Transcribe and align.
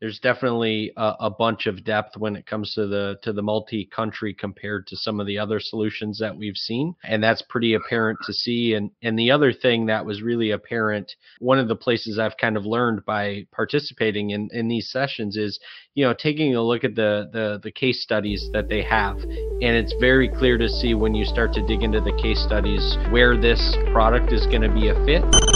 there's 0.00 0.18
definitely 0.18 0.92
a, 0.96 1.14
a, 1.20 1.30
bunch 1.30 1.66
of 1.66 1.84
depth 1.84 2.16
when 2.16 2.36
it 2.36 2.46
comes 2.46 2.74
to 2.74 2.86
the 2.86 3.18
to 3.22 3.32
the 3.32 3.42
multi-country 3.42 4.34
compared 4.34 4.86
to 4.86 4.96
some 4.96 5.20
of 5.20 5.26
the 5.26 5.38
other 5.38 5.60
solutions 5.60 6.18
that 6.18 6.36
we've 6.36 6.56
seen 6.56 6.94
and 7.04 7.22
that's 7.22 7.42
pretty 7.42 7.74
apparent 7.74 8.18
to 8.24 8.32
see. 8.32 8.74
And 8.74 8.90
and 9.02 9.18
the 9.18 9.30
other 9.30 9.52
thing 9.52 9.86
that 9.86 10.04
was 10.04 10.22
really 10.22 10.50
apparent 10.50 11.14
one 11.40 11.58
of 11.58 11.68
the 11.68 11.76
places 11.76 12.18
I've 12.18 12.36
kind 12.36 12.56
of 12.56 12.66
learned 12.66 13.04
by 13.04 13.46
participating 13.52 14.30
in 14.30 14.48
in 14.52 14.68
these 14.68 14.90
sessions 14.90 15.36
is 15.36 15.58
you 15.94 16.04
know 16.04 16.14
taking 16.14 16.54
a 16.54 16.62
look 16.62 16.84
at 16.84 16.94
the 16.94 17.28
the 17.32 17.60
the 17.62 17.72
case 17.72 18.02
studies 18.02 18.48
that 18.52 18.68
they 18.68 18.82
have. 18.82 19.16
And 19.16 19.76
it's 19.76 19.94
very 20.00 20.28
clear 20.28 20.58
to 20.58 20.68
see 20.68 20.94
when 20.94 21.14
you 21.14 21.24
start 21.24 21.52
to 21.54 21.66
dig 21.66 21.82
into 21.82 22.00
the 22.00 22.16
case 22.20 22.42
studies 22.42 22.96
where 23.10 23.36
this 23.36 23.76
product 23.92 24.32
is 24.32 24.46
going 24.46 24.62
to 24.62 24.72
be 24.72 24.88
a 24.88 24.94
fit 25.06 25.55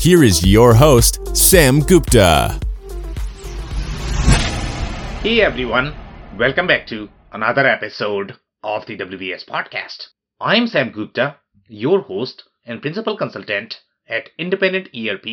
here 0.00 0.22
is 0.22 0.46
your 0.46 0.74
host, 0.74 1.36
Sam 1.36 1.80
Gupta. 1.80 2.60
Hey 5.22 5.40
everyone, 5.40 5.94
welcome 6.38 6.66
back 6.66 6.86
to 6.88 7.08
another 7.32 7.66
episode 7.66 8.36
of 8.62 8.86
the 8.86 8.96
WBS 8.96 9.44
podcast. 9.44 10.08
I'm 10.40 10.66
Sam 10.66 10.90
Gupta, 10.90 11.36
your 11.68 12.02
host 12.02 12.44
and 12.64 12.82
principal 12.82 13.16
consultant 13.16 13.80
at 14.08 14.30
independent 14.38 14.90
ERP 14.94 15.26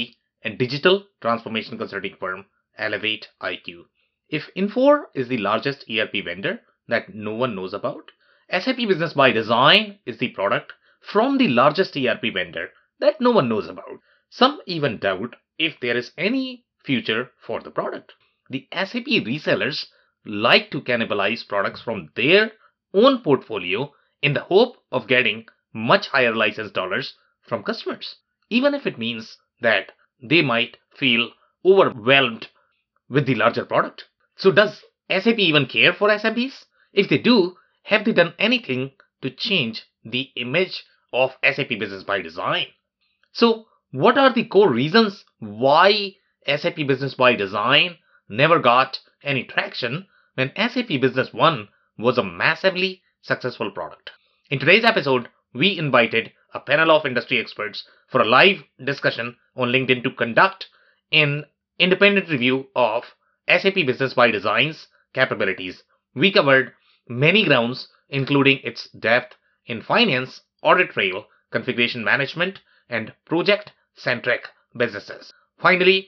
and 0.44 0.58
digital 0.58 1.06
transformation 1.22 1.78
consulting 1.78 2.16
firm 2.20 2.46
Elevate 2.78 3.28
IQ. 3.42 3.84
If 4.30 4.50
Infor 4.58 5.04
is 5.14 5.28
the 5.28 5.38
largest 5.38 5.86
ERP 5.90 6.24
vendor 6.26 6.62
that 6.88 7.14
no 7.14 7.36
one 7.36 7.56
knows 7.56 7.74
about, 7.74 8.12
SAP 8.50 8.78
Business 8.78 9.14
by 9.14 9.32
Design 9.32 10.00
is 10.06 10.18
the 10.18 10.30
product 10.30 10.74
from 11.02 11.38
the 11.38 11.50
largest 11.50 11.96
ERP 11.96 12.34
vendor 12.34 12.70
that 13.00 13.20
no 13.20 13.32
one 13.32 13.50
knows 13.50 13.68
about. 13.68 14.00
Some 14.36 14.62
even 14.66 14.98
doubt 14.98 15.36
if 15.60 15.80
there 15.80 15.96
is 15.96 16.12
any 16.18 16.66
future 16.84 17.34
for 17.40 17.60
the 17.60 17.70
product. 17.70 18.14
The 18.50 18.68
SAP 18.74 19.06
resellers 19.06 19.86
like 20.26 20.72
to 20.72 20.82
cannibalize 20.82 21.48
products 21.48 21.84
from 21.84 22.10
their 22.16 22.52
own 22.96 23.22
portfolio 23.22 23.94
in 24.24 24.34
the 24.34 24.40
hope 24.40 24.78
of 24.92 25.06
getting 25.06 25.48
much 25.72 26.08
higher 26.08 26.34
license 26.34 26.72
dollars 26.72 27.16
from 27.44 27.62
customers, 27.62 28.16
even 28.50 28.74
if 28.74 28.88
it 28.88 28.98
means 28.98 29.38
that 29.62 29.92
they 30.20 30.42
might 30.42 30.78
feel 30.96 31.32
overwhelmed 31.64 32.48
with 33.10 33.28
the 33.28 33.36
larger 33.36 33.66
product. 33.66 34.06
So, 34.36 34.52
does 34.52 34.84
SAP 35.12 35.38
even 35.38 35.68
care 35.68 35.94
for 35.94 36.10
SMBs? 36.10 36.66
If 36.92 37.08
they 37.08 37.20
do, 37.20 37.56
have 37.84 38.04
they 38.04 38.14
done 38.14 38.34
anything 38.40 38.94
to 39.22 39.30
change 39.30 39.84
the 40.04 40.32
image 40.36 40.86
of 41.12 41.38
SAP 41.44 41.70
Business 41.78 42.04
by 42.04 42.24
Design? 42.24 42.66
So, 43.32 43.68
what 43.94 44.18
are 44.18 44.34
the 44.34 44.44
core 44.44 44.72
reasons 44.72 45.24
why 45.38 46.16
SAP 46.48 46.78
Business 46.88 47.14
by 47.14 47.36
Design 47.36 47.96
never 48.28 48.58
got 48.58 49.00
any 49.22 49.44
traction 49.44 50.08
when 50.34 50.52
SAP 50.56 50.88
Business 51.00 51.32
One 51.32 51.68
was 52.00 52.18
a 52.18 52.24
massively 52.24 53.04
successful 53.22 53.70
product? 53.70 54.10
In 54.50 54.58
today's 54.58 54.84
episode, 54.84 55.30
we 55.54 55.78
invited 55.78 56.32
a 56.56 56.60
panel 56.60 56.90
of 56.90 57.06
industry 57.06 57.40
experts 57.40 57.88
for 58.10 58.20
a 58.20 58.26
live 58.26 58.64
discussion 58.84 59.38
on 59.56 59.68
LinkedIn 59.68 60.02
to 60.06 60.10
conduct 60.10 60.70
an 61.12 61.46
independent 61.78 62.30
review 62.30 62.70
of 62.76 63.04
SAP 63.48 63.76
Business 63.76 64.16
by 64.16 64.32
Design's 64.32 64.88
capabilities. 65.14 65.84
We 66.16 66.32
covered 66.32 66.74
many 67.08 67.46
grounds, 67.46 67.90
including 68.10 68.58
its 68.64 68.90
depth 68.90 69.36
in 69.68 69.84
finance, 69.84 70.42
audit 70.64 70.90
trail, 70.90 71.28
configuration 71.52 72.04
management, 72.04 72.60
and 72.90 73.14
project 73.26 73.72
centric 73.96 74.48
businesses. 74.76 75.32
Finally, 75.60 76.08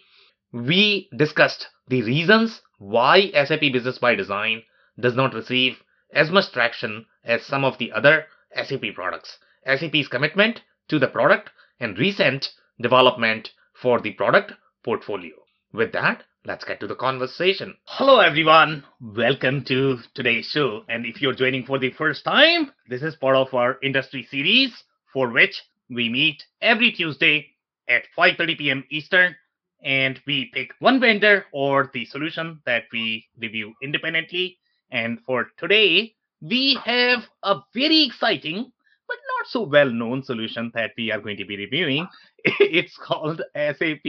we 0.51 1.09
discussed 1.15 1.67
the 1.87 2.01
reasons 2.03 2.61
why 2.77 3.31
SAP 3.31 3.61
Business 3.71 3.97
by 3.99 4.15
Design 4.15 4.63
does 4.99 5.15
not 5.15 5.33
receive 5.33 5.83
as 6.13 6.31
much 6.31 6.51
traction 6.51 7.05
as 7.23 7.43
some 7.43 7.63
of 7.63 7.77
the 7.77 7.91
other 7.91 8.25
SAP 8.55 8.93
products, 8.93 9.37
SAP's 9.65 10.07
commitment 10.07 10.61
to 10.87 10.99
the 10.99 11.07
product, 11.07 11.49
and 11.79 11.97
recent 11.97 12.49
development 12.79 13.49
for 13.73 13.99
the 13.99 14.11
product 14.13 14.53
portfolio. 14.83 15.33
With 15.73 15.91
that, 15.91 16.23
let's 16.45 16.63
get 16.63 16.79
to 16.79 16.87
the 16.87 16.95
conversation. 16.95 17.75
Hello, 17.85 18.19
everyone. 18.19 18.83
Welcome 19.01 19.65
to 19.65 19.99
today's 20.13 20.45
show. 20.45 20.85
And 20.87 21.05
if 21.05 21.21
you're 21.21 21.33
joining 21.33 21.65
for 21.65 21.79
the 21.79 21.91
first 21.91 22.23
time, 22.23 22.71
this 22.87 23.01
is 23.01 23.15
part 23.15 23.35
of 23.35 23.53
our 23.53 23.77
industry 23.83 24.27
series 24.29 24.71
for 25.11 25.29
which 25.29 25.61
we 25.89 26.07
meet 26.07 26.43
every 26.61 26.91
Tuesday 26.91 27.54
at 27.87 28.03
5:30 28.17 28.57
p.m. 28.57 28.83
Eastern, 28.89 29.35
and 29.83 30.21
we 30.27 30.51
pick 30.53 30.71
one 30.79 30.99
vendor 30.99 31.45
or 31.53 31.89
the 31.93 32.05
solution 32.05 32.61
that 32.65 32.85
we 32.91 33.25
review 33.39 33.73
independently. 33.81 34.57
And 34.91 35.19
for 35.25 35.47
today, 35.57 36.15
we 36.41 36.75
have 36.85 37.27
a 37.43 37.59
very 37.73 38.03
exciting 38.03 38.71
but 39.07 39.17
not 39.37 39.47
so 39.47 39.63
well 39.63 39.89
known 39.89 40.23
solution 40.23 40.71
that 40.73 40.91
we 40.97 41.11
are 41.11 41.19
going 41.19 41.37
to 41.37 41.45
be 41.45 41.57
reviewing. 41.57 42.07
It's 42.59 42.97
called 42.97 43.41
SAP 43.55 44.07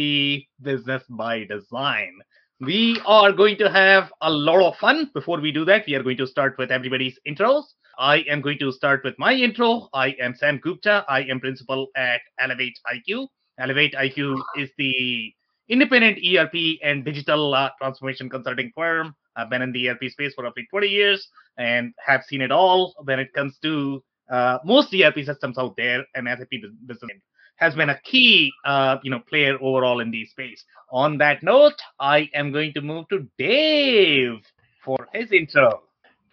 Business 0.63 1.03
by 1.11 1.45
Design. 1.45 2.13
We 2.61 3.01
are 3.05 3.33
going 3.33 3.59
to 3.59 3.69
have 3.71 4.11
a 4.23 4.31
lot 4.31 4.63
of 4.63 4.77
fun. 4.79 5.11
Before 5.13 5.41
we 5.41 5.53
do 5.53 5.65
that, 5.67 5.85
we 5.87 5.95
are 5.95 6.03
going 6.03 6.17
to 6.17 6.27
start 6.27 6.57
with 6.57 6.71
everybody's 6.71 7.19
intros. 7.29 7.65
I 7.99 8.19
am 8.29 8.41
going 8.41 8.59
to 8.61 8.73
start 8.73 9.05
with 9.05 9.19
my 9.19 9.35
intro. 9.35 9.89
I 9.93 10.09
am 10.21 10.35
Sam 10.35 10.59
Gupta. 10.59 11.05
I 11.09 11.21
am 11.23 11.41
principal 11.41 11.89
at 11.97 12.21
Elevate 12.39 12.79
IQ. 12.87 13.29
Elevate 13.59 13.95
IQ 13.95 14.41
is 14.57 14.71
the 14.79 15.33
independent 15.69 16.19
ERP 16.25 16.79
and 16.83 17.05
digital 17.05 17.55
uh, 17.55 17.71
transformation 17.79 18.29
consulting 18.29 18.73
firm. 18.75 19.15
I've 19.37 19.51
been 19.51 19.63
in 19.63 19.73
the 19.73 19.89
ERP 19.89 20.05
space 20.09 20.35
for 20.35 20.45
roughly 20.45 20.67
20 20.71 20.87
years 20.87 21.29
and 21.59 21.93
have 22.05 22.23
seen 22.25 22.41
it 22.41 22.51
all 22.51 22.95
when 23.05 23.19
it 23.19 23.33
comes 23.33 23.59
to 23.63 24.03
uh, 24.31 24.59
most 24.65 24.95
ERP 24.95 25.25
systems 25.25 25.59
out 25.59 25.77
there, 25.77 26.05
and 26.15 26.27
SAP 26.27 26.51
Business 26.87 27.21
has 27.57 27.75
been 27.75 27.91
a 27.91 28.01
key, 28.01 28.53
uh, 28.65 28.99
you 29.03 29.11
know, 29.11 29.21
player 29.21 29.57
overall 29.61 30.01
in 30.01 30.11
the 30.11 30.27
space. 30.27 30.65
On 30.91 31.19
that 31.19 31.43
note, 31.43 31.81
I 31.99 32.29
am 32.35 32.53
going 32.53 32.75
to 32.75 32.81
move 32.81 33.09
to 33.09 33.27
Dave 33.39 34.41
for 34.85 35.09
his 35.13 35.33
intro. 35.33 35.83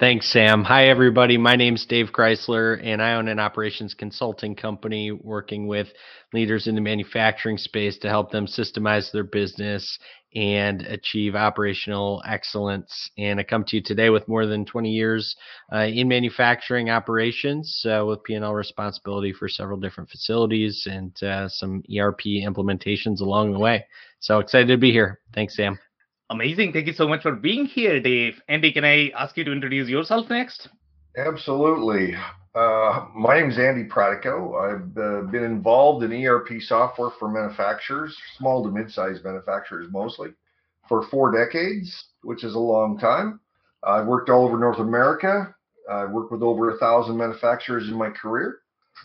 Thanks, 0.03 0.33
Sam. 0.33 0.65
Hi, 0.65 0.89
everybody. 0.89 1.37
My 1.37 1.55
name's 1.55 1.85
Dave 1.85 2.11
Chrysler, 2.11 2.77
and 2.83 3.01
I 3.01 3.13
own 3.13 3.29
an 3.29 3.39
operations 3.39 3.93
consulting 3.93 4.53
company 4.53 5.13
working 5.13 5.65
with 5.65 5.87
leaders 6.33 6.67
in 6.67 6.75
the 6.75 6.81
manufacturing 6.81 7.57
space 7.57 7.97
to 7.99 8.09
help 8.09 8.29
them 8.29 8.45
systemize 8.45 9.13
their 9.13 9.23
business 9.23 9.97
and 10.35 10.81
achieve 10.81 11.35
operational 11.35 12.21
excellence. 12.27 13.11
And 13.17 13.39
I 13.39 13.43
come 13.43 13.63
to 13.63 13.77
you 13.77 13.81
today 13.81 14.09
with 14.09 14.27
more 14.27 14.45
than 14.45 14.65
20 14.65 14.91
years 14.91 15.37
uh, 15.73 15.85
in 15.85 16.09
manufacturing 16.09 16.89
operations 16.89 17.81
with 17.85 18.23
P&L 18.25 18.53
responsibility 18.53 19.31
for 19.31 19.47
several 19.47 19.79
different 19.79 20.09
facilities 20.09 20.85
and 20.85 21.15
uh, 21.23 21.47
some 21.47 21.81
ERP 21.97 22.23
implementations 22.43 23.21
along 23.21 23.53
the 23.53 23.59
way. 23.59 23.85
So 24.19 24.39
excited 24.39 24.67
to 24.67 24.77
be 24.77 24.91
here. 24.91 25.21
Thanks, 25.33 25.55
Sam. 25.55 25.79
Amazing. 26.33 26.73
Thank 26.73 26.87
you 26.87 26.93
so 26.93 27.07
much 27.07 27.21
for 27.21 27.33
being 27.33 27.67
here, 27.67 27.99
Dave. 27.99 28.41
Andy, 28.47 28.73
can 28.73 28.83
I 28.83 29.09
ask 29.09 29.37
you 29.37 29.43
to 29.43 29.51
introduce 29.51 29.87
yourself 29.87 30.31
next? 30.31 30.67
Absolutely. 31.15 32.15
Uh, 32.55 33.05
my 33.15 33.39
name 33.39 33.51
is 33.51 33.59
Andy 33.59 33.83
Pratico. 33.87 34.57
I've 34.57 34.97
uh, 34.97 35.29
been 35.29 35.43
involved 35.43 36.03
in 36.03 36.25
ERP 36.25 36.59
software 36.59 37.11
for 37.19 37.29
manufacturers, 37.29 38.17
small 38.39 38.63
to 38.63 38.71
mid-sized 38.71 39.23
manufacturers 39.23 39.91
mostly, 39.91 40.29
for 40.89 41.03
four 41.09 41.31
decades, 41.31 42.05
which 42.23 42.43
is 42.43 42.55
a 42.55 42.59
long 42.59 42.97
time. 42.97 43.39
I've 43.83 44.07
worked 44.07 44.31
all 44.31 44.47
over 44.47 44.57
North 44.57 44.79
America. 44.79 45.53
I've 45.87 46.09
worked 46.09 46.31
with 46.31 46.41
over 46.41 46.71
a 46.71 46.79
thousand 46.79 47.15
manufacturers 47.15 47.89
in 47.89 47.93
my 47.93 48.09
career. 48.09 48.57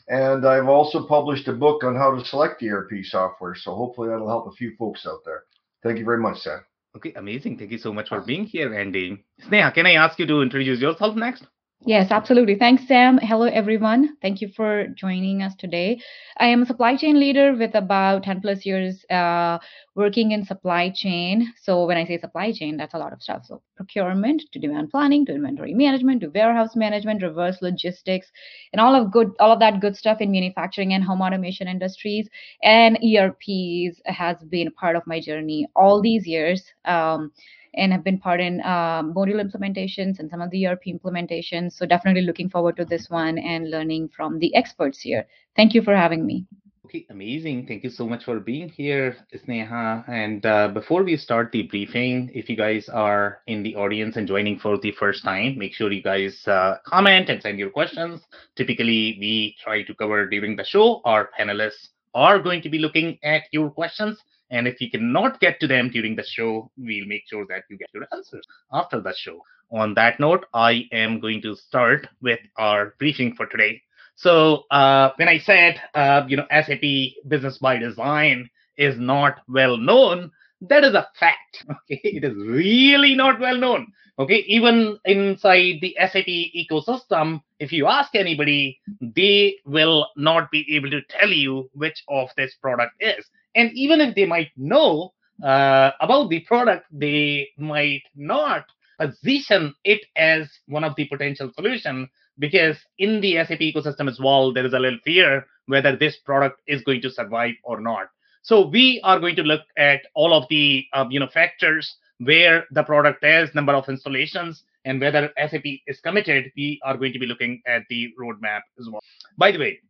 And 0.08 0.46
I've 0.46 0.68
also 0.68 1.06
published 1.06 1.46
a 1.48 1.52
book 1.52 1.84
on 1.84 1.94
how 1.94 2.16
to 2.16 2.24
select 2.24 2.62
ERP 2.62 3.04
software. 3.04 3.54
So 3.54 3.74
hopefully 3.74 4.08
that'll 4.08 4.30
help 4.30 4.46
a 4.46 4.52
few 4.52 4.74
folks 4.78 5.06
out 5.06 5.20
there. 5.26 5.42
Thank 5.82 5.98
you 5.98 6.06
very 6.06 6.20
much, 6.20 6.38
Sam. 6.38 6.62
Okay, 6.98 7.12
amazing. 7.14 7.56
Thank 7.56 7.70
you 7.70 7.78
so 7.78 7.92
much 7.92 8.08
for 8.08 8.20
being 8.22 8.44
here, 8.44 8.74
Andy. 8.74 9.24
Uh, 9.40 9.46
Sneha, 9.48 9.72
can 9.72 9.86
I 9.86 9.92
ask 9.92 10.18
you 10.18 10.26
to 10.26 10.42
introduce 10.42 10.80
yourself 10.80 11.14
next? 11.14 11.44
Yes, 11.86 12.10
absolutely. 12.10 12.56
Thanks, 12.56 12.86
Sam. 12.88 13.18
Hello, 13.18 13.44
everyone. 13.44 14.16
Thank 14.20 14.40
you 14.40 14.48
for 14.48 14.88
joining 14.88 15.42
us 15.42 15.54
today. 15.54 16.00
I 16.36 16.46
am 16.48 16.62
a 16.62 16.66
supply 16.66 16.96
chain 16.96 17.20
leader 17.20 17.54
with 17.54 17.74
about 17.76 18.24
10 18.24 18.40
plus 18.40 18.66
years 18.66 19.04
uh, 19.10 19.58
working 19.94 20.32
in 20.32 20.44
supply 20.44 20.90
chain. 20.90 21.52
So, 21.62 21.86
when 21.86 21.96
I 21.96 22.04
say 22.04 22.18
supply 22.18 22.52
chain, 22.52 22.76
that's 22.76 22.94
a 22.94 22.98
lot 22.98 23.12
of 23.12 23.22
stuff. 23.22 23.46
So, 23.46 23.62
procurement 23.76 24.42
to 24.52 24.58
demand 24.58 24.90
planning 24.90 25.24
to 25.26 25.34
inventory 25.34 25.72
management 25.72 26.20
to 26.22 26.28
warehouse 26.28 26.74
management, 26.74 27.22
reverse 27.22 27.62
logistics, 27.62 28.30
and 28.72 28.80
all 28.80 28.94
of 28.96 29.12
good, 29.12 29.30
all 29.38 29.52
of 29.52 29.60
that 29.60 29.80
good 29.80 29.96
stuff 29.96 30.20
in 30.20 30.32
manufacturing 30.32 30.92
and 30.94 31.04
home 31.04 31.22
automation 31.22 31.68
industries. 31.68 32.28
And 32.62 32.98
ERPs 33.04 34.00
has 34.04 34.36
been 34.48 34.72
part 34.72 34.96
of 34.96 35.06
my 35.06 35.20
journey 35.20 35.68
all 35.76 36.02
these 36.02 36.26
years. 36.26 36.62
Um, 36.84 37.30
and 37.74 37.92
have 37.92 38.04
been 38.04 38.18
part 38.18 38.40
in 38.40 38.60
um, 38.62 39.14
module 39.14 39.42
implementations 39.42 40.18
and 40.18 40.30
some 40.30 40.40
of 40.40 40.50
the 40.50 40.66
ERP 40.66 40.84
implementations. 40.86 41.72
So 41.72 41.86
definitely 41.86 42.22
looking 42.22 42.48
forward 42.48 42.76
to 42.76 42.84
this 42.84 43.08
one 43.10 43.38
and 43.38 43.70
learning 43.70 44.10
from 44.16 44.38
the 44.38 44.54
experts 44.54 45.00
here. 45.00 45.26
Thank 45.56 45.74
you 45.74 45.82
for 45.82 45.94
having 45.94 46.26
me. 46.26 46.46
Okay, 46.88 47.04
amazing. 47.10 47.66
Thank 47.66 47.84
you 47.84 47.90
so 47.90 48.08
much 48.08 48.24
for 48.24 48.40
being 48.40 48.70
here, 48.70 49.14
Sneha. 49.34 50.08
And 50.08 50.46
uh, 50.46 50.68
before 50.68 51.02
we 51.02 51.18
start 51.18 51.52
the 51.52 51.64
briefing, 51.64 52.30
if 52.32 52.48
you 52.48 52.56
guys 52.56 52.88
are 52.88 53.42
in 53.46 53.62
the 53.62 53.76
audience 53.76 54.16
and 54.16 54.26
joining 54.26 54.58
for 54.58 54.78
the 54.78 54.92
first 54.92 55.22
time, 55.22 55.58
make 55.58 55.74
sure 55.74 55.92
you 55.92 56.02
guys 56.02 56.48
uh, 56.48 56.78
comment 56.86 57.28
and 57.28 57.42
send 57.42 57.58
your 57.58 57.68
questions. 57.68 58.22
Typically, 58.56 59.18
we 59.20 59.54
try 59.62 59.82
to 59.82 59.94
cover 59.96 60.26
during 60.30 60.56
the 60.56 60.64
show. 60.64 61.02
Our 61.04 61.28
panelists 61.38 61.88
are 62.14 62.38
going 62.38 62.62
to 62.62 62.70
be 62.70 62.78
looking 62.78 63.18
at 63.22 63.42
your 63.52 63.68
questions 63.68 64.18
and 64.50 64.66
if 64.66 64.80
you 64.80 64.90
cannot 64.90 65.40
get 65.40 65.60
to 65.60 65.66
them 65.66 65.90
during 65.90 66.16
the 66.16 66.24
show, 66.24 66.70
we'll 66.76 67.06
make 67.06 67.22
sure 67.28 67.46
that 67.48 67.64
you 67.68 67.76
get 67.76 67.88
your 67.92 68.06
answers 68.12 68.44
after 68.72 69.00
the 69.00 69.14
show. 69.16 69.42
On 69.70 69.94
that 69.94 70.18
note, 70.18 70.46
I 70.54 70.88
am 70.92 71.20
going 71.20 71.42
to 71.42 71.54
start 71.54 72.06
with 72.22 72.40
our 72.56 72.94
briefing 72.98 73.34
for 73.34 73.46
today. 73.46 73.82
So 74.16 74.64
uh, 74.70 75.10
when 75.16 75.28
I 75.28 75.38
said, 75.38 75.80
uh, 75.94 76.22
you 76.26 76.36
know, 76.36 76.46
SAP 76.50 76.82
Business 77.28 77.58
by 77.58 77.78
Design 77.78 78.50
is 78.76 78.98
not 78.98 79.40
well 79.46 79.76
known, 79.76 80.30
that 80.62 80.84
is 80.84 80.94
a 80.94 81.06
fact. 81.18 81.64
Okay, 81.70 82.00
it 82.02 82.24
is 82.24 82.34
really 82.34 83.14
not 83.14 83.40
well 83.40 83.56
known. 83.56 83.92
Okay, 84.18 84.44
even 84.48 84.98
inside 85.04 85.78
the 85.80 85.96
SAP 86.00 86.26
ecosystem, 86.26 87.40
if 87.60 87.70
you 87.70 87.86
ask 87.86 88.14
anybody, 88.16 88.80
they 89.00 89.56
will 89.64 90.08
not 90.16 90.50
be 90.50 90.66
able 90.74 90.90
to 90.90 91.00
tell 91.08 91.30
you 91.30 91.70
which 91.74 92.02
of 92.08 92.28
this 92.36 92.54
product 92.60 92.94
is. 93.00 93.24
And 93.58 93.72
even 93.74 94.00
if 94.00 94.14
they 94.14 94.24
might 94.24 94.52
know 94.56 95.14
uh, 95.42 95.90
about 96.00 96.30
the 96.30 96.40
product, 96.40 96.86
they 96.92 97.48
might 97.58 98.02
not 98.14 98.66
position 99.00 99.74
it 99.82 100.00
as 100.14 100.48
one 100.66 100.84
of 100.84 100.94
the 100.94 101.06
potential 101.06 101.50
solution 101.56 102.08
because 102.38 102.76
in 102.98 103.20
the 103.20 103.34
SAP 103.34 103.58
ecosystem 103.58 104.08
as 104.08 104.20
well, 104.20 104.52
there 104.52 104.64
is 104.64 104.74
a 104.74 104.78
little 104.78 105.00
fear 105.04 105.44
whether 105.66 105.96
this 105.96 106.16
product 106.18 106.60
is 106.68 106.82
going 106.82 107.02
to 107.02 107.10
survive 107.10 107.54
or 107.64 107.80
not. 107.80 108.06
So 108.42 108.68
we 108.68 109.00
are 109.02 109.18
going 109.18 109.34
to 109.34 109.42
look 109.42 109.62
at 109.76 110.02
all 110.14 110.32
of 110.32 110.48
the 110.48 110.86
uh, 110.92 111.06
you 111.10 111.18
know 111.18 111.26
factors 111.26 111.96
where 112.18 112.64
the 112.70 112.84
product 112.84 113.24
is, 113.24 113.52
number 113.56 113.74
of 113.74 113.88
installations, 113.88 114.62
and 114.84 115.00
whether 115.00 115.32
SAP 115.36 115.66
is 115.88 116.00
committed. 116.00 116.52
We 116.56 116.80
are 116.84 116.96
going 116.96 117.12
to 117.12 117.18
be 117.18 117.26
looking 117.26 117.60
at 117.66 117.82
the 117.90 118.12
roadmap 118.20 118.60
as 118.78 118.88
well. 118.88 119.02
By 119.36 119.50
the 119.50 119.58
way, 119.58 119.80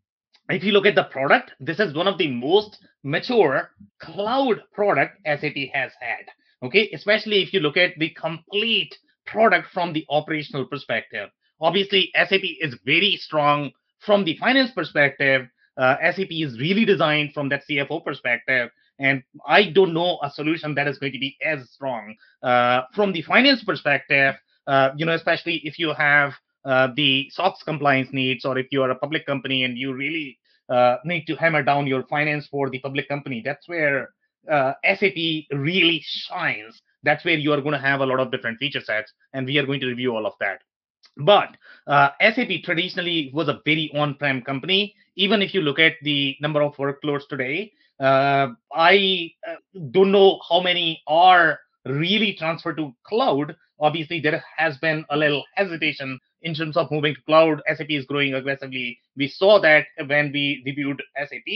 if 0.49 0.65
you 0.65 0.73
look 0.73 0.87
at 0.87 0.95
the 0.95 1.05
product, 1.05 1.53
this 1.61 1.79
is 1.79 1.95
one 1.95 2.09
of 2.09 2.19
the 2.19 2.29
most 2.29 2.79
mature 3.03 3.71
cloud 4.01 4.63
product 4.73 5.19
SAP 5.27 5.57
has 5.73 5.93
had. 6.01 6.27
Okay, 6.63 6.91
especially 6.93 7.43
if 7.43 7.53
you 7.53 7.61
look 7.61 7.77
at 7.77 7.93
the 7.99 8.11
complete 8.11 8.97
product 9.27 9.69
from 9.73 9.93
the 9.93 10.05
operational 10.09 10.65
perspective. 10.65 11.29
Obviously, 11.61 12.11
SAP 12.15 12.43
is 12.61 12.77
very 12.85 13.17
strong 13.17 13.71
from 14.01 14.25
the 14.25 14.37
finance 14.39 14.71
perspective. 14.71 15.47
Uh, 15.77 15.97
SAP 16.13 16.31
is 16.31 16.59
really 16.59 16.85
designed 16.85 17.33
from 17.33 17.49
that 17.51 17.63
CFO 17.69 18.05
perspective. 18.05 18.71
And 18.99 19.23
I 19.47 19.71
don't 19.71 19.95
know 19.95 20.19
a 20.23 20.31
solution 20.31 20.75
that 20.75 20.89
is 20.89 20.99
going 20.99 21.13
to 21.13 21.19
be 21.19 21.37
as 21.45 21.71
strong 21.71 22.17
uh, 22.43 22.83
from 22.95 23.13
the 23.13 23.23
finance 23.23 23.63
perspective. 23.63 24.35
Uh, 24.67 24.91
you 24.97 25.07
know, 25.07 25.13
especially 25.13 25.61
if 25.65 25.79
you 25.79 25.95
have 25.95 26.33
uh, 26.65 26.89
the 26.97 27.29
SOX 27.31 27.63
compliance 27.63 28.09
needs, 28.13 28.45
or 28.45 28.59
if 28.59 28.67
you 28.71 28.83
are 28.83 28.91
a 28.91 28.99
public 28.99 29.27
company 29.27 29.65
and 29.65 29.79
you 29.79 29.93
really 29.95 30.39
uh, 30.69 30.97
need 31.05 31.25
to 31.27 31.37
hammer 31.37 31.63
down 31.63 31.87
your 31.87 32.05
finance 32.05 32.47
for 32.47 32.69
the 32.71 32.79
public 32.81 33.09
company, 33.09 33.43
that's 33.45 33.69
where 33.69 34.11
uh, 34.51 34.73
SAP 34.85 35.17
really 35.53 36.03
shines. 36.05 36.81
That's 37.03 37.25
where 37.25 37.39
you 37.39 37.53
are 37.53 37.61
going 37.61 37.73
to 37.73 37.79
have 37.79 38.01
a 38.01 38.07
lot 38.07 38.21
of 38.21 38.31
different 38.31 38.59
feature 38.59 38.81
sets, 38.81 39.13
and 39.33 39.47
we 39.47 39.59
are 39.59 39.67
going 39.67 39.81
to 39.81 39.87
review 39.87 40.15
all 40.15 40.27
of 40.27 40.35
that. 40.41 40.61
But 41.17 41.57
uh, 41.87 42.11
SAP 42.21 42.63
traditionally 42.65 43.31
was 43.35 43.49
a 43.49 43.61
very 43.65 43.91
on-prem 43.95 44.43
company. 44.43 44.95
Even 45.17 45.43
if 45.43 45.53
you 45.53 45.61
look 45.63 45.79
at 45.79 45.95
the 46.03 46.37
number 46.41 46.63
of 46.63 46.77
workloads 46.77 47.27
today, 47.29 47.73
uh, 48.01 48.49
I 48.73 49.31
uh, 49.49 49.57
don't 49.91 50.13
know 50.13 50.41
how 50.49 50.61
many 50.61 51.03
are 51.07 51.59
really 51.85 52.35
transferred 52.35 52.77
to 52.77 52.95
cloud. 53.05 53.57
Obviously, 53.81 54.21
there 54.21 54.43
has 54.57 54.77
been 54.79 55.05
a 55.11 55.17
little 55.17 55.45
hesitation 55.55 56.19
in 56.43 56.55
terms 56.55 56.77
of 56.77 56.91
moving 56.91 57.15
to 57.15 57.21
cloud. 57.23 57.63
SAP 57.67 57.91
is 57.91 58.07
growing 58.07 58.35
aggressively. 58.35 58.99
We 59.17 59.29
saw 59.29 59.61
that 59.61 59.87
when 60.07 60.33
we 60.33 60.63
reviewed 60.65 61.03
SAP. 61.17 61.47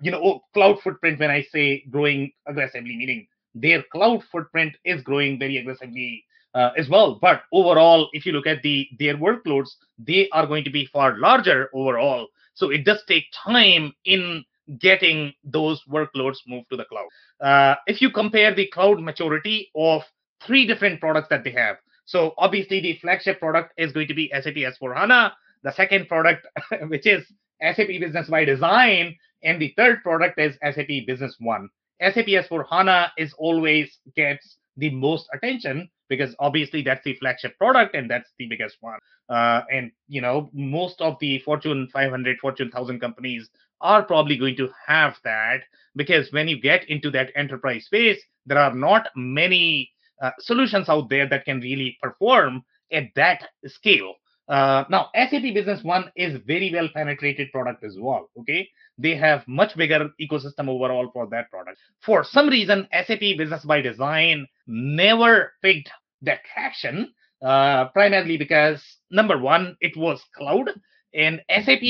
You 0.00 0.10
know, 0.10 0.20
oh, 0.22 0.40
cloud 0.52 0.80
footprint, 0.82 1.20
when 1.20 1.30
I 1.30 1.42
say 1.42 1.84
growing 1.90 2.32
aggressively, 2.46 2.96
meaning 2.96 3.26
their 3.54 3.82
cloud 3.92 4.22
footprint 4.30 4.74
is 4.84 5.02
growing 5.02 5.38
very 5.38 5.58
aggressively 5.58 6.24
uh, 6.54 6.70
as 6.76 6.88
well. 6.88 7.18
But 7.20 7.42
overall, 7.52 8.08
if 8.12 8.26
you 8.26 8.32
look 8.32 8.46
at 8.46 8.62
the 8.62 8.88
their 8.98 9.16
workloads, 9.16 9.70
they 9.98 10.28
are 10.30 10.46
going 10.46 10.64
to 10.64 10.70
be 10.70 10.86
far 10.86 11.18
larger 11.18 11.70
overall. 11.72 12.28
So 12.54 12.70
it 12.70 12.84
does 12.84 13.02
take 13.06 13.24
time 13.32 13.92
in 14.04 14.44
getting 14.78 15.32
those 15.44 15.82
workloads 15.90 16.38
moved 16.46 16.70
to 16.70 16.76
the 16.76 16.84
cloud. 16.84 17.08
Uh, 17.40 17.74
if 17.86 18.00
you 18.00 18.10
compare 18.10 18.54
the 18.54 18.66
cloud 18.68 19.00
maturity 19.00 19.70
of 19.76 20.02
three 20.46 20.66
different 20.66 21.00
products 21.00 21.28
that 21.30 21.44
they 21.44 21.50
have, 21.50 21.76
so 22.04 22.34
obviously 22.38 22.80
the 22.80 22.98
flagship 23.00 23.40
product 23.40 23.72
is 23.76 23.92
going 23.92 24.08
to 24.08 24.14
be 24.14 24.30
SAP 24.32 24.54
S4HANA, 24.54 25.32
the 25.62 25.72
second 25.72 26.08
product, 26.08 26.46
which 26.88 27.06
is 27.06 27.24
SAP 27.60 27.88
Business 27.88 28.28
by 28.28 28.44
Design, 28.44 29.16
and 29.42 29.60
the 29.60 29.72
third 29.76 30.02
product 30.02 30.38
is 30.38 30.56
SAP 30.62 31.06
Business 31.06 31.36
One. 31.38 31.68
SAP 32.00 32.26
S4HANA 32.26 33.10
is 33.16 33.34
always 33.38 33.98
gets 34.16 34.56
the 34.76 34.90
most 34.90 35.28
attention 35.32 35.88
because 36.08 36.34
obviously 36.38 36.82
that's 36.82 37.04
the 37.04 37.14
flagship 37.14 37.56
product 37.58 37.94
and 37.94 38.10
that's 38.10 38.30
the 38.38 38.46
biggest 38.46 38.76
one. 38.80 38.98
Uh, 39.28 39.62
and 39.72 39.90
you 40.08 40.20
know, 40.20 40.50
most 40.52 41.00
of 41.00 41.16
the 41.20 41.38
Fortune 41.40 41.88
500, 41.92 42.38
Fortune 42.38 42.66
1000 42.72 43.00
companies 43.00 43.48
are 43.80 44.02
probably 44.02 44.36
going 44.36 44.56
to 44.56 44.68
have 44.86 45.16
that 45.24 45.60
because 45.96 46.32
when 46.32 46.48
you 46.48 46.60
get 46.60 46.88
into 46.88 47.10
that 47.10 47.30
enterprise 47.36 47.84
space, 47.86 48.20
there 48.46 48.58
are 48.58 48.74
not 48.74 49.08
many 49.16 49.90
uh, 50.22 50.30
solutions 50.38 50.88
out 50.88 51.08
there 51.08 51.28
that 51.28 51.44
can 51.44 51.60
really 51.60 51.96
perform 52.02 52.62
at 52.92 53.04
that 53.16 53.48
scale. 53.66 54.14
Uh, 54.46 54.84
now, 54.90 55.08
SAP 55.14 55.42
Business 55.54 55.82
One 55.82 56.10
is 56.16 56.38
very 56.46 56.70
well 56.72 56.88
penetrated 56.94 57.50
product 57.50 57.82
as 57.82 57.96
well. 57.98 58.28
Okay, 58.40 58.68
they 58.98 59.16
have 59.16 59.46
much 59.48 59.74
bigger 59.76 60.10
ecosystem 60.20 60.68
overall 60.68 61.10
for 61.12 61.26
that 61.28 61.50
product. 61.50 61.78
For 62.02 62.24
some 62.24 62.48
reason, 62.48 62.86
SAP 62.92 63.20
Business 63.38 63.64
by 63.64 63.80
Design 63.80 64.46
never 64.66 65.52
picked 65.62 65.90
that 66.22 66.40
traction, 66.52 67.12
uh, 67.42 67.86
primarily 67.88 68.36
because 68.36 68.82
number 69.10 69.38
one, 69.38 69.76
it 69.80 69.96
was 69.96 70.22
cloud, 70.36 70.68
and 71.14 71.40
SAP 71.48 71.82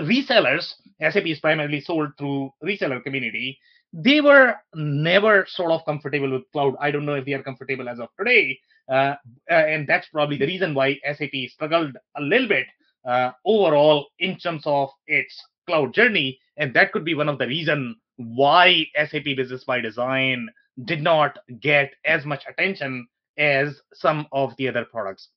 resellers, 0.00 0.74
SAP 1.00 1.26
is 1.26 1.40
primarily 1.40 1.80
sold 1.80 2.10
through 2.18 2.50
reseller 2.62 3.02
community. 3.02 3.58
They 3.92 4.20
were 4.20 4.54
never 4.74 5.46
sort 5.48 5.72
of 5.72 5.84
comfortable 5.84 6.30
with 6.30 6.50
cloud. 6.52 6.76
I 6.80 6.90
don't 6.90 7.04
know 7.04 7.14
if 7.14 7.24
they 7.24 7.32
are 7.32 7.42
comfortable 7.42 7.88
as 7.88 7.98
of 7.98 8.08
today, 8.18 8.58
uh, 8.88 9.14
uh, 9.50 9.54
and 9.54 9.86
that's 9.86 10.08
probably 10.08 10.36
the 10.36 10.46
reason 10.46 10.74
why 10.74 10.98
SAP 11.04 11.34
struggled 11.48 11.96
a 12.16 12.20
little 12.20 12.48
bit 12.48 12.66
uh, 13.04 13.32
overall 13.44 14.06
in 14.18 14.38
terms 14.38 14.62
of 14.64 14.90
its 15.06 15.42
cloud 15.66 15.92
journey, 15.92 16.38
and 16.56 16.72
that 16.74 16.92
could 16.92 17.04
be 17.04 17.14
one 17.14 17.28
of 17.28 17.38
the 17.38 17.46
reason 17.46 17.96
why 18.16 18.86
SAP 18.94 19.24
Business 19.36 19.64
by 19.64 19.80
Design 19.80 20.48
did 20.84 21.02
not 21.02 21.38
get 21.60 21.92
as 22.04 22.24
much 22.24 22.44
attention 22.48 23.06
as 23.38 23.80
some 23.94 24.26
of 24.32 24.54
the 24.56 24.68
other 24.68 24.84
products. 24.84 25.28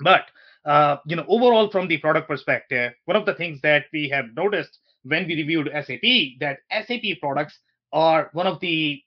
But 0.00 0.26
uh, 0.64 0.96
you 1.06 1.16
know, 1.16 1.24
overall 1.28 1.70
from 1.70 1.88
the 1.88 1.98
product 1.98 2.28
perspective, 2.28 2.92
one 3.06 3.16
of 3.16 3.26
the 3.26 3.34
things 3.34 3.60
that 3.62 3.86
we 3.92 4.08
have 4.10 4.26
noticed 4.36 4.78
when 5.04 5.26
we 5.26 5.34
reviewed 5.36 5.70
SAP 5.72 6.38
that 6.40 6.58
SAP 6.70 7.20
products 7.20 7.58
are 7.92 8.30
one 8.32 8.46
of 8.46 8.60
the 8.60 9.02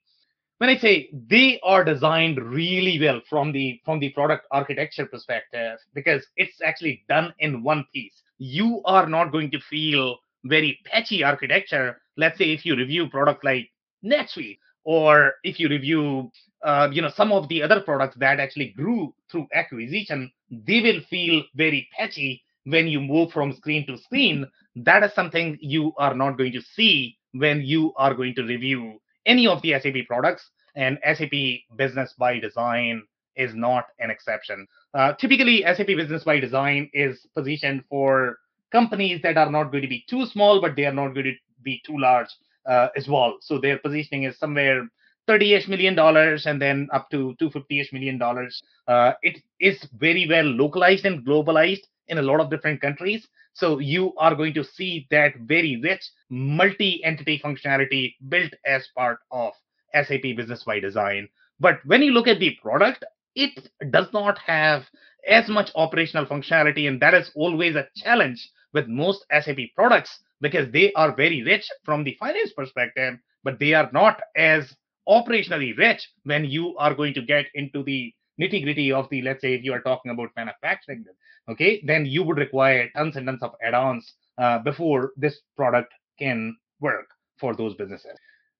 when 0.58 0.70
I 0.70 0.76
say 0.78 1.10
they 1.12 1.60
are 1.62 1.84
designed 1.84 2.38
really 2.42 2.98
well 3.00 3.20
from 3.28 3.52
the 3.52 3.80
from 3.84 3.98
the 4.00 4.10
product 4.10 4.46
architecture 4.50 5.06
perspective 5.06 5.78
because 5.94 6.26
it's 6.36 6.60
actually 6.64 7.04
done 7.08 7.34
in 7.38 7.62
one 7.62 7.84
piece. 7.92 8.22
You 8.38 8.80
are 8.84 9.06
not 9.06 9.32
going 9.32 9.50
to 9.50 9.60
feel 9.60 10.18
very 10.44 10.78
patchy 10.84 11.22
architecture. 11.22 12.00
Let's 12.16 12.38
say 12.38 12.52
if 12.52 12.64
you 12.64 12.76
review 12.76 13.08
product 13.08 13.44
like 13.44 13.70
NetSuite 14.04 14.58
or 14.84 15.34
if 15.44 15.60
you 15.60 15.68
review 15.68 16.30
uh, 16.62 16.88
you 16.90 17.02
know 17.02 17.10
some 17.14 17.32
of 17.32 17.48
the 17.48 17.62
other 17.62 17.80
products 17.80 18.16
that 18.18 18.40
actually 18.40 18.72
grew 18.76 19.14
through 19.30 19.46
acquisition, 19.52 20.30
they 20.50 20.80
will 20.80 21.00
feel 21.10 21.42
very 21.54 21.88
patchy 21.96 22.42
when 22.64 22.86
you 22.88 23.00
move 23.00 23.30
from 23.30 23.52
screen 23.52 23.86
to 23.86 23.98
screen. 23.98 24.46
That 24.76 25.02
is 25.02 25.12
something 25.14 25.58
you 25.60 25.92
are 25.98 26.14
not 26.14 26.38
going 26.38 26.52
to 26.52 26.62
see 26.62 27.18
when 27.38 27.62
you 27.62 27.92
are 27.96 28.14
going 28.14 28.34
to 28.34 28.42
review 28.42 29.00
any 29.26 29.46
of 29.46 29.60
the 29.62 29.72
SAP 29.72 30.06
products. 30.06 30.50
And 30.74 30.98
SAP 31.04 31.32
Business 31.76 32.14
by 32.18 32.38
Design 32.38 33.02
is 33.34 33.54
not 33.54 33.86
an 33.98 34.10
exception. 34.10 34.66
Uh, 34.94 35.12
typically, 35.14 35.62
SAP 35.62 35.86
Business 35.86 36.24
by 36.24 36.40
Design 36.40 36.90
is 36.92 37.26
positioned 37.34 37.84
for 37.88 38.38
companies 38.72 39.20
that 39.22 39.36
are 39.36 39.50
not 39.50 39.70
going 39.70 39.82
to 39.82 39.88
be 39.88 40.04
too 40.08 40.26
small, 40.26 40.60
but 40.60 40.76
they 40.76 40.84
are 40.84 40.92
not 40.92 41.14
going 41.14 41.24
to 41.24 41.34
be 41.62 41.80
too 41.86 41.98
large 41.98 42.28
uh, 42.66 42.88
as 42.96 43.08
well. 43.08 43.38
So 43.40 43.58
their 43.58 43.78
positioning 43.78 44.24
is 44.24 44.38
somewhere 44.38 44.86
30-ish 45.28 45.66
million 45.68 45.94
dollars 45.94 46.46
and 46.46 46.60
then 46.60 46.88
up 46.92 47.10
to 47.10 47.34
250-ish 47.40 47.92
million 47.92 48.18
dollars. 48.18 48.62
Uh, 48.86 49.12
it 49.22 49.42
is 49.60 49.86
very 49.98 50.26
well 50.28 50.44
localized 50.44 51.04
and 51.04 51.26
globalized 51.26 51.86
in 52.08 52.18
a 52.18 52.22
lot 52.22 52.40
of 52.40 52.50
different 52.50 52.80
countries. 52.80 53.26
So 53.52 53.78
you 53.78 54.14
are 54.18 54.34
going 54.34 54.54
to 54.54 54.64
see 54.64 55.06
that 55.10 55.32
very 55.40 55.80
rich 55.82 56.02
multi-entity 56.30 57.40
functionality 57.44 58.14
built 58.28 58.52
as 58.66 58.88
part 58.94 59.18
of 59.30 59.52
SAP 59.94 60.22
Business 60.36 60.64
by 60.64 60.80
Design. 60.80 61.28
But 61.58 61.78
when 61.86 62.02
you 62.02 62.12
look 62.12 62.28
at 62.28 62.38
the 62.38 62.56
product, 62.62 63.04
it 63.34 63.68
does 63.90 64.06
not 64.12 64.38
have 64.38 64.84
as 65.26 65.48
much 65.48 65.70
operational 65.74 66.26
functionality, 66.26 66.88
and 66.88 67.00
that 67.00 67.14
is 67.14 67.30
always 67.34 67.76
a 67.76 67.88
challenge 67.96 68.48
with 68.72 68.88
most 68.88 69.24
SAP 69.30 69.58
products 69.74 70.20
because 70.40 70.70
they 70.72 70.92
are 70.92 71.14
very 71.14 71.42
rich 71.42 71.66
from 71.84 72.04
the 72.04 72.16
finance 72.20 72.52
perspective, 72.52 73.18
but 73.42 73.58
they 73.58 73.72
are 73.74 73.90
not 73.92 74.20
as 74.36 74.74
operationally 75.08 75.76
rich 75.78 76.06
when 76.24 76.44
you 76.44 76.76
are 76.76 76.94
going 76.94 77.14
to 77.14 77.22
get 77.22 77.46
into 77.54 77.82
the 77.82 78.12
nitty 78.40 78.62
gritty 78.62 78.92
of 78.92 79.08
the, 79.10 79.22
let's 79.22 79.40
say, 79.40 79.54
if 79.54 79.64
you 79.64 79.72
are 79.72 79.80
talking 79.80 80.10
about 80.10 80.30
manufacturing, 80.36 81.04
okay, 81.48 81.82
then 81.84 82.06
you 82.06 82.22
would 82.22 82.38
require 82.38 82.88
tons 82.96 83.16
and 83.16 83.26
tons 83.26 83.42
of 83.42 83.52
add 83.62 83.74
ons 83.74 84.14
uh, 84.38 84.58
before 84.58 85.12
this 85.16 85.40
product 85.56 85.92
can 86.18 86.56
work 86.80 87.06
for 87.38 87.54
those 87.54 87.74
businesses. 87.74 88.12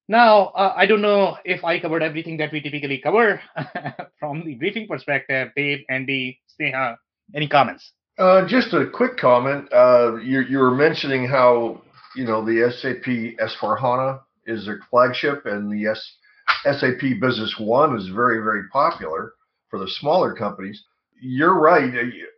Now, 0.08 0.46
uh, 0.48 0.72
I 0.76 0.86
don't 0.86 1.02
know 1.02 1.36
if 1.44 1.64
I 1.64 1.80
covered 1.80 2.02
everything 2.02 2.36
that 2.36 2.52
we 2.52 2.60
typically 2.60 2.98
cover 2.98 3.40
from 4.20 4.44
the 4.44 4.54
briefing 4.54 4.86
perspective. 4.86 5.48
Dave, 5.56 5.80
Andy, 5.88 6.40
Sneha, 6.58 6.96
any 7.34 7.48
comments? 7.48 7.92
Uh, 8.18 8.46
just 8.46 8.72
a 8.72 8.86
quick 8.88 9.16
comment. 9.16 9.68
Uh, 9.72 10.16
you, 10.16 10.42
you 10.42 10.58
were 10.58 10.74
mentioning 10.74 11.26
how 11.26 11.82
you 12.14 12.24
know 12.24 12.44
the 12.44 12.70
SAP 12.70 13.04
S4 13.04 13.78
HANA 13.78 14.20
is 14.46 14.68
a 14.68 14.76
flagship, 14.90 15.44
and 15.44 15.70
the 15.70 15.90
S, 15.90 16.16
SAP 16.64 17.20
Business 17.20 17.56
One 17.58 17.96
is 17.96 18.08
very 18.08 18.42
very 18.42 18.68
popular 18.72 19.32
for 19.70 19.78
the 19.78 19.88
smaller 19.88 20.34
companies. 20.34 20.82
You're 21.20 21.58
right. 21.58 21.92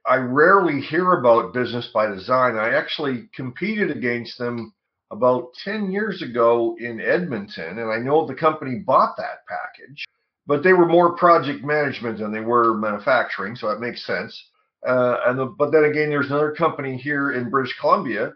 I 0.06 0.16
rarely 0.16 0.80
hear 0.80 1.14
about 1.14 1.52
Business 1.52 1.88
by 1.92 2.06
Design. 2.06 2.56
I 2.56 2.70
actually 2.70 3.28
competed 3.34 3.90
against 3.90 4.38
them 4.38 4.72
about 5.10 5.52
10 5.64 5.90
years 5.90 6.22
ago 6.22 6.76
in 6.78 7.00
Edmonton, 7.00 7.78
and 7.78 7.90
I 7.90 7.98
know 7.98 8.26
the 8.26 8.34
company 8.34 8.78
bought 8.78 9.16
that 9.16 9.46
package, 9.48 10.04
but 10.46 10.62
they 10.62 10.72
were 10.72 10.86
more 10.86 11.16
project 11.16 11.64
management 11.64 12.18
than 12.18 12.32
they 12.32 12.40
were 12.40 12.76
manufacturing, 12.76 13.56
so 13.56 13.68
that 13.68 13.80
makes 13.80 14.06
sense. 14.06 14.40
Uh, 14.86 15.16
and 15.26 15.38
the, 15.38 15.46
but 15.46 15.72
then 15.72 15.84
again, 15.84 16.10
there's 16.10 16.26
another 16.30 16.52
company 16.52 16.96
here 16.96 17.32
in 17.32 17.50
British 17.50 17.76
Columbia 17.80 18.32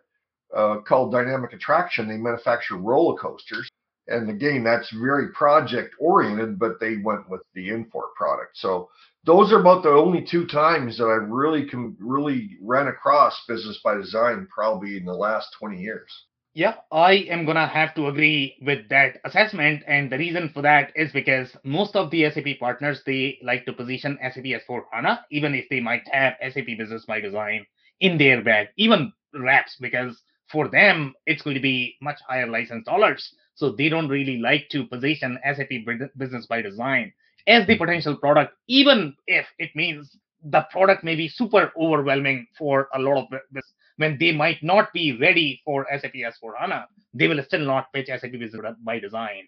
uh, 0.57 0.79
called 0.87 1.13
Dynamic 1.13 1.53
Attraction. 1.53 2.09
They 2.09 2.17
manufacture 2.17 2.77
roller 2.77 3.17
coasters, 3.17 3.71
and 4.09 4.29
again, 4.29 4.65
that's 4.65 4.91
very 4.93 5.29
project 5.33 5.95
oriented, 5.99 6.59
but 6.59 6.81
they 6.81 6.97
went 6.97 7.29
with 7.29 7.43
the 7.55 7.69
Infor 7.69 8.13
product. 8.17 8.57
So 8.57 8.91
those 9.25 9.53
are 9.53 9.61
about 9.61 9.83
the 9.83 9.91
only 9.91 10.27
two 10.29 10.47
times 10.47 10.99
that 10.99 11.07
I've 11.07 11.29
really 11.29 11.69
can 11.69 11.97
really 12.01 12.59
ran 12.61 12.89
across 12.89 13.45
business 13.47 13.81
by 13.85 13.95
design, 13.95 14.49
probably 14.53 14.97
in 14.97 15.05
the 15.05 15.15
last 15.15 15.55
20 15.59 15.81
years. 15.81 16.11
Yeah, 16.55 16.75
I 16.91 17.13
am 17.31 17.47
gonna 17.47 17.67
have 17.67 17.95
to 17.95 18.09
agree 18.09 18.57
with 18.61 18.87
that 18.91 19.21
assessment, 19.25 19.85
and 19.87 20.13
the 20.13 20.19
reason 20.19 20.51
for 20.51 20.61
that 20.63 20.93
is 20.95 21.11
because 21.11 21.57
most 21.65 21.97
of 21.97 22.11
the 22.11 22.29
SAP 22.31 22.59
partners 22.61 23.01
they 23.07 23.39
like 23.43 23.65
to 23.65 23.73
position 23.73 24.19
SAP 24.21 24.45
S4 24.45 24.83
HANA, 24.93 25.25
even 25.31 25.55
if 25.55 25.67
they 25.71 25.81
might 25.81 26.07
have 26.13 26.35
SAP 26.43 26.77
Business 26.77 27.07
by 27.07 27.21
Design 27.21 27.65
in 28.01 28.19
their 28.19 28.43
bag, 28.43 28.69
even 28.77 29.13
reps, 29.33 29.77
because 29.81 30.21
for 30.51 30.69
them 30.69 31.15
it's 31.25 31.41
going 31.41 31.55
to 31.55 31.63
be 31.63 31.97
much 32.03 32.19
higher 32.29 32.47
license 32.47 32.85
dollars, 32.85 33.35
so 33.63 33.71
they 33.71 33.89
don't 33.89 34.09
really 34.09 34.39
like 34.39 34.69
to 34.71 34.85
position 34.85 35.39
SAP 35.45 35.71
Business 36.19 36.47
by 36.47 36.61
Design 36.61 37.13
as 37.47 37.65
the 37.69 37.79
potential 37.79 38.17
product, 38.17 38.55
even 38.67 39.15
if 39.29 39.47
it 39.61 39.71
means 39.77 40.17
the 40.43 40.67
product 40.73 41.05
may 41.05 41.15
be 41.15 41.29
super 41.29 41.71
overwhelming 41.79 42.45
for 42.59 42.89
a 42.93 42.99
lot 42.99 43.19
of 43.23 43.31
business 43.31 43.73
when 43.99 44.17
they 44.19 44.33
might 44.33 44.61
not 44.65 44.93
be 44.93 45.17
ready 45.17 45.61
for 45.65 45.87
SAP 45.97 46.15
S4 46.15 46.55
HANA, 46.59 46.89
they 47.15 47.29
will 47.29 47.41
still 47.45 47.65
not 47.65 47.93
pitch 47.93 48.09
SAP 48.09 48.33
Business 48.33 48.63
by 48.83 48.99
Design. 48.99 49.47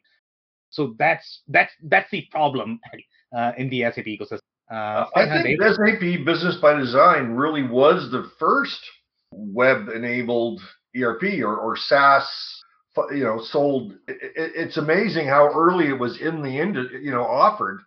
So 0.71 0.94
that's 0.97 1.42
that's 1.49 1.73
that's 1.83 2.11
the 2.12 2.28
problem 2.30 2.78
uh, 3.37 3.50
in 3.59 3.68
the 3.68 3.83
SAP 3.83 4.06
ecosystem. 4.06 4.47
Uh, 4.71 5.06
I 5.16 5.42
think 5.42 5.61
SAP 5.61 6.25
Business 6.25 6.56
by 6.62 6.75
Design 6.75 7.33
really 7.33 7.64
was 7.64 8.12
the 8.12 8.30
first 8.38 8.80
web-enabled 9.33 10.61
ERP 10.97 11.25
or, 11.42 11.56
or 11.56 11.76
SaaS, 11.76 12.25
you 13.11 13.25
know, 13.25 13.41
sold. 13.41 13.93
It, 14.09 14.33
it's 14.37 14.77
amazing 14.77 15.27
how 15.27 15.51
early 15.53 15.89
it 15.89 15.99
was 15.99 16.21
in 16.21 16.43
the 16.43 16.59
end, 16.59 16.77
you 17.03 17.11
know, 17.11 17.25
offered, 17.25 17.81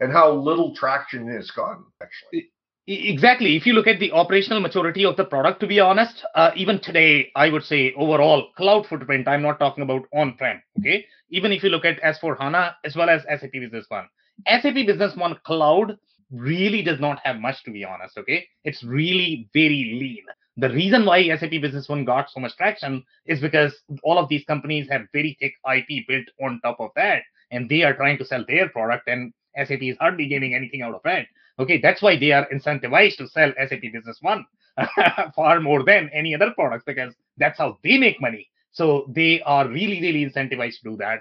and 0.00 0.12
how 0.12 0.32
little 0.32 0.74
traction 0.74 1.28
it's 1.28 1.50
gotten. 1.50 1.84
Actually, 2.02 2.50
Exactly. 2.86 3.56
If 3.56 3.64
you 3.64 3.72
look 3.72 3.86
at 3.86 3.98
the 3.98 4.12
operational 4.12 4.60
maturity 4.60 5.06
of 5.06 5.16
the 5.16 5.24
product, 5.24 5.60
to 5.60 5.66
be 5.66 5.80
honest, 5.80 6.22
uh, 6.34 6.50
even 6.54 6.78
today, 6.80 7.30
I 7.34 7.48
would 7.48 7.64
say 7.64 7.94
overall 7.94 8.48
cloud 8.56 8.86
footprint, 8.86 9.26
I'm 9.26 9.40
not 9.40 9.58
talking 9.58 9.82
about 9.82 10.02
on 10.12 10.36
prem. 10.36 10.62
Okay. 10.78 11.06
Even 11.30 11.50
if 11.50 11.62
you 11.62 11.70
look 11.70 11.86
at 11.86 12.00
S4 12.02 12.38
HANA 12.38 12.76
as 12.84 12.94
well 12.94 13.08
as 13.08 13.22
SAP 13.22 13.52
Business 13.52 13.86
One, 13.88 14.06
SAP 14.46 14.74
Business 14.74 15.16
One 15.16 15.38
cloud 15.46 15.96
really 16.30 16.82
does 16.82 17.00
not 17.00 17.20
have 17.24 17.36
much, 17.36 17.62
to 17.64 17.70
be 17.70 17.84
honest. 17.84 18.18
Okay. 18.18 18.46
It's 18.64 18.84
really 18.84 19.48
very 19.54 19.96
lean. 19.98 20.24
The 20.56 20.70
reason 20.70 21.04
why 21.04 21.26
SAP 21.36 21.50
Business 21.50 21.88
One 21.88 22.04
got 22.04 22.30
so 22.30 22.40
much 22.40 22.56
traction 22.56 23.04
is 23.26 23.40
because 23.40 23.74
all 24.02 24.18
of 24.18 24.28
these 24.28 24.44
companies 24.44 24.88
have 24.88 25.02
very 25.12 25.36
thick 25.40 25.54
IP 25.74 26.06
built 26.06 26.26
on 26.42 26.60
top 26.62 26.78
of 26.78 26.90
that, 26.94 27.22
and 27.50 27.68
they 27.68 27.82
are 27.82 27.94
trying 27.94 28.18
to 28.18 28.24
sell 28.24 28.44
their 28.46 28.68
product, 28.68 29.08
and 29.08 29.32
SAP 29.56 29.82
is 29.82 29.96
hardly 29.98 30.28
gaining 30.28 30.54
anything 30.54 30.82
out 30.82 30.94
of 30.94 31.00
it. 31.04 31.26
Okay, 31.58 31.80
that's 31.80 32.02
why 32.02 32.16
they 32.16 32.32
are 32.32 32.48
incentivized 32.52 33.16
to 33.16 33.28
sell 33.28 33.52
SAP 33.56 33.82
Business 33.92 34.18
One 34.20 34.44
far 35.36 35.60
more 35.60 35.84
than 35.84 36.10
any 36.12 36.34
other 36.34 36.52
products 36.52 36.84
because 36.86 37.14
that's 37.36 37.58
how 37.58 37.78
they 37.82 37.96
make 37.96 38.20
money. 38.20 38.48
So 38.72 39.06
they 39.08 39.40
are 39.42 39.68
really, 39.68 40.00
really 40.00 40.24
incentivized 40.24 40.80
to 40.82 40.90
do 40.90 40.96
that. 40.96 41.20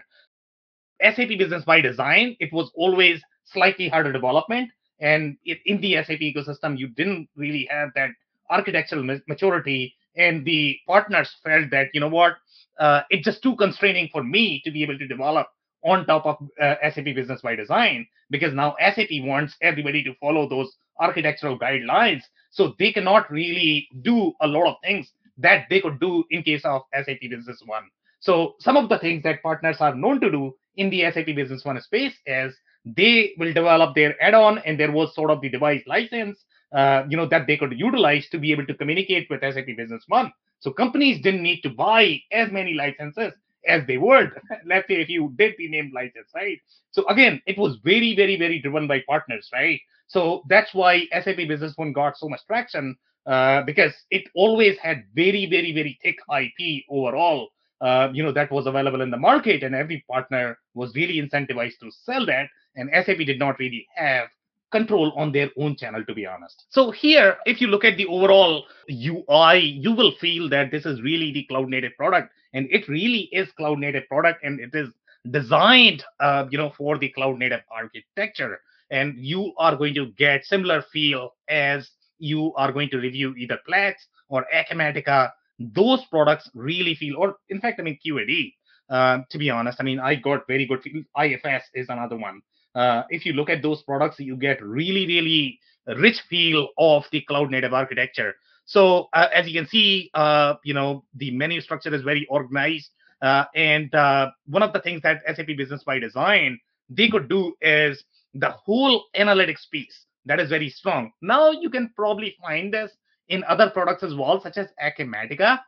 SAP 1.02 1.38
Business 1.38 1.64
by 1.64 1.82
Design, 1.82 2.36
it 2.40 2.52
was 2.52 2.72
always 2.76 3.22
slightly 3.46 3.90
harder 3.90 4.12
development. 4.12 4.70
And 5.00 5.38
in 5.46 5.82
the 5.82 5.96
SAP 5.96 6.20
ecosystem, 6.20 6.78
you 6.78 6.88
didn't 6.88 7.30
really 7.36 7.68
have 7.70 7.90
that 7.96 8.12
architectural 8.54 9.04
maturity. 9.28 9.96
And 10.16 10.46
the 10.46 10.78
partners 10.88 11.30
felt 11.44 11.72
that, 11.72 11.88
you 11.94 12.00
know 12.00 12.08
what, 12.10 12.34
uh, 12.80 13.02
it's 13.10 13.26
just 13.26 13.42
too 13.42 13.56
constraining 13.56 14.10
for 14.12 14.24
me 14.24 14.62
to 14.64 14.72
be 14.72 14.84
able 14.84 14.98
to 14.98 15.08
develop 15.08 15.48
on 15.84 16.06
top 16.06 16.26
of 16.26 16.38
uh, 16.62 16.76
SAP 16.90 17.06
Business 17.16 17.42
by 17.42 17.56
Design 17.56 18.08
because 18.30 18.54
now 18.54 18.76
SAP 18.80 19.10
wants 19.22 19.56
everybody 19.62 20.04
to 20.04 20.14
follow 20.22 20.48
those 20.48 20.72
architectural 21.00 21.60
guidelines. 21.60 22.22
So 22.52 22.74
they 22.80 22.94
cannot 22.94 23.30
really 23.32 23.88
do 24.02 24.34
a 24.42 24.48
lot 24.48 24.68
of 24.68 24.76
things 24.84 25.12
that 25.38 25.66
they 25.70 25.82
could 25.82 26.00
do 26.00 26.24
in 26.30 26.44
case 26.44 26.64
of 26.64 26.84
SAP 26.94 27.22
Business 27.30 27.62
One. 27.66 27.84
So 28.20 28.56
some 28.60 28.78
of 28.78 28.90
the 28.90 29.00
things 29.00 29.24
that 29.24 29.44
partners 29.44 29.78
are 29.80 29.96
known 29.96 30.22
to 30.22 30.32
do 30.32 30.54
in 30.78 30.90
the 30.90 31.02
SAP 31.12 31.36
Business 31.36 31.66
One 31.66 31.80
space 31.82 32.14
is 32.26 32.56
they 32.86 33.34
will 33.38 33.54
develop 33.54 33.96
their 33.96 34.22
add-on 34.22 34.60
and 34.60 34.80
there 34.80 34.92
was 34.92 35.14
sort 35.16 35.32
of 35.32 35.42
the 35.42 35.50
device 35.50 35.84
license 35.88 36.44
uh, 36.74 37.04
you 37.08 37.18
know 37.18 37.28
that 37.28 37.48
they 37.48 37.58
could 37.58 37.78
utilize 37.78 38.28
to 38.30 38.40
be 38.40 38.52
able 38.52 38.66
to 38.66 38.74
communicate 38.74 39.28
with 39.30 39.42
SAP 39.42 39.76
Business 39.78 40.04
One. 40.08 40.32
So 40.60 40.72
companies 40.72 41.22
didn't 41.22 41.44
need 41.44 41.62
to 41.62 41.70
buy 41.70 42.22
as 42.32 42.52
many 42.52 42.74
licenses 42.74 43.34
as 43.68 43.86
they 43.88 43.98
would, 43.98 44.32
let's 44.66 44.88
say 44.88 44.96
if 44.96 45.10
you 45.10 45.34
did 45.38 45.56
the 45.58 45.70
named 45.70 45.94
license, 45.94 46.30
right? 46.36 46.60
So 46.92 47.08
again, 47.08 47.42
it 47.46 47.58
was 47.58 47.78
very, 47.84 48.16
very, 48.16 48.38
very 48.38 48.60
driven 48.60 48.88
by 48.88 49.04
partners, 49.08 49.50
right? 49.54 49.80
So 50.08 50.44
that's 50.48 50.74
why 50.74 51.08
SAP 51.12 51.38
Business 51.48 51.74
One 51.76 51.94
got 51.94 52.18
so 52.18 52.30
much 52.30 52.42
traction 52.48 52.96
uh, 53.26 53.64
because 53.64 53.94
it 54.12 54.24
always 54.36 54.78
had 54.80 55.04
very, 55.14 55.48
very, 55.50 55.74
very 55.74 55.98
thick 56.04 56.18
IP 56.30 56.84
overall. 56.90 57.50
Uh, 57.82 58.10
you 58.14 58.24
know 58.24 58.32
that 58.32 58.50
was 58.50 58.66
available 58.66 59.02
in 59.02 59.12
the 59.12 59.18
market, 59.18 59.62
and 59.62 59.76
every 59.76 60.06
partner 60.10 60.58
was 60.74 60.96
really 60.96 61.22
incentivized 61.22 61.78
to 61.82 61.92
sell 61.92 62.26
that. 62.26 62.48
And 62.76 62.90
SAP 62.94 63.18
did 63.18 63.40
not 63.40 63.60
really 63.60 63.86
have 63.96 64.28
control 64.74 65.14
on 65.16 65.32
their 65.32 65.50
own 65.58 65.78
channel, 65.78 66.04
to 66.06 66.14
be 66.14 66.26
honest. 66.26 66.66
So 66.70 66.92
here, 66.92 67.38
if 67.46 67.62
you 67.62 67.68
look 67.68 67.86
at 67.86 67.96
the 67.96 68.08
overall 68.08 68.66
UI, 68.90 69.60
you 69.86 69.94
will 69.94 70.12
feel 70.20 70.50
that 70.50 70.72
this 70.72 70.86
is 70.86 71.02
really 71.02 71.32
the 71.32 71.46
cloud 71.46 71.70
native 71.70 71.96
product 71.96 72.34
and 72.54 72.68
it 72.72 72.90
really 72.90 73.30
is 73.32 73.52
cloud 73.54 73.80
native 73.80 74.08
product 74.10 74.44
and 74.44 74.60
it 74.60 74.74
is 74.74 74.90
designed, 75.32 76.04
uh, 76.20 76.46
you 76.52 76.58
know, 76.58 76.72
for 76.78 76.98
the 76.98 77.10
cloud 77.10 77.40
native 77.40 77.62
architecture, 77.72 78.60
and 78.92 79.16
you 79.18 79.54
are 79.58 79.76
going 79.76 79.94
to 79.94 80.08
get 80.18 80.46
similar 80.46 80.84
feel 80.92 81.34
as 81.48 81.90
you 82.20 82.54
are 82.56 82.72
going 82.72 82.90
to 82.90 82.98
review 82.98 83.34
either 83.38 83.60
Plex 83.68 83.94
or 84.30 84.46
Acumatica. 84.54 85.32
Those 85.60 86.04
products 86.06 86.50
really 86.54 86.96
feel, 86.96 87.18
or 87.18 87.36
in 87.50 87.62
fact, 87.62 87.80
I 87.80 87.84
mean 87.84 88.00
QAD. 88.06 88.54
Uh, 88.90 89.20
to 89.30 89.38
be 89.38 89.50
honest, 89.50 89.78
I 89.80 89.84
mean 89.84 90.00
I 90.00 90.16
got 90.16 90.46
very 90.48 90.66
good. 90.66 90.82
Feel. 90.82 91.04
IFS 91.18 91.64
is 91.74 91.88
another 91.90 92.18
one. 92.18 92.42
Uh, 92.76 93.04
if 93.10 93.26
you 93.26 93.34
look 93.34 93.50
at 93.50 93.62
those 93.62 93.82
products, 93.84 94.20
you 94.20 94.36
get 94.36 94.64
really, 94.64 95.06
really 95.06 95.60
rich 95.98 96.22
feel 96.30 96.70
of 96.78 97.06
the 97.12 97.22
cloud 97.22 97.52
native 97.52 97.74
architecture. 97.74 98.36
So 98.66 99.10
uh, 99.14 99.28
as 99.34 99.48
you 99.48 99.60
can 99.60 99.68
see, 99.68 100.10
uh, 100.14 100.56
you 100.64 100.74
know 100.74 101.04
the 101.16 101.32
menu 101.32 101.62
structure 101.62 101.94
is 101.94 102.02
very 102.02 102.26
organized. 102.30 102.90
Uh, 103.22 103.46
and 103.56 103.94
uh, 103.96 104.32
one 104.48 104.64
of 104.64 104.74
the 104.74 104.82
things 104.82 105.02
that 105.04 105.22
SAP 105.34 105.48
Business 105.58 105.84
by 105.84 106.00
Design 106.00 106.60
they 106.90 107.08
could 107.08 107.30
do 107.30 107.54
is 107.62 108.04
the 108.34 108.50
whole 108.50 109.06
analytics 109.16 109.70
piece 109.72 110.06
that 110.26 110.40
is 110.40 110.50
very 110.50 110.70
strong. 110.70 111.12
Now 111.22 111.52
you 111.52 111.70
can 111.70 111.92
probably 111.96 112.36
find 112.42 112.74
this 112.74 112.92
in 113.30 113.44
other 113.46 113.70
products 113.70 114.04
as 114.04 114.14
well, 114.14 114.42
such 114.42 114.58
as 114.58 114.68
Acumatica. 114.84 115.60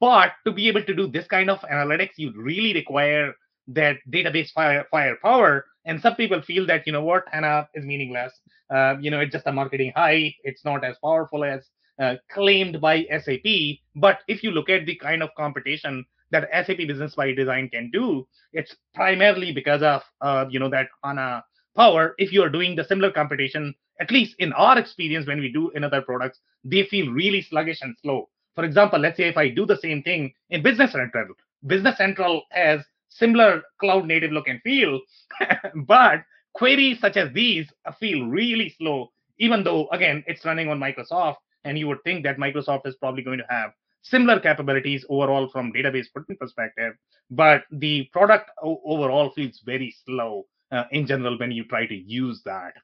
But 0.00 0.32
to 0.44 0.52
be 0.52 0.68
able 0.68 0.82
to 0.82 0.94
do 0.94 1.06
this 1.06 1.26
kind 1.26 1.48
of 1.48 1.60
analytics, 1.60 2.12
you 2.16 2.32
really 2.36 2.74
require 2.74 3.34
that 3.68 3.96
database 4.10 4.50
fire 4.52 4.84
firepower. 4.90 5.64
And 5.84 6.00
some 6.00 6.14
people 6.14 6.40
feel 6.42 6.66
that 6.66 6.86
you 6.86 6.92
know 6.92 7.04
what 7.04 7.24
HANA 7.30 7.68
is 7.74 7.84
meaningless. 7.84 8.32
Uh, 8.70 8.96
you 9.00 9.10
know, 9.10 9.20
it's 9.20 9.32
just 9.32 9.46
a 9.46 9.52
marketing 9.52 9.92
hype. 9.94 10.32
It's 10.42 10.64
not 10.64 10.84
as 10.84 10.96
powerful 11.02 11.44
as 11.44 11.68
uh, 12.00 12.16
claimed 12.30 12.80
by 12.80 13.04
SAP. 13.22 13.78
But 13.96 14.20
if 14.28 14.42
you 14.42 14.50
look 14.50 14.68
at 14.70 14.86
the 14.86 14.96
kind 14.96 15.22
of 15.22 15.30
competition 15.36 16.04
that 16.30 16.48
SAP 16.52 16.78
Business 16.78 17.14
by 17.14 17.32
Design 17.32 17.68
can 17.68 17.90
do, 17.90 18.26
it's 18.52 18.74
primarily 18.94 19.52
because 19.52 19.82
of 19.82 20.02
uh, 20.20 20.46
you 20.50 20.58
know 20.58 20.70
that 20.70 20.88
HANA 21.04 21.44
power. 21.76 22.14
If 22.18 22.32
you 22.32 22.42
are 22.42 22.50
doing 22.50 22.76
the 22.76 22.84
similar 22.84 23.10
competition, 23.10 23.74
at 24.00 24.10
least 24.10 24.34
in 24.38 24.52
our 24.54 24.78
experience 24.78 25.26
when 25.26 25.40
we 25.40 25.52
do 25.52 25.70
in 25.70 25.84
other 25.84 26.02
products, 26.02 26.40
they 26.64 26.84
feel 26.84 27.12
really 27.12 27.42
sluggish 27.42 27.80
and 27.82 27.96
slow. 28.02 28.28
For 28.54 28.64
example, 28.64 29.00
let's 29.00 29.16
say 29.16 29.24
if 29.24 29.36
I 29.36 29.48
do 29.48 29.66
the 29.66 29.76
same 29.76 30.02
thing 30.02 30.32
in 30.50 30.62
Business 30.62 30.92
Central, 30.92 31.26
Business 31.66 31.96
Central 31.96 32.42
has 32.50 32.80
similar 33.14 33.62
cloud 33.80 34.06
native 34.06 34.32
look 34.32 34.48
and 34.48 34.60
feel, 34.62 35.00
but 35.86 36.20
queries 36.54 37.00
such 37.00 37.16
as 37.16 37.32
these 37.32 37.68
feel 37.98 38.26
really 38.26 38.74
slow, 38.78 39.10
even 39.38 39.64
though, 39.64 39.88
again, 39.88 40.22
it's 40.26 40.44
running 40.44 40.68
on 40.68 40.78
Microsoft. 40.78 41.36
And 41.64 41.78
you 41.78 41.88
would 41.88 42.02
think 42.04 42.24
that 42.24 42.36
Microsoft 42.36 42.86
is 42.86 42.94
probably 42.96 43.22
going 43.22 43.38
to 43.38 43.46
have 43.48 43.70
similar 44.02 44.38
capabilities 44.38 45.04
overall 45.08 45.48
from 45.50 45.72
database 45.72 46.06
perspective, 46.38 46.92
but 47.30 47.62
the 47.70 48.08
product 48.12 48.50
overall 48.62 49.30
feels 49.30 49.62
very 49.64 49.94
slow 50.04 50.44
uh, 50.72 50.84
in 50.90 51.06
general 51.06 51.38
when 51.38 51.50
you 51.50 51.64
try 51.64 51.86
to 51.86 51.94
use 51.94 52.42
that. 52.44 52.74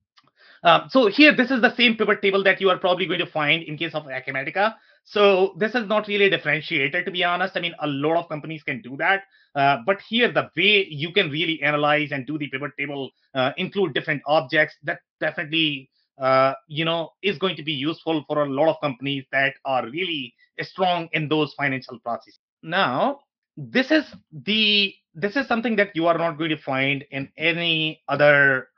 Um, 0.62 0.88
so 0.90 1.06
here, 1.06 1.34
this 1.34 1.50
is 1.50 1.62
the 1.62 1.74
same 1.74 1.96
pivot 1.96 2.20
table 2.20 2.42
that 2.44 2.60
you 2.60 2.68
are 2.70 2.78
probably 2.78 3.06
going 3.06 3.20
to 3.20 3.26
find 3.26 3.62
in 3.62 3.78
case 3.78 3.94
of 3.94 4.04
Acumatica. 4.04 4.74
So 5.04 5.54
this 5.58 5.74
is 5.74 5.88
not 5.88 6.06
really 6.06 6.28
differentiated, 6.28 7.04
to 7.04 7.10
be 7.10 7.24
honest. 7.24 7.56
I 7.56 7.60
mean, 7.60 7.74
a 7.80 7.86
lot 7.86 8.18
of 8.18 8.28
companies 8.28 8.62
can 8.62 8.82
do 8.82 8.96
that. 8.98 9.22
Uh, 9.54 9.78
but 9.86 10.00
here, 10.08 10.30
the 10.30 10.50
way 10.56 10.86
you 10.88 11.12
can 11.12 11.30
really 11.30 11.62
analyze 11.62 12.12
and 12.12 12.26
do 12.26 12.38
the 12.38 12.48
pivot 12.48 12.72
table, 12.78 13.10
uh, 13.34 13.52
include 13.56 13.94
different 13.94 14.22
objects, 14.26 14.76
that 14.84 15.00
definitely, 15.18 15.90
uh, 16.18 16.52
you 16.68 16.84
know, 16.84 17.10
is 17.22 17.38
going 17.38 17.56
to 17.56 17.62
be 17.62 17.72
useful 17.72 18.24
for 18.28 18.42
a 18.42 18.48
lot 18.48 18.68
of 18.68 18.76
companies 18.80 19.24
that 19.32 19.54
are 19.64 19.88
really 19.88 20.34
strong 20.60 21.08
in 21.12 21.28
those 21.28 21.54
financial 21.54 21.98
processes. 22.00 22.38
Now, 22.62 23.20
this 23.56 23.90
is 23.90 24.04
the 24.32 24.94
this 25.14 25.34
is 25.36 25.48
something 25.48 25.74
that 25.76 25.90
you 25.94 26.06
are 26.06 26.16
not 26.16 26.38
going 26.38 26.50
to 26.50 26.56
find 26.56 27.04
in 27.10 27.28
any 27.36 28.00
other 28.08 28.68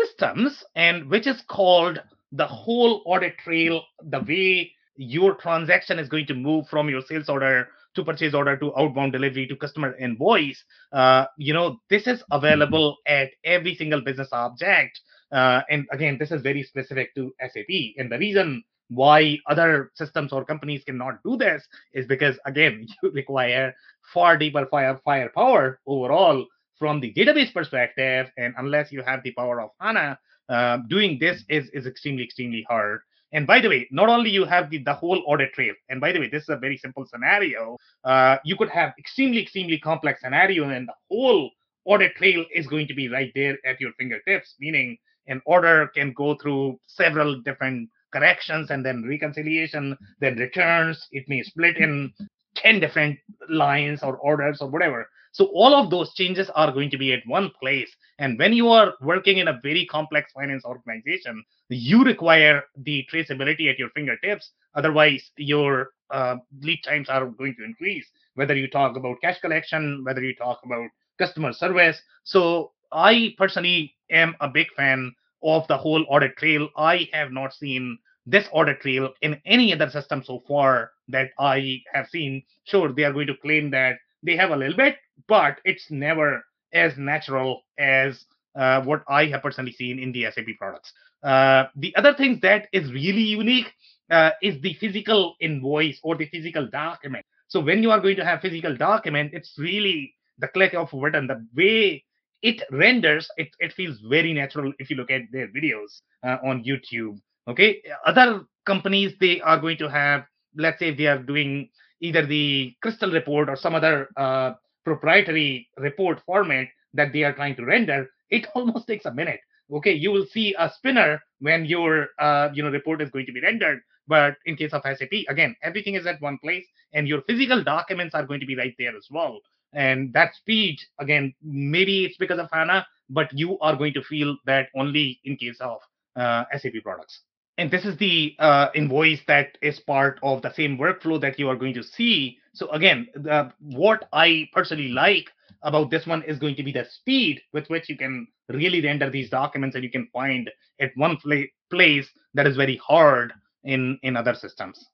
systems, 0.00 0.64
and 0.74 1.08
which 1.08 1.26
is 1.26 1.42
called 1.48 2.00
the 2.32 2.46
whole 2.46 3.02
audit 3.06 3.38
trail, 3.38 3.82
the 4.02 4.20
way 4.20 4.72
your 4.96 5.34
transaction 5.34 5.98
is 5.98 6.08
going 6.08 6.26
to 6.26 6.34
move 6.34 6.66
from 6.68 6.88
your 6.88 7.00
sales 7.00 7.28
order 7.28 7.68
to 7.94 8.04
purchase 8.04 8.34
order 8.34 8.56
to 8.56 8.76
outbound 8.76 9.12
delivery 9.12 9.46
to 9.46 9.56
customer 9.56 9.96
invoice 9.96 10.62
uh, 10.92 11.24
you 11.36 11.52
know 11.52 11.80
this 11.88 12.06
is 12.06 12.22
available 12.30 12.96
at 13.06 13.30
every 13.44 13.74
single 13.74 14.00
business 14.00 14.28
object. 14.32 15.00
Uh, 15.32 15.62
and 15.70 15.86
again 15.92 16.16
this 16.18 16.32
is 16.32 16.42
very 16.42 16.62
specific 16.62 17.14
to 17.14 17.32
sap 17.40 17.64
and 17.98 18.10
the 18.10 18.18
reason 18.18 18.62
why 18.88 19.38
other 19.46 19.92
systems 19.94 20.32
or 20.32 20.44
companies 20.44 20.82
cannot 20.84 21.22
do 21.24 21.36
this 21.36 21.64
is 21.94 22.06
because 22.06 22.36
again 22.46 22.86
you 23.02 23.10
require 23.12 23.72
far 24.12 24.36
deeper 24.36 24.66
fire 24.66 25.00
firepower 25.04 25.78
overall 25.86 26.44
from 26.80 26.98
the 26.98 27.12
database 27.12 27.52
perspective 27.54 28.26
and 28.36 28.54
unless 28.58 28.90
you 28.90 29.02
have 29.02 29.22
the 29.22 29.32
power 29.32 29.60
of 29.60 29.70
hana 29.80 30.18
uh, 30.48 30.78
doing 30.88 31.18
this 31.20 31.44
is 31.48 31.70
is 31.78 31.86
extremely 31.86 32.24
extremely 32.24 32.66
hard 32.68 33.00
and 33.32 33.46
by 33.46 33.60
the 33.60 33.68
way, 33.68 33.86
not 33.90 34.08
only 34.08 34.30
you 34.30 34.44
have 34.44 34.70
the, 34.70 34.78
the 34.78 34.94
whole 34.94 35.22
audit 35.26 35.52
trail, 35.52 35.74
and 35.88 36.00
by 36.00 36.12
the 36.12 36.18
way, 36.18 36.28
this 36.28 36.42
is 36.42 36.48
a 36.48 36.56
very 36.56 36.76
simple 36.76 37.06
scenario. 37.06 37.76
Uh, 38.04 38.38
you 38.44 38.56
could 38.56 38.70
have 38.70 38.92
extremely, 38.98 39.40
extremely 39.40 39.78
complex 39.78 40.20
scenario, 40.20 40.68
and 40.68 40.88
the 40.88 40.94
whole 41.08 41.50
audit 41.84 42.14
trail 42.16 42.44
is 42.52 42.66
going 42.66 42.88
to 42.88 42.94
be 42.94 43.08
right 43.08 43.30
there 43.34 43.56
at 43.64 43.80
your 43.80 43.92
fingertips, 43.98 44.54
meaning 44.58 44.96
an 45.28 45.40
order 45.46 45.88
can 45.94 46.12
go 46.12 46.34
through 46.34 46.78
several 46.86 47.40
different 47.42 47.88
corrections 48.12 48.70
and 48.70 48.84
then 48.84 49.04
reconciliation, 49.06 49.96
then 50.18 50.36
returns. 50.36 51.06
It 51.12 51.28
may 51.28 51.42
split 51.42 51.76
in 51.76 52.12
10 52.56 52.80
different 52.80 53.18
lines 53.48 54.02
or 54.02 54.16
orders 54.18 54.60
or 54.60 54.68
whatever. 54.68 55.08
So 55.32 55.46
all 55.54 55.74
of 55.74 55.90
those 55.90 56.12
changes 56.14 56.50
are 56.50 56.72
going 56.72 56.90
to 56.90 56.98
be 56.98 57.12
at 57.12 57.26
one 57.26 57.50
place. 57.60 57.90
And 58.18 58.38
when 58.38 58.52
you 58.52 58.68
are 58.68 58.94
working 59.00 59.38
in 59.38 59.48
a 59.48 59.60
very 59.62 59.86
complex 59.86 60.32
finance 60.32 60.64
organization, 60.64 61.44
you 61.68 62.02
require 62.02 62.64
the 62.76 63.06
traceability 63.12 63.70
at 63.70 63.78
your 63.78 63.90
fingertips. 63.90 64.50
Otherwise, 64.74 65.30
your 65.36 65.90
uh, 66.10 66.36
lead 66.60 66.80
times 66.84 67.08
are 67.08 67.26
going 67.26 67.54
to 67.56 67.64
increase, 67.64 68.06
whether 68.34 68.56
you 68.56 68.68
talk 68.68 68.96
about 68.96 69.20
cash 69.22 69.40
collection, 69.40 70.02
whether 70.04 70.22
you 70.22 70.34
talk 70.34 70.58
about 70.64 70.88
customer 71.18 71.52
service. 71.52 72.00
So 72.24 72.72
I 72.92 73.34
personally 73.38 73.94
am 74.10 74.34
a 74.40 74.48
big 74.48 74.66
fan 74.76 75.14
of 75.42 75.66
the 75.68 75.78
whole 75.78 76.04
audit 76.08 76.36
trail. 76.36 76.68
I 76.76 77.08
have 77.12 77.30
not 77.30 77.54
seen 77.54 77.98
this 78.26 78.48
audit 78.52 78.80
trail 78.80 79.12
in 79.22 79.40
any 79.46 79.72
other 79.72 79.88
system 79.90 80.22
so 80.24 80.42
far 80.46 80.90
that 81.12 81.30
I 81.38 81.80
have 81.92 82.06
seen. 82.08 82.42
Sure, 82.64 82.92
they 82.92 83.04
are 83.04 83.12
going 83.12 83.26
to 83.28 83.36
claim 83.36 83.70
that 83.70 83.96
they 84.22 84.36
have 84.36 84.50
a 84.50 84.56
little 84.56 84.76
bit, 84.76 84.96
but 85.28 85.58
it's 85.64 85.90
never 85.90 86.42
as 86.72 86.96
natural 86.96 87.62
as 87.78 88.24
uh, 88.56 88.82
what 88.82 89.02
I 89.08 89.26
have 89.26 89.42
personally 89.42 89.72
seen 89.72 89.98
in 89.98 90.12
the 90.12 90.24
SAP 90.32 90.46
products. 90.58 90.92
Uh, 91.22 91.64
the 91.76 91.94
other 91.96 92.14
thing 92.14 92.38
that 92.42 92.68
is 92.72 92.92
really 92.92 93.22
unique 93.22 93.72
uh, 94.10 94.30
is 94.42 94.60
the 94.60 94.74
physical 94.74 95.36
invoice 95.40 96.00
or 96.02 96.16
the 96.16 96.26
physical 96.26 96.66
document. 96.66 97.24
So 97.48 97.60
when 97.60 97.82
you 97.82 97.90
are 97.90 98.00
going 98.00 98.16
to 98.16 98.24
have 98.24 98.40
physical 98.40 98.76
document, 98.76 99.32
it's 99.34 99.54
really 99.58 100.14
the 100.38 100.48
click 100.48 100.74
of 100.74 100.92
a 100.92 100.96
button. 100.96 101.26
The 101.26 101.46
way 101.54 102.04
it 102.42 102.62
renders, 102.70 103.28
it, 103.36 103.48
it 103.58 103.72
feels 103.72 103.98
very 104.08 104.32
natural 104.32 104.72
if 104.78 104.90
you 104.90 104.96
look 104.96 105.10
at 105.10 105.22
their 105.32 105.48
videos 105.48 106.00
uh, 106.24 106.38
on 106.44 106.64
YouTube. 106.64 107.18
Okay, 107.48 107.82
other 108.06 108.44
companies 108.64 109.12
they 109.20 109.40
are 109.40 109.58
going 109.58 109.78
to 109.78 109.88
have, 109.88 110.24
let's 110.56 110.78
say, 110.78 110.94
they 110.94 111.06
are 111.06 111.18
doing 111.18 111.70
either 112.00 112.24
the 112.24 112.74
crystal 112.82 113.10
report 113.10 113.48
or 113.48 113.56
some 113.56 113.74
other 113.74 114.08
uh, 114.16 114.52
proprietary 114.84 115.68
report 115.76 116.20
format 116.24 116.66
that 116.94 117.12
they 117.12 117.22
are 117.22 117.32
trying 117.32 117.56
to 117.56 117.64
render, 117.64 118.08
it 118.30 118.46
almost 118.54 118.86
takes 118.86 119.04
a 119.04 119.14
minute. 119.14 119.40
Okay, 119.72 119.92
you 119.92 120.10
will 120.10 120.26
see 120.26 120.54
a 120.58 120.70
spinner 120.76 121.22
when 121.38 121.64
your 121.64 122.08
uh, 122.18 122.48
you 122.52 122.62
know 122.62 122.70
report 122.70 123.00
is 123.00 123.10
going 123.10 123.26
to 123.26 123.32
be 123.32 123.40
rendered. 123.40 123.80
But 124.08 124.34
in 124.44 124.56
case 124.56 124.72
of 124.72 124.82
SAP, 124.82 125.12
again, 125.28 125.54
everything 125.62 125.94
is 125.94 126.04
at 126.06 126.20
one 126.20 126.38
place, 126.38 126.66
and 126.92 127.06
your 127.06 127.22
physical 127.22 127.62
documents 127.62 128.14
are 128.14 128.26
going 128.26 128.40
to 128.40 128.46
be 128.46 128.56
right 128.56 128.74
there 128.78 128.96
as 128.96 129.06
well. 129.10 129.38
And 129.72 130.12
that 130.14 130.34
speed, 130.34 130.80
again, 130.98 131.32
maybe 131.40 132.04
it's 132.04 132.16
because 132.16 132.40
of 132.40 132.48
HANA, 132.52 132.84
but 133.08 133.28
you 133.32 133.56
are 133.60 133.76
going 133.76 133.94
to 133.94 134.02
feel 134.02 134.36
that 134.46 134.68
only 134.74 135.20
in 135.22 135.36
case 135.36 135.58
of 135.60 135.78
uh, 136.16 136.44
SAP 136.58 136.82
products 136.82 137.20
and 137.60 137.70
this 137.70 137.84
is 137.84 137.96
the 137.98 138.34
uh, 138.38 138.68
invoice 138.74 139.20
that 139.26 139.58
is 139.60 139.78
part 139.80 140.18
of 140.22 140.40
the 140.40 140.52
same 140.54 140.78
workflow 140.78 141.20
that 141.20 141.38
you 141.38 141.46
are 141.50 141.56
going 141.56 141.74
to 141.74 141.82
see. 141.82 142.38
So 142.54 142.70
again, 142.70 143.06
the, 143.14 143.52
what 143.60 144.08
I 144.14 144.48
personally 144.54 144.88
like 144.88 145.26
about 145.62 145.90
this 145.90 146.06
one 146.06 146.22
is 146.22 146.38
going 146.38 146.56
to 146.56 146.62
be 146.62 146.72
the 146.72 146.86
speed 146.86 147.42
with 147.52 147.68
which 147.68 147.90
you 147.90 147.98
can 147.98 148.26
really 148.48 148.80
render 148.80 149.10
these 149.10 149.28
documents 149.28 149.74
and 149.74 149.84
you 149.84 149.90
can 149.90 150.08
find 150.10 150.50
at 150.80 150.90
one 150.96 151.18
pla- 151.18 151.52
place 151.70 152.08
that 152.32 152.46
is 152.46 152.56
very 152.56 152.76
hard 152.76 153.34
in 153.64 153.98
in 154.02 154.16
other 154.16 154.34
systems 154.34 154.88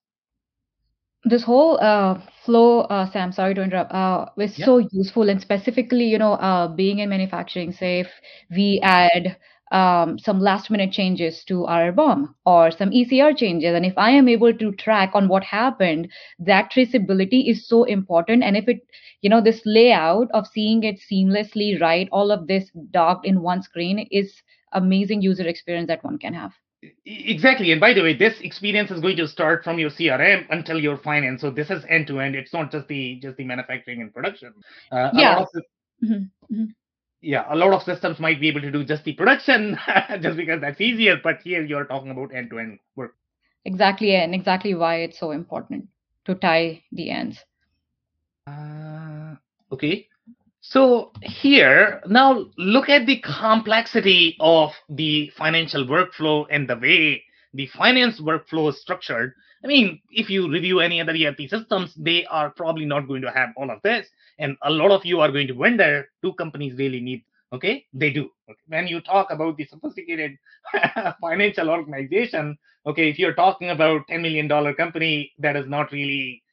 this 1.28 1.42
whole 1.42 1.76
uh, 1.82 2.20
flow, 2.44 2.82
uh, 2.82 3.10
Sam, 3.10 3.32
sorry 3.32 3.52
to 3.54 3.62
interrupt, 3.62 3.92
uh, 3.92 4.26
was 4.36 4.56
yeah. 4.56 4.64
so 4.64 4.78
useful. 4.92 5.28
And 5.28 5.40
specifically, 5.40 6.04
you 6.04 6.18
know, 6.18 6.34
uh, 6.34 6.68
being 6.68 7.00
in 7.00 7.08
manufacturing, 7.08 7.72
say 7.72 8.00
if 8.00 8.08
we 8.48 8.80
add 8.84 9.36
um, 9.72 10.18
some 10.18 10.40
last 10.40 10.70
minute 10.70 10.92
changes 10.92 11.42
to 11.44 11.64
our 11.66 11.90
BOM 11.92 12.34
or 12.44 12.70
some 12.70 12.90
ECR 12.90 13.36
changes. 13.36 13.74
And 13.74 13.84
if 13.84 13.94
I 13.96 14.10
am 14.10 14.28
able 14.28 14.54
to 14.54 14.72
track 14.72 15.10
on 15.14 15.28
what 15.28 15.42
happened, 15.42 16.08
that 16.38 16.70
traceability 16.70 17.50
is 17.50 17.66
so 17.68 17.84
important. 17.84 18.44
And 18.44 18.56
if 18.56 18.68
it, 18.68 18.86
you 19.22 19.30
know, 19.30 19.40
this 19.40 19.62
layout 19.64 20.30
of 20.32 20.46
seeing 20.46 20.84
it 20.84 21.00
seamlessly 21.00 21.80
right, 21.80 22.08
all 22.12 22.30
of 22.30 22.46
this 22.46 22.70
docked 22.92 23.26
in 23.26 23.42
one 23.42 23.62
screen 23.62 24.06
is 24.10 24.32
amazing 24.72 25.22
user 25.22 25.46
experience 25.46 25.88
that 25.88 26.04
one 26.04 26.18
can 26.18 26.34
have. 26.34 26.52
Exactly. 27.04 27.72
And 27.72 27.80
by 27.80 27.94
the 27.94 28.02
way, 28.02 28.14
this 28.14 28.38
experience 28.42 28.92
is 28.92 29.00
going 29.00 29.16
to 29.16 29.26
start 29.26 29.64
from 29.64 29.78
your 29.78 29.90
CRM 29.90 30.46
until 30.50 30.78
your 30.78 30.96
finance. 30.98 31.40
So 31.40 31.50
this 31.50 31.70
is 31.70 31.84
end 31.88 32.06
to 32.08 32.20
end. 32.20 32.36
It's 32.36 32.52
not 32.52 32.70
just 32.70 32.86
the 32.86 33.18
just 33.20 33.38
the 33.38 33.44
manufacturing 33.44 34.02
and 34.02 34.14
production. 34.14 34.52
Uh, 34.92 35.10
yeah. 35.14 35.44
The, 35.52 35.62
mm-hmm. 36.04 36.54
Mm-hmm 36.54 36.64
yeah, 37.20 37.44
a 37.48 37.56
lot 37.56 37.72
of 37.72 37.82
systems 37.82 38.18
might 38.18 38.40
be 38.40 38.48
able 38.48 38.60
to 38.60 38.70
do 38.70 38.84
just 38.84 39.04
the 39.04 39.12
production 39.14 39.78
just 40.20 40.36
because 40.36 40.60
that's 40.60 40.80
easier. 40.80 41.16
But 41.22 41.40
here 41.42 41.64
you're 41.64 41.84
talking 41.84 42.10
about 42.10 42.34
end 42.34 42.50
to 42.50 42.58
end 42.58 42.78
work. 42.94 43.14
Exactly, 43.64 44.14
and 44.14 44.34
exactly 44.34 44.74
why 44.74 44.96
it's 44.96 45.18
so 45.18 45.32
important 45.32 45.88
to 46.24 46.34
tie 46.34 46.82
the 46.92 47.10
ends. 47.10 47.38
Uh, 48.46 49.34
okay. 49.72 50.08
So 50.60 51.12
here, 51.22 52.02
now 52.06 52.46
look 52.58 52.88
at 52.88 53.06
the 53.06 53.18
complexity 53.20 54.36
of 54.40 54.72
the 54.88 55.30
financial 55.36 55.84
workflow 55.84 56.46
and 56.50 56.68
the 56.68 56.76
way 56.76 57.22
the 57.54 57.66
finance 57.68 58.20
workflow 58.20 58.70
is 58.70 58.80
structured. 58.80 59.34
I 59.66 59.68
mean, 59.68 60.00
if 60.12 60.30
you 60.30 60.48
review 60.48 60.78
any 60.78 61.00
other 61.00 61.12
ERP 61.12 61.50
systems, 61.50 61.92
they 61.96 62.24
are 62.26 62.50
probably 62.50 62.84
not 62.84 63.08
going 63.08 63.20
to 63.22 63.32
have 63.32 63.48
all 63.56 63.68
of 63.68 63.82
this. 63.82 64.06
And 64.38 64.56
a 64.62 64.70
lot 64.70 64.92
of 64.92 65.04
you 65.04 65.18
are 65.18 65.32
going 65.32 65.48
to 65.48 65.54
wonder 65.54 66.08
do 66.22 66.32
companies 66.34 66.78
really 66.78 67.00
need 67.00 67.24
okay? 67.52 67.84
They 67.92 68.10
do. 68.10 68.30
Okay. 68.48 68.60
when 68.68 68.86
you 68.86 69.00
talk 69.00 69.32
about 69.32 69.56
the 69.56 69.64
sophisticated 69.64 70.38
financial 71.20 71.68
organization 71.68 72.56
okay 72.86 73.10
if 73.10 73.18
you're 73.18 73.34
talking 73.34 73.70
about 73.70 74.06
10 74.06 74.22
million 74.22 74.46
dollar 74.46 74.72
company 74.72 75.32
that 75.40 75.56
is 75.56 75.66
not 75.66 75.90
really 75.90 76.44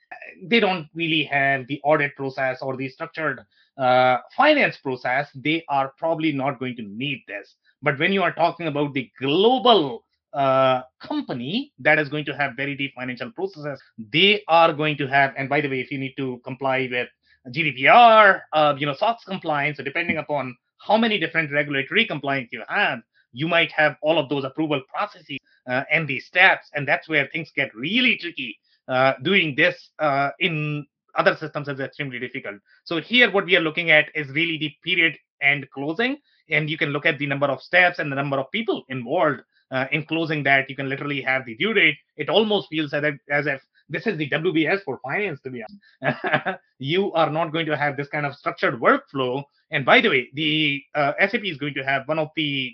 they 0.42 0.60
don't 0.60 0.88
really 0.96 1.24
have 1.24 1.68
the 1.68 1.80
audit 1.84 2.16
process 2.16 2.64
or 2.64 2.76
the 2.76 2.90
structured 2.90 3.42
uh, 3.78 4.18
finance 4.36 4.78
process. 4.78 5.30
They 5.36 5.64
are 5.70 5.94
probably 5.98 6.32
not 6.32 6.60
going 6.60 6.76
to 6.78 6.84
need 6.84 7.24
this. 7.28 7.56
But 7.82 8.00
when 8.00 8.14
you 8.14 8.24
are 8.24 8.34
talking 8.34 8.68
about 8.68 8.94
the 8.94 9.12
global 9.20 10.04
uh, 10.34 10.82
company 11.00 11.72
that 11.80 12.00
is 12.00 12.10
going 12.10 12.26
to 12.26 12.36
have 12.36 12.56
very 12.56 12.76
deep 12.76 12.94
financial 12.96 13.32
processes 13.32 13.80
they 14.12 14.42
are 14.48 14.74
going 14.74 14.98
to 14.98 15.08
have 15.08 15.34
and 15.38 15.48
by 15.48 15.62
the 15.62 15.70
way 15.70 15.80
if 15.80 15.92
you 15.92 15.98
need 15.98 16.14
to 16.18 16.40
comply 16.44 16.88
with 16.92 17.08
GDPR, 17.50 18.42
uh, 18.54 18.76
you 18.78 18.86
know, 18.86 18.94
SOX 18.94 19.24
compliance. 19.26 19.78
So 19.78 19.84
depending 19.84 20.18
upon 20.18 20.56
how 20.78 20.98
many 20.98 21.20
different 21.20 21.52
regulatory 21.52 22.06
compliance 22.06 22.50
you 22.52 22.64
have, 22.68 23.00
you 23.32 23.48
might 23.48 23.72
have 23.72 23.98
all 24.02 24.20
of 24.20 24.30
those 24.30 24.44
approval 24.44 24.82
processes 24.88 25.40
uh, 25.68 25.84
and 25.92 26.08
these 26.08 26.26
steps, 26.26 26.70
and 26.74 26.88
that's 26.88 27.10
where 27.10 27.28
things 27.28 27.52
get 27.56 27.74
really 27.76 28.18
tricky. 28.18 28.58
Uh, 28.88 29.14
doing 29.24 29.56
this 29.56 29.90
uh, 30.00 30.30
in 30.40 30.86
other 31.16 31.36
systems 31.36 31.68
is 31.68 31.80
extremely 31.80 32.20
difficult. 32.20 32.56
So 32.84 33.02
here, 33.02 33.32
what 33.32 33.46
we 33.46 33.56
are 33.56 33.62
looking 33.62 33.92
at 33.92 34.10
is 34.14 34.28
really 34.30 34.58
the 34.58 34.74
period 34.84 35.18
and 35.42 35.70
closing, 35.72 36.18
and 36.50 36.70
you 36.70 36.78
can 36.78 36.90
look 36.90 37.06
at 37.06 37.18
the 37.18 37.28
number 37.28 37.48
of 37.48 37.62
steps 37.62 38.00
and 38.00 38.12
the 38.12 38.16
number 38.16 38.38
of 38.38 38.52
people 38.52 38.84
involved 38.90 39.42
uh, 39.74 39.88
in 39.92 40.06
closing 40.06 40.44
that. 40.44 40.70
You 40.70 40.76
can 40.76 40.88
literally 40.88 41.22
have 41.22 41.46
the 41.46 41.56
due 41.56 41.74
date. 41.74 41.98
It 42.16 42.30
almost 42.30 42.70
feels 42.70 42.94
as 42.94 43.04
if, 43.04 43.16
as 43.30 43.48
if 43.48 43.62
this 43.90 44.08
is 44.08 44.18
the 44.18 44.30
WBS 44.30 44.84
for 44.84 45.00
finance, 45.04 45.42
to 45.42 45.50
be 45.50 45.64
honest. 46.02 46.60
you 46.80 47.12
are 47.14 47.30
not 47.30 47.52
going 47.52 47.66
to 47.66 47.76
have 47.76 47.98
this 47.98 48.08
kind 48.08 48.26
of 48.26 48.36
structured 48.36 48.80
workflow. 48.80 49.44
And 49.72 49.86
by 49.86 50.02
the 50.02 50.10
way, 50.10 50.30
the 50.34 50.82
uh, 50.96 51.14
SAP 51.20 51.44
is 51.44 51.58
going 51.58 51.74
to 51.74 51.84
have 51.84 52.08
one 52.08 52.20
of 52.20 52.30
the 52.36 52.74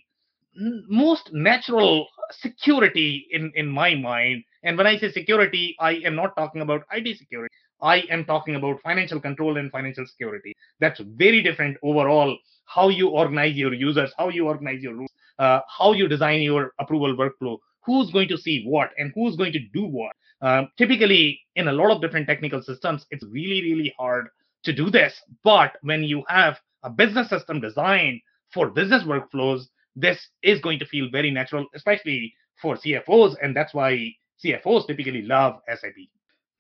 most 0.90 1.32
natural 1.34 2.08
security 2.32 3.28
in, 3.32 3.52
in 3.56 3.68
my 3.68 3.96
mind. 3.96 4.44
And 4.64 4.78
when 4.78 4.88
I 4.88 4.98
say 4.98 5.12
security, 5.12 5.76
I 5.80 5.94
am 6.06 6.16
not 6.16 6.36
talking 6.36 6.62
about 6.62 6.84
IT 6.92 7.18
security. 7.18 7.54
I 7.82 8.00
am 8.10 8.26
talking 8.26 8.56
about 8.56 8.82
financial 8.82 9.22
control 9.22 9.58
and 9.58 9.72
financial 9.72 10.06
security. 10.06 10.54
That's 10.80 11.00
very 11.00 11.42
different 11.42 11.78
overall. 11.82 12.38
How 12.66 12.90
you 12.90 13.08
organize 13.10 13.56
your 13.56 13.74
users, 13.74 14.14
how 14.18 14.30
you 14.30 14.48
organize 14.48 14.84
your 14.84 14.96
rules, 14.96 15.10
uh, 15.40 15.62
how 15.68 15.94
you 15.94 16.08
design 16.08 16.42
your 16.42 16.74
approval 16.80 17.16
workflow, 17.16 17.58
who's 17.86 18.12
going 18.12 18.28
to 18.28 18.38
see 18.38 18.64
what, 18.66 18.92
and 18.98 19.12
who's 19.16 19.36
going 19.36 19.54
to 19.54 19.60
do 19.74 19.86
what. 19.86 20.12
Um, 20.42 20.70
typically, 20.78 21.40
in 21.56 21.68
a 21.68 21.74
lot 21.74 21.92
of 21.92 22.02
different 22.02 22.28
technical 22.28 22.62
systems, 22.62 23.06
it's 23.12 23.26
really, 23.26 23.62
really 23.62 23.94
hard 23.98 24.28
to 24.64 24.74
do 24.74 24.90
this. 24.90 25.20
But 25.44 25.78
when 25.82 26.04
you 26.04 26.24
have 26.28 26.60
a 26.84 26.90
business 26.90 27.30
system 27.30 27.60
designed 27.60 28.22
for 28.54 28.70
business 28.70 29.04
workflows, 29.04 29.64
this 29.96 30.30
is 30.44 30.62
going 30.62 30.80
to 30.80 30.86
feel 30.86 31.10
very 31.12 31.32
natural, 31.32 31.66
especially 31.74 32.34
for 32.62 32.76
CFOs. 32.76 33.36
And 33.42 33.56
that's 33.56 33.74
why 33.74 34.14
CFOs 34.44 34.88
typically 34.88 35.24
love 35.24 35.60
SAP. 35.68 35.96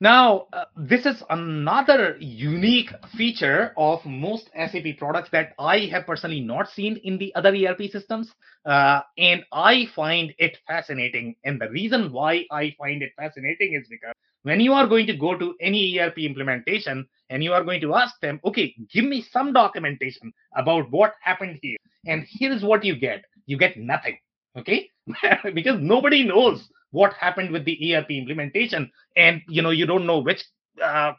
Now, 0.01 0.47
uh, 0.53 0.63
this 0.77 1.05
is 1.05 1.21
another 1.29 2.15
unique 2.21 2.89
feature 3.17 3.73
of 3.75 4.05
most 4.05 4.49
SAP 4.55 4.97
products 4.97 5.29
that 5.31 5.53
I 5.59 5.89
have 5.91 6.05
personally 6.05 6.39
not 6.39 6.69
seen 6.69 6.95
in 7.03 7.17
the 7.17 7.35
other 7.35 7.53
ERP 7.53 7.91
systems. 7.91 8.31
Uh, 8.65 9.01
and 9.17 9.43
I 9.51 9.87
find 9.93 10.33
it 10.37 10.57
fascinating. 10.67 11.35
And 11.43 11.59
the 11.59 11.69
reason 11.69 12.13
why 12.13 12.45
I 12.49 12.73
find 12.77 13.03
it 13.03 13.11
fascinating 13.17 13.73
is 13.73 13.89
because 13.89 14.13
when 14.43 14.61
you 14.61 14.71
are 14.71 14.87
going 14.87 15.05
to 15.07 15.17
go 15.17 15.37
to 15.37 15.53
any 15.59 15.99
ERP 15.99 16.19
implementation 16.19 17.05
and 17.29 17.43
you 17.43 17.51
are 17.51 17.63
going 17.65 17.81
to 17.81 17.95
ask 17.95 18.17
them, 18.21 18.39
okay, 18.45 18.73
give 18.93 19.03
me 19.03 19.25
some 19.33 19.51
documentation 19.51 20.31
about 20.55 20.89
what 20.91 21.15
happened 21.21 21.59
here. 21.61 21.77
And 22.05 22.25
here's 22.29 22.63
what 22.63 22.85
you 22.85 22.95
get 22.97 23.25
you 23.47 23.57
get 23.57 23.75
nothing. 23.75 24.17
Okay. 24.57 24.89
because 25.53 25.79
nobody 25.81 26.23
knows 26.23 26.69
what 26.91 27.13
happened 27.13 27.51
with 27.51 27.65
the 27.65 27.95
ERP 27.95 28.11
implementation, 28.11 28.91
and 29.15 29.41
you 29.47 29.61
know 29.61 29.69
you 29.69 29.85
don't 29.85 30.05
know 30.05 30.19
which 30.19 30.43
uh, 30.81 31.13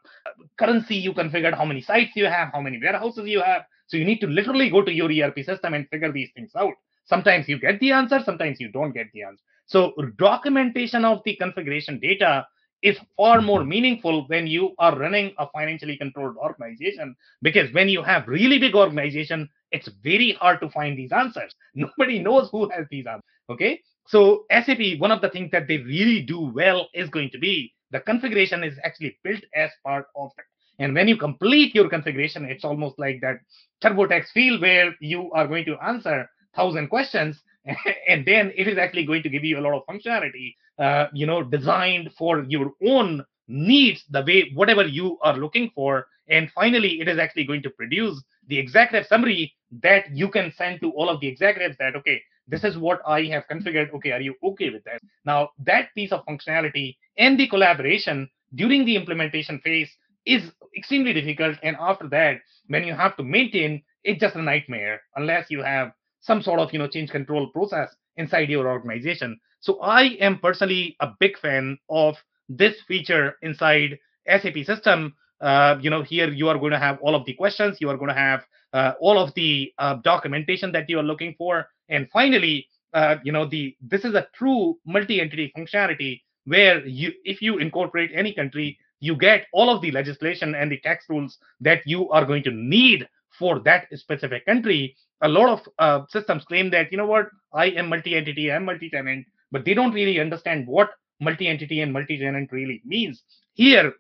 currency 0.59 0.97
you 0.97 1.13
configured, 1.13 1.55
how 1.55 1.65
many 1.65 1.81
sites 1.81 2.13
you 2.15 2.27
have, 2.27 2.51
how 2.53 2.61
many 2.61 2.79
warehouses 2.83 3.27
you 3.27 3.43
have. 3.43 3.63
So 3.87 3.97
you 3.97 4.05
need 4.05 4.21
to 4.21 4.27
literally 4.27 4.71
go 4.71 4.83
to 4.83 4.93
your 4.93 5.11
ERP 5.11 5.45
system 5.45 5.75
and 5.75 5.89
figure 5.89 6.13
these 6.13 6.31
things 6.35 6.53
out. 6.57 6.75
Sometimes 7.07 7.49
you 7.49 7.59
get 7.59 7.81
the 7.81 7.93
answer, 7.93 8.21
sometimes 8.25 8.61
you 8.61 8.71
don't 8.71 8.93
get 8.93 9.09
the 9.13 9.25
answer. 9.25 9.43
So 9.67 9.95
documentation 10.17 11.05
of 11.05 11.23
the 11.25 11.37
configuration 11.37 11.99
data 11.99 12.47
is 12.83 12.99
far 13.17 13.41
more 13.41 13.65
meaningful 13.65 14.27
when 14.29 14.47
you 14.47 14.75
are 14.79 14.99
running 14.99 15.33
a 15.39 15.47
financially 15.51 15.97
controlled 15.97 16.37
organization 16.37 17.15
because 17.43 17.73
when 17.73 17.89
you 17.89 18.03
have 18.03 18.27
really 18.27 18.59
big 18.59 18.75
organization 18.75 19.49
it's 19.71 19.89
very 20.03 20.33
hard 20.33 20.61
to 20.61 20.71
find 20.71 20.97
these 20.97 21.13
answers 21.13 21.55
nobody 21.75 22.19
knows 22.19 22.49
who 22.51 22.69
has 22.71 22.87
these 22.91 23.07
answers 23.07 23.25
okay 23.51 23.81
so 24.11 24.45
SAP, 24.51 24.99
one 24.99 25.13
of 25.13 25.21
the 25.21 25.31
things 25.31 25.53
that 25.53 25.69
they 25.69 25.79
really 25.79 26.21
do 26.21 26.41
well 26.53 26.89
is 26.95 27.09
going 27.09 27.31
to 27.31 27.39
be 27.39 27.73
the 27.93 28.01
configuration 28.01 28.65
is 28.65 28.77
actually 28.83 29.17
built 29.23 29.43
as 29.55 29.71
part 29.85 30.07
of 30.17 30.31
it. 30.37 30.45
And 30.83 30.95
when 30.97 31.07
you 31.07 31.17
complete 31.17 31.77
your 31.77 31.89
configuration, 31.89 32.45
it's 32.45 32.65
almost 32.65 32.99
like 32.99 33.21
that 33.21 33.37
TurboTax 33.85 34.31
field 34.35 34.63
where 34.63 34.97
you 35.01 35.31
are 35.31 35.47
going 35.47 35.65
to 35.67 35.77
answer 35.79 36.29
thousand 36.57 36.89
questions, 36.89 37.41
and 38.09 38.27
then 38.27 38.53
it 38.57 38.67
is 38.67 38.79
actually 38.79 39.07
going 39.07 39.23
to 39.23 39.29
give 39.29 39.45
you 39.45 39.59
a 39.59 39.61
lot 39.61 39.75
of 39.75 39.87
functionality, 39.87 40.55
uh, 40.81 41.07
you 41.13 41.27
know, 41.27 41.45
designed 41.45 42.11
for 42.19 42.45
your 42.49 42.73
own 42.85 43.25
needs, 43.47 44.03
the 44.11 44.25
way 44.27 44.51
whatever 44.55 44.85
you 44.85 45.19
are 45.23 45.37
looking 45.37 45.71
for. 45.73 46.07
And 46.29 46.51
finally, 46.51 47.01
it 47.01 47.07
is 47.07 47.19
actually 47.19 47.45
going 47.45 47.63
to 47.63 47.71
produce 47.71 48.21
the 48.49 48.59
executive 48.59 49.07
summary 49.07 49.55
that 49.83 50.11
you 50.11 50.29
can 50.29 50.53
send 50.57 50.81
to 50.81 50.91
all 50.91 51.09
of 51.09 51.21
the 51.21 51.29
executives 51.29 51.77
that 51.79 51.95
okay 51.95 52.21
this 52.51 52.65
is 52.65 52.77
what 52.77 53.01
I 53.07 53.23
have 53.25 53.45
configured. 53.51 53.93
Okay, 53.95 54.13
are 54.13 54.21
you 54.21 54.35
okay 54.43 54.71
with 54.71 54.85
that? 54.85 55.01
Now, 55.25 55.51
that 55.65 55.95
piece 55.95 56.13
of 56.13 56.25
functionality 56.27 56.97
and 57.17 57.39
the 57.39 57.49
collaboration 57.49 58.29
during 58.55 58.85
the 58.85 58.97
implementation 58.97 59.61
phase 59.61 59.91
is 60.27 60.43
extremely 60.77 61.13
difficult. 61.13 61.57
And 61.63 61.77
after 61.79 62.09
that, 62.09 62.41
when 62.67 62.85
you 62.85 62.95
have 62.95 63.17
to 63.17 63.23
maintain, 63.23 63.83
it's 64.05 64.21
just 64.21 64.37
a 64.37 64.43
nightmare 64.43 65.01
unless 65.17 65.47
you 65.51 65.63
have 65.63 65.93
some 66.21 66.43
sort 66.43 66.61
of 66.61 66.73
you 66.73 66.79
know 66.79 66.89
change 66.89 67.11
control 67.11 67.49
process 67.49 67.95
inside 68.17 68.49
your 68.49 68.69
organization. 68.69 69.39
So 69.61 69.81
I 69.81 70.17
am 70.21 70.39
personally 70.39 70.97
a 71.01 71.09
big 71.19 71.39
fan 71.39 71.79
of 71.89 72.17
this 72.49 72.77
feature 72.89 73.37
inside 73.43 73.99
SAP 74.27 74.65
system. 74.65 75.15
Uh, 75.41 75.77
you 75.81 75.89
know, 75.91 76.03
here 76.03 76.31
you 76.31 76.49
are 76.49 76.59
going 76.59 76.73
to 76.73 76.79
have 76.79 76.99
all 77.01 77.15
of 77.15 77.25
the 77.25 77.35
questions, 77.35 77.79
you 77.81 77.89
are 77.89 77.97
going 77.97 78.09
to 78.09 78.15
have 78.15 78.45
uh, 78.73 78.93
all 79.01 79.19
of 79.19 79.33
the 79.35 79.73
uh, 79.79 79.95
documentation 80.05 80.73
that 80.73 80.89
you 80.89 80.99
are 80.99 81.03
looking 81.03 81.35
for, 81.37 81.67
and 81.91 82.09
finally, 82.11 82.67
uh, 82.95 83.17
you 83.23 83.33
know, 83.33 83.47
the 83.47 83.77
this 83.81 84.05
is 84.05 84.15
a 84.15 84.27
true 84.35 84.79
multi-entity 84.87 85.53
functionality 85.57 86.23
where 86.45 86.85
you, 86.87 87.13
if 87.25 87.43
you 87.43 87.59
incorporate 87.59 88.11
any 88.15 88.33
country, 88.33 88.79
you 89.01 89.17
get 89.17 89.47
all 89.53 89.75
of 89.75 89.83
the 89.83 89.91
legislation 89.91 90.55
and 90.55 90.71
the 90.71 90.81
tax 90.81 91.05
rules 91.09 91.39
that 91.61 91.83
you 91.87 92.09
are 92.11 92.25
going 92.25 92.43
to 92.43 92.51
need 92.51 93.09
for 93.39 93.61
that 93.61 93.87
specific 93.95 94.47
country. 94.47 94.97
A 95.23 95.29
lot 95.29 95.49
of 95.49 95.69
uh, 95.79 96.07
systems 96.09 96.45
claim 96.45 96.71
that 96.71 96.91
you 96.91 96.99
know 96.99 97.07
what, 97.07 97.29
I 97.53 97.67
am 97.67 97.89
multi-entity, 97.89 98.51
I'm 98.51 98.65
multi-tenant, 98.65 99.27
but 99.53 99.65
they 99.65 99.75
don't 99.75 99.93
really 99.93 100.19
understand 100.19 100.67
what 100.67 100.91
multi-entity 101.21 101.81
and 101.81 101.93
multi-tenant 101.93 102.51
really 102.53 102.81
means. 102.85 103.23
Here, 103.53 103.93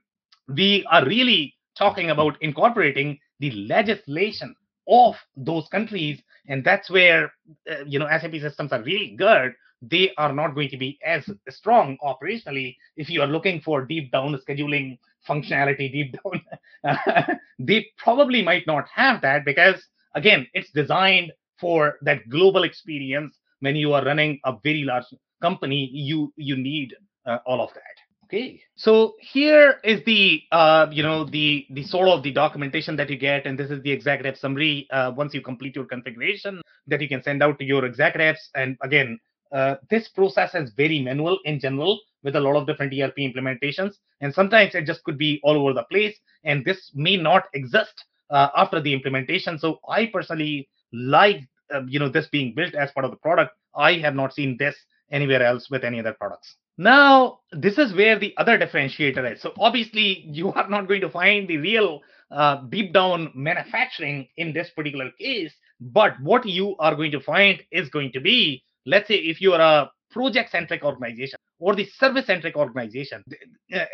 we 0.48 0.84
are 0.90 1.04
really 1.04 1.54
talking 1.76 2.10
about 2.10 2.40
incorporating 2.40 3.18
the 3.38 3.50
legislation 3.52 4.54
of 4.90 5.16
those 5.36 5.68
countries 5.68 6.20
and 6.48 6.64
that's 6.64 6.90
where 6.90 7.32
uh, 7.70 7.84
you 7.86 7.98
know 7.98 8.08
SAP 8.08 8.32
systems 8.40 8.72
are 8.72 8.82
really 8.82 9.14
good. 9.16 9.54
They 9.82 10.12
are 10.18 10.32
not 10.32 10.54
going 10.54 10.68
to 10.70 10.76
be 10.76 10.98
as 11.04 11.28
strong 11.48 11.96
operationally 12.04 12.76
if 12.96 13.08
you 13.08 13.22
are 13.22 13.26
looking 13.28 13.60
for 13.62 13.86
deep 13.86 14.12
down 14.12 14.38
scheduling 14.46 14.98
functionality 15.28 15.92
deep 15.92 16.16
down. 16.22 17.38
they 17.58 17.86
probably 17.98 18.42
might 18.42 18.66
not 18.66 18.86
have 18.94 19.22
that 19.22 19.44
because 19.44 19.82
again, 20.14 20.46
it's 20.54 20.70
designed 20.72 21.32
for 21.58 21.96
that 22.02 22.28
global 22.28 22.64
experience. 22.64 23.36
When 23.60 23.76
you 23.76 23.92
are 23.92 24.04
running 24.04 24.40
a 24.44 24.54
very 24.62 24.84
large 24.84 25.04
company, 25.42 25.90
you 25.92 26.32
you 26.36 26.56
need 26.56 26.94
uh, 27.26 27.38
all 27.46 27.60
of 27.62 27.72
that. 27.74 28.09
Okay, 28.30 28.62
so 28.76 29.16
here 29.18 29.80
is 29.82 30.04
the 30.04 30.40
uh, 30.52 30.86
you 30.92 31.02
know 31.02 31.24
the 31.24 31.66
the 31.70 31.82
sort 31.82 32.06
of 32.06 32.22
the 32.22 32.30
documentation 32.30 32.94
that 32.94 33.10
you 33.10 33.18
get, 33.18 33.44
and 33.44 33.58
this 33.58 33.72
is 33.72 33.82
the 33.82 33.90
executive 33.90 34.38
summary. 34.38 34.86
Uh, 34.92 35.10
once 35.16 35.34
you 35.34 35.40
complete 35.40 35.74
your 35.74 35.84
configuration, 35.84 36.62
that 36.86 37.00
you 37.00 37.08
can 37.08 37.24
send 37.24 37.42
out 37.42 37.58
to 37.58 37.64
your 37.64 37.84
executives. 37.84 38.38
And 38.54 38.76
again, 38.82 39.18
uh, 39.50 39.74
this 39.90 40.06
process 40.06 40.54
is 40.54 40.70
very 40.76 41.00
manual 41.00 41.40
in 41.44 41.58
general 41.58 41.98
with 42.22 42.36
a 42.36 42.40
lot 42.40 42.54
of 42.54 42.68
different 42.68 42.94
ERP 42.94 43.16
implementations, 43.16 43.94
and 44.20 44.32
sometimes 44.32 44.76
it 44.76 44.86
just 44.86 45.02
could 45.02 45.18
be 45.18 45.40
all 45.42 45.56
over 45.56 45.72
the 45.72 45.82
place, 45.90 46.16
and 46.44 46.64
this 46.64 46.92
may 46.94 47.16
not 47.16 47.46
exist 47.52 48.04
uh, 48.30 48.50
after 48.56 48.80
the 48.80 48.94
implementation. 48.94 49.58
So 49.58 49.80
I 49.88 50.06
personally 50.06 50.68
like 50.92 51.48
uh, 51.74 51.82
you 51.88 51.98
know 51.98 52.08
this 52.08 52.28
being 52.28 52.54
built 52.54 52.76
as 52.76 52.92
part 52.92 53.04
of 53.04 53.10
the 53.10 53.16
product. 53.16 53.56
I 53.74 53.94
have 53.94 54.14
not 54.14 54.34
seen 54.34 54.56
this 54.56 54.76
anywhere 55.10 55.42
else 55.42 55.68
with 55.68 55.82
any 55.82 55.98
other 55.98 56.12
products. 56.12 56.54
Now, 56.80 57.40
this 57.52 57.76
is 57.76 57.92
where 57.92 58.18
the 58.18 58.32
other 58.38 58.56
differentiator 58.56 59.34
is. 59.34 59.42
So 59.42 59.52
obviously, 59.58 60.24
you 60.26 60.50
are 60.54 60.66
not 60.66 60.88
going 60.88 61.02
to 61.02 61.10
find 61.10 61.46
the 61.46 61.58
real 61.58 62.00
uh, 62.30 62.62
deep 62.70 62.94
down 62.94 63.30
manufacturing 63.34 64.28
in 64.38 64.54
this 64.54 64.70
particular 64.70 65.10
case. 65.18 65.52
But 65.78 66.18
what 66.22 66.46
you 66.46 66.76
are 66.78 66.94
going 66.94 67.10
to 67.10 67.20
find 67.20 67.62
is 67.70 67.90
going 67.90 68.12
to 68.12 68.20
be, 68.20 68.64
let's 68.86 69.08
say, 69.08 69.16
if 69.16 69.42
you 69.42 69.52
are 69.52 69.60
a 69.60 69.90
project 70.10 70.52
centric 70.52 70.82
organization 70.82 71.38
or 71.58 71.74
the 71.74 71.84
service 71.84 72.24
centric 72.24 72.56
organization, 72.56 73.24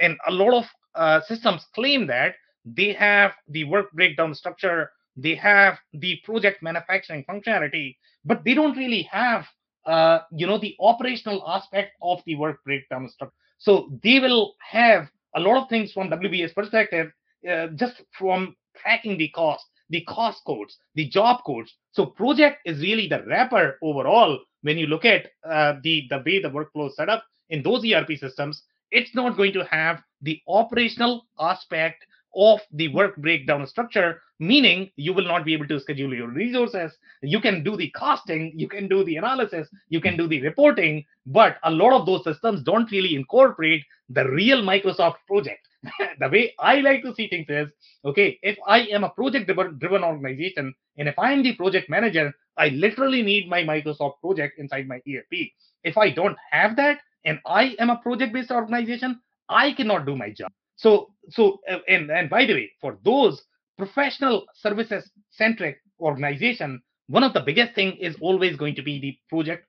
and 0.01 0.17
a 0.29 0.31
lot 0.31 0.55
of 0.55 0.65
uh, 0.95 1.21
systems 1.23 1.67
claim 1.75 2.07
that 2.07 2.37
they 2.65 2.93
have 2.93 3.33
the 3.49 3.65
work 3.65 3.91
breakdown 3.95 4.33
structure, 4.33 4.93
they 5.17 5.35
have 5.35 5.77
the 5.93 6.21
project 6.25 6.63
manufacturing 6.63 7.25
functionality, 7.29 7.97
but 8.25 8.45
they 8.45 8.55
don't 8.55 8.77
really 8.77 9.03
have 9.11 9.45
uh, 9.87 10.21
you 10.33 10.47
know, 10.47 10.59
the 10.59 10.77
operational 10.81 11.43
aspect 11.49 11.93
of 12.03 12.21
the 12.27 12.35
work 12.35 12.63
breakdown 12.65 13.09
structure. 13.09 13.35
So 13.59 13.89
they 14.03 14.19
will 14.19 14.55
have 14.61 15.09
a 15.35 15.41
lot 15.41 15.63
of 15.63 15.69
things 15.69 15.93
from 15.93 16.11
WBS 16.11 16.55
perspective, 16.55 17.13
uh, 17.49 17.69
just 17.69 18.03
from 18.19 18.57
tracking 18.77 19.17
the 19.17 19.29
cost, 19.29 19.65
the 19.91 20.03
cost 20.03 20.43
codes, 20.45 20.77
the 20.95 21.09
job 21.09 21.43
codes. 21.47 21.75
So 21.93 22.07
project 22.07 22.59
is 22.65 22.81
really 22.81 23.09
the 23.09 23.23
wrapper 23.27 23.79
overall. 23.83 24.39
When 24.63 24.79
you 24.79 24.87
look 24.87 25.05
at 25.05 25.29
uh, 25.49 25.75
the 25.83 26.07
the 26.11 26.23
way 26.27 26.41
the 26.41 26.51
workflow 26.51 26.89
is 26.89 26.97
set 26.97 27.09
up 27.09 27.25
in 27.51 27.63
those 27.63 27.85
ERP 27.85 28.19
systems, 28.19 28.63
it's 28.91 29.15
not 29.15 29.37
going 29.37 29.53
to 29.53 29.65
have 29.65 30.03
the 30.23 30.41
operational 30.49 31.27
aspect 31.39 32.05
of 32.37 32.61
the 32.73 32.89
work 32.89 33.17
breakdown 33.17 33.67
structure, 33.67 34.21
meaning 34.39 34.91
you 34.97 35.13
will 35.13 35.25
not 35.25 35.45
be 35.45 35.55
able 35.55 35.67
to 35.69 35.81
schedule 35.81 36.15
your 36.15 36.29
resources. 36.29 36.93
You 37.23 37.41
can 37.41 37.65
do 37.65 37.77
the 37.77 37.91
costing, 37.91 38.53
you 38.55 38.69
can 38.69 38.89
do 38.89 39.05
the 39.05 39.17
analysis, 39.17 39.69
you 39.89 40.01
can 40.01 40.17
do 40.17 40.29
the 40.29 40.43
reporting, 40.43 41.05
but 41.27 41.57
a 41.65 41.71
lot 41.71 41.93
of 41.93 42.07
those 42.07 42.25
systems 42.25 42.63
don't 42.63 42.91
really 42.91 43.15
incorporate 43.15 43.83
the 44.11 44.29
real 44.31 44.63
Microsoft 44.63 45.17
project. 45.27 45.67
the 46.21 46.29
way 46.29 46.55
I 46.59 46.77
like 46.81 47.03
to 47.03 47.15
see 47.15 47.29
things 47.29 47.47
is 47.49 47.69
okay, 48.05 48.39
if 48.43 48.59
I 48.67 48.81
am 48.87 49.05
a 49.05 49.11
project 49.11 49.47
driven 49.47 50.05
organization 50.05 50.75
and 50.99 51.09
if 51.09 51.19
I 51.19 51.33
am 51.33 51.43
the 51.43 51.55
project 51.55 51.89
manager, 51.89 52.35
I 52.57 52.69
literally 52.69 53.23
need 53.23 53.49
my 53.49 53.63
Microsoft 53.63 54.21
project 54.21 54.59
inside 54.59 54.89
my 54.89 54.97
ERP. 54.97 55.51
If 55.85 55.97
I 55.97 56.11
don't 56.11 56.37
have 56.51 56.77
that 56.77 56.99
and 57.25 57.39
I 57.47 57.77
am 57.79 57.91
a 57.91 57.97
project 57.97 58.33
based 58.33 58.51
organization, 58.51 59.21
I 59.49 59.73
cannot 59.73 60.07
do 60.07 60.17
my 60.17 60.31
job. 60.31 60.51
So, 60.77 61.11
so 61.31 61.61
uh, 61.71 61.79
and 61.89 62.11
and 62.11 62.31
by 62.31 62.45
the 62.45 62.55
way, 62.55 62.71
for 62.81 62.99
those 63.05 63.43
professional 63.77 64.47
services 64.55 65.11
centric 65.31 65.79
organization, 66.01 66.83
one 67.09 67.25
of 67.25 67.33
the 67.33 67.41
biggest 67.41 67.75
thing 67.75 67.97
is 67.97 68.17
always 68.21 68.57
going 68.57 68.75
to 68.77 68.83
be 68.83 69.01
the 69.01 69.19
project 69.29 69.67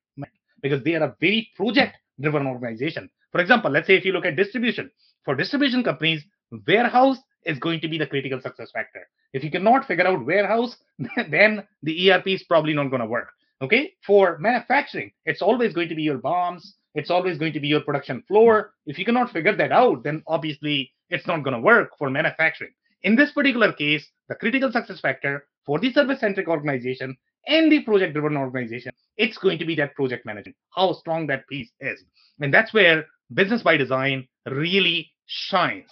because 0.61 0.83
they 0.83 0.95
are 0.95 1.03
a 1.03 1.15
very 1.19 1.49
project 1.55 1.97
driven 2.19 2.47
organization. 2.47 3.09
For 3.31 3.41
example, 3.41 3.71
let's 3.71 3.87
say 3.87 3.95
if 3.95 4.05
you 4.05 4.11
look 4.11 4.25
at 4.25 4.35
distribution, 4.35 4.89
for 5.23 5.35
distribution 5.35 5.83
companies, 5.83 6.23
warehouse 6.65 7.17
is 7.45 7.59
going 7.59 7.81
to 7.81 7.87
be 7.87 7.97
the 7.97 8.07
critical 8.07 8.41
success 8.41 8.71
factor. 8.71 9.07
If 9.33 9.43
you 9.43 9.51
cannot 9.51 9.85
figure 9.85 10.07
out 10.07 10.25
warehouse, 10.25 10.75
then 11.29 11.67
the 11.83 12.11
ERP 12.11 12.27
is 12.27 12.43
probably 12.43 12.73
not 12.73 12.89
going 12.89 13.01
to 13.01 13.07
work. 13.07 13.29
Okay. 13.61 13.93
For 14.05 14.37
manufacturing, 14.39 15.11
it's 15.25 15.41
always 15.41 15.73
going 15.73 15.89
to 15.89 15.95
be 15.95 16.03
your 16.03 16.19
BOMs. 16.19 16.63
It's 16.95 17.11
always 17.11 17.37
going 17.37 17.53
to 17.53 17.59
be 17.59 17.67
your 17.67 17.81
production 17.81 18.23
floor. 18.27 18.73
If 18.85 18.97
you 18.97 19.05
cannot 19.05 19.31
figure 19.31 19.55
that 19.55 19.71
out, 19.71 20.03
then 20.03 20.23
obviously 20.27 20.91
it's 21.09 21.27
not 21.27 21.43
going 21.43 21.53
to 21.53 21.59
work 21.59 21.91
for 21.97 22.09
manufacturing. 22.09 22.71
In 23.03 23.15
this 23.15 23.31
particular 23.31 23.71
case, 23.73 24.07
the 24.27 24.35
critical 24.35 24.71
success 24.71 24.99
factor 24.99 25.45
for 25.65 25.79
the 25.79 25.91
service 25.91 26.19
centric 26.19 26.47
organization 26.47 27.15
and 27.47 27.71
the 27.71 27.81
project 27.83 28.13
driven 28.13 28.37
organization, 28.37 28.91
it's 29.15 29.37
going 29.37 29.59
to 29.59 29.65
be 29.65 29.75
that 29.75 29.95
project 29.95 30.25
management, 30.25 30.55
how 30.75 30.93
strong 30.93 31.27
that 31.27 31.47
piece 31.47 31.71
is. 31.79 32.03
And 32.39 32.53
that's 32.53 32.73
where 32.73 33.05
business 33.33 33.63
by 33.63 33.77
design 33.77 34.27
really 34.45 35.11
shines. 35.25 35.89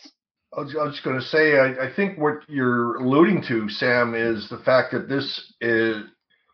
I 0.55 0.61
was, 0.61 0.73
just 0.73 1.03
going 1.03 1.19
to 1.19 1.25
say, 1.25 1.57
I, 1.57 1.87
I, 1.87 1.95
think 1.95 2.17
what 2.17 2.35
you're 2.47 2.95
alluding 2.95 3.43
to, 3.49 3.67
Sam, 3.67 4.15
is 4.15 4.47
the 4.49 4.59
fact 4.59 4.93
that 4.93 5.09
this 5.09 5.53
is 5.59 6.03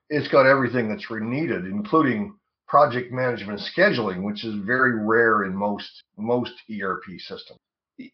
it's 0.09 0.27
got 0.27 0.45
everything 0.45 0.89
that's 0.89 1.05
needed, 1.09 1.65
including 1.65 2.35
project 2.67 3.11
management 3.11 3.61
scheduling, 3.61 4.23
which 4.23 4.43
is 4.43 4.55
very 4.65 5.05
rare 5.05 5.43
in 5.43 5.55
most 5.55 6.03
most 6.17 6.53
ERP 6.69 7.03
systems. 7.19 7.59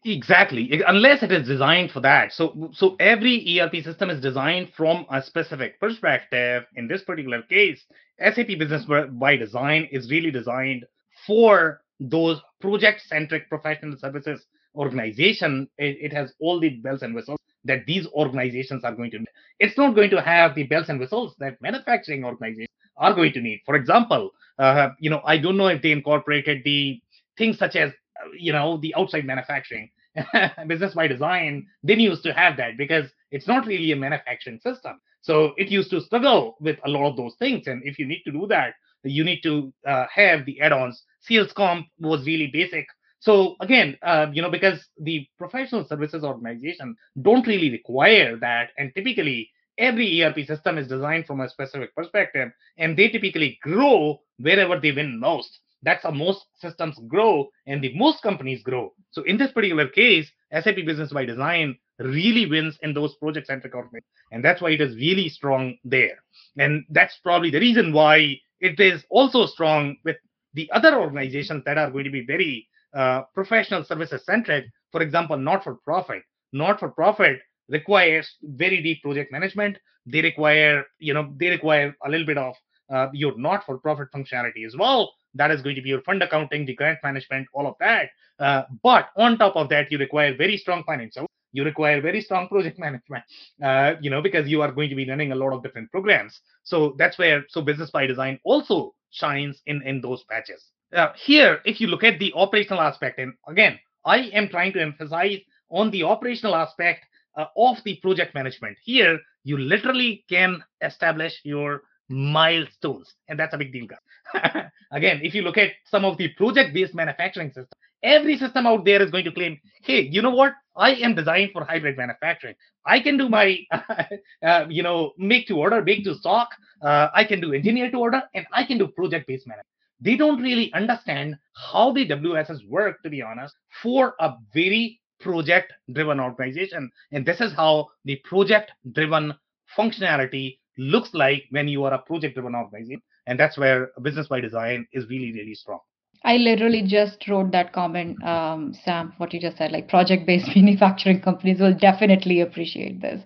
Exactly, 0.04 0.82
unless 0.86 1.22
it 1.22 1.32
is 1.32 1.46
designed 1.46 1.90
for 1.90 2.00
that. 2.00 2.32
So, 2.32 2.70
so 2.72 2.96
every 2.98 3.60
ERP 3.60 3.82
system 3.84 4.10
is 4.10 4.20
designed 4.20 4.72
from 4.76 5.06
a 5.10 5.22
specific 5.22 5.80
perspective. 5.80 6.64
In 6.76 6.88
this 6.88 7.02
particular 7.02 7.42
case, 7.42 7.84
SAP 8.18 8.58
Business 8.58 8.84
by 9.12 9.36
Design 9.36 9.88
is 9.90 10.10
really 10.10 10.30
designed 10.30 10.84
for 11.26 11.82
those 12.00 12.40
project-centric 12.60 13.48
professional 13.48 13.96
services 13.98 14.46
organization. 14.74 15.68
It, 15.78 15.96
it 16.00 16.12
has 16.12 16.32
all 16.40 16.60
the 16.60 16.70
bells 16.70 17.02
and 17.02 17.14
whistles 17.14 17.38
that 17.64 17.86
these 17.86 18.06
organizations 18.08 18.84
are 18.84 18.94
going 18.94 19.10
to 19.12 19.18
need. 19.18 19.28
It's 19.58 19.76
not 19.76 19.94
going 19.94 20.10
to 20.10 20.20
have 20.20 20.54
the 20.54 20.64
bells 20.64 20.88
and 20.88 20.98
whistles 20.98 21.34
that 21.38 21.60
manufacturing 21.60 22.24
organizations 22.24 22.68
are 22.96 23.14
going 23.14 23.32
to 23.32 23.40
need. 23.40 23.62
For 23.66 23.74
example, 23.74 24.30
uh, 24.58 24.90
you 24.98 25.10
know, 25.10 25.22
I 25.24 25.38
don't 25.38 25.56
know 25.56 25.68
if 25.68 25.82
they 25.82 25.92
incorporated 25.92 26.62
the 26.64 27.00
things 27.36 27.58
such 27.58 27.76
as 27.76 27.92
you 28.38 28.52
know 28.52 28.76
the 28.78 28.94
outside 28.94 29.24
manufacturing 29.24 29.90
business 30.66 30.94
by 30.94 31.06
design 31.06 31.66
didn't 31.84 32.02
used 32.02 32.22
to 32.24 32.32
have 32.32 32.56
that 32.56 32.76
because 32.76 33.10
it's 33.30 33.46
not 33.46 33.66
really 33.66 33.92
a 33.92 33.96
manufacturing 33.96 34.58
system. 34.60 35.00
So 35.20 35.52
it 35.56 35.68
used 35.68 35.90
to 35.90 36.00
struggle 36.00 36.56
with 36.60 36.78
a 36.84 36.88
lot 36.88 37.10
of 37.10 37.16
those 37.16 37.34
things. 37.38 37.66
And 37.66 37.82
if 37.84 37.98
you 37.98 38.06
need 38.06 38.22
to 38.24 38.32
do 38.32 38.46
that 38.48 38.74
you 39.04 39.24
need 39.24 39.40
to 39.42 39.72
uh, 39.86 40.06
have 40.12 40.44
the 40.44 40.60
add-ons. 40.60 41.02
Sales 41.20 41.52
comp 41.52 41.86
was 42.00 42.26
really 42.26 42.48
basic. 42.48 42.86
So 43.20 43.56
again 43.60 43.96
uh, 44.02 44.26
you 44.32 44.42
know 44.42 44.50
because 44.50 44.86
the 45.00 45.26
professional 45.38 45.86
services 45.86 46.24
organization 46.24 46.96
don't 47.22 47.46
really 47.46 47.70
require 47.70 48.36
that. 48.36 48.70
And 48.78 48.92
typically 48.94 49.50
every 49.78 50.22
erp 50.22 50.36
system 50.46 50.78
is 50.78 50.88
designed 50.88 51.26
from 51.26 51.40
a 51.40 51.48
specific 51.48 51.94
perspective 51.94 52.50
and 52.78 52.96
they 52.96 53.08
typically 53.08 53.58
grow 53.62 54.20
wherever 54.38 54.78
they 54.80 54.92
win 54.92 55.20
most 55.20 55.60
that's 55.82 56.02
how 56.02 56.10
most 56.10 56.46
systems 56.60 56.98
grow 57.06 57.48
and 57.66 57.82
the 57.82 57.94
most 57.94 58.22
companies 58.22 58.62
grow. 58.62 58.92
So 59.10 59.22
in 59.22 59.38
this 59.38 59.52
particular 59.52 59.88
case, 59.88 60.30
SAP 60.52 60.76
Business 60.86 61.12
by 61.12 61.24
Design 61.24 61.76
really 61.98 62.46
wins 62.46 62.78
in 62.82 62.94
those 62.94 63.14
project 63.16 63.46
centric 63.46 63.74
organizations. 63.74 64.04
And 64.32 64.44
that's 64.44 64.60
why 64.60 64.70
it 64.70 64.80
is 64.80 64.96
really 64.96 65.28
strong 65.28 65.76
there. 65.84 66.18
And 66.56 66.84
that's 66.90 67.18
probably 67.22 67.50
the 67.50 67.60
reason 67.60 67.92
why 67.92 68.40
it 68.60 68.78
is 68.80 69.04
also 69.10 69.46
strong 69.46 69.96
with 70.04 70.16
the 70.54 70.70
other 70.72 70.98
organizations 70.98 71.62
that 71.64 71.78
are 71.78 71.90
going 71.90 72.04
to 72.04 72.10
be 72.10 72.24
very 72.24 72.68
uh, 72.94 73.22
professional 73.34 73.84
services 73.84 74.24
centric. 74.24 74.66
For 74.90 75.02
example, 75.02 75.36
not 75.36 75.62
for 75.62 75.76
profit. 75.84 76.22
Not 76.52 76.80
for 76.80 76.88
profit 76.88 77.40
requires 77.68 78.28
very 78.42 78.82
deep 78.82 79.02
project 79.02 79.30
management. 79.30 79.78
They 80.06 80.22
require, 80.22 80.84
you 80.98 81.14
know, 81.14 81.34
they 81.38 81.48
require 81.50 81.94
a 82.04 82.10
little 82.10 82.26
bit 82.26 82.38
of 82.38 82.54
uh, 82.90 83.08
your 83.12 83.38
not 83.38 83.66
for 83.66 83.78
profit 83.78 84.08
functionality 84.14 84.64
as 84.66 84.74
well 84.76 85.12
that 85.34 85.50
is 85.50 85.62
going 85.62 85.76
to 85.76 85.82
be 85.82 85.88
your 85.90 86.02
fund 86.02 86.22
accounting, 86.22 86.66
the 86.66 86.74
grant 86.74 86.98
management, 87.02 87.46
all 87.52 87.66
of 87.66 87.74
that. 87.80 88.10
Uh, 88.38 88.62
but 88.82 89.08
on 89.16 89.38
top 89.38 89.56
of 89.56 89.68
that, 89.68 89.90
you 89.90 89.98
require 89.98 90.36
very 90.36 90.56
strong 90.56 90.84
financial. 90.84 91.26
You 91.52 91.64
require 91.64 92.00
very 92.00 92.20
strong 92.20 92.48
project 92.48 92.78
management, 92.86 93.24
uh, 93.62 93.94
you 94.00 94.10
know, 94.10 94.22
because 94.22 94.48
you 94.48 94.62
are 94.62 94.72
going 94.72 94.90
to 94.90 94.96
be 94.96 95.08
running 95.08 95.32
a 95.32 95.34
lot 95.34 95.52
of 95.52 95.62
different 95.62 95.90
programs. 95.90 96.40
So 96.62 96.94
that's 96.98 97.18
where 97.18 97.44
so 97.48 97.62
business 97.62 97.90
by 97.90 98.06
design 98.06 98.38
also 98.44 98.94
shines 99.10 99.60
in 99.66 99.82
in 99.82 100.00
those 100.00 100.24
patches. 100.24 100.64
Uh, 100.92 101.12
here, 101.16 101.60
if 101.64 101.80
you 101.80 101.86
look 101.86 102.04
at 102.04 102.18
the 102.18 102.32
operational 102.34 102.80
aspect, 102.80 103.18
and 103.18 103.34
again, 103.46 103.78
I 104.04 104.30
am 104.32 104.48
trying 104.48 104.72
to 104.74 104.80
emphasize 104.80 105.38
on 105.70 105.90
the 105.90 106.02
operational 106.02 106.54
aspect 106.54 107.04
uh, 107.36 107.46
of 107.56 107.76
the 107.84 107.96
project 107.96 108.34
management. 108.34 108.76
Here, 108.82 109.18
you 109.44 109.58
literally 109.58 110.24
can 110.28 110.62
establish 110.82 111.40
your 111.44 111.82
milestones, 112.08 113.14
and 113.28 113.38
that's 113.38 113.54
a 113.54 113.58
big 113.58 113.72
deal, 113.72 113.86
guys. 113.86 114.64
Again, 114.92 115.20
if 115.22 115.34
you 115.34 115.42
look 115.42 115.58
at 115.58 115.72
some 115.84 116.04
of 116.04 116.16
the 116.16 116.28
project-based 116.28 116.94
manufacturing 116.94 117.48
systems, 117.48 117.68
every 118.02 118.36
system 118.38 118.66
out 118.66 118.84
there 118.84 119.02
is 119.02 119.10
going 119.10 119.24
to 119.24 119.32
claim, 119.32 119.58
"Hey, 119.82 120.00
you 120.00 120.22
know 120.22 120.34
what? 120.34 120.54
I 120.76 120.94
am 120.94 121.14
designed 121.14 121.50
for 121.52 121.64
hybrid 121.64 121.96
manufacturing. 121.96 122.54
I 122.86 123.00
can 123.00 123.16
do 123.16 123.28
my, 123.28 123.58
uh, 124.42 124.66
you 124.68 124.82
know, 124.82 125.12
make 125.18 125.46
to 125.48 125.56
order, 125.56 125.82
make 125.82 126.04
to 126.04 126.14
stock. 126.14 126.50
Uh, 126.82 127.08
I 127.14 127.24
can 127.24 127.40
do 127.40 127.52
engineer 127.52 127.90
to 127.90 127.98
order, 127.98 128.22
and 128.34 128.46
I 128.52 128.64
can 128.64 128.78
do 128.78 128.88
project-based 128.88 129.46
manufacturing." 129.46 129.74
They 130.00 130.16
don't 130.16 130.40
really 130.40 130.72
understand 130.74 131.36
how 131.54 131.92
the 131.92 132.08
WBS 132.08 132.66
work, 132.68 133.02
to 133.02 133.10
be 133.10 133.20
honest, 133.20 133.54
for 133.82 134.14
a 134.20 134.34
very 134.54 135.00
project 135.20 135.72
driven 135.92 136.20
organization. 136.20 136.90
And 137.12 137.26
this 137.26 137.40
is 137.40 137.52
how 137.52 137.88
the 138.04 138.16
project 138.24 138.70
driven 138.92 139.34
functionality 139.76 140.58
looks 140.78 141.12
like 141.12 141.44
when 141.50 141.68
you 141.68 141.84
are 141.84 141.92
a 141.92 141.98
project 141.98 142.34
driven 142.34 142.54
organization. 142.54 143.02
And 143.26 143.38
that's 143.38 143.58
where 143.58 143.90
business 144.00 144.28
by 144.28 144.40
design 144.40 144.86
is 144.92 145.06
really, 145.08 145.32
really 145.32 145.54
strong. 145.54 145.80
I 146.24 146.36
literally 146.36 146.82
just 146.82 147.28
wrote 147.28 147.52
that 147.52 147.72
comment, 147.72 148.22
um, 148.24 148.74
Sam, 148.84 149.12
what 149.18 149.32
you 149.32 149.40
just 149.40 149.56
said. 149.58 149.70
Like 149.70 149.88
project 149.88 150.26
based 150.26 150.48
manufacturing 150.56 151.20
companies 151.20 151.60
will 151.60 151.74
definitely 151.74 152.40
appreciate 152.40 153.00
this. 153.00 153.22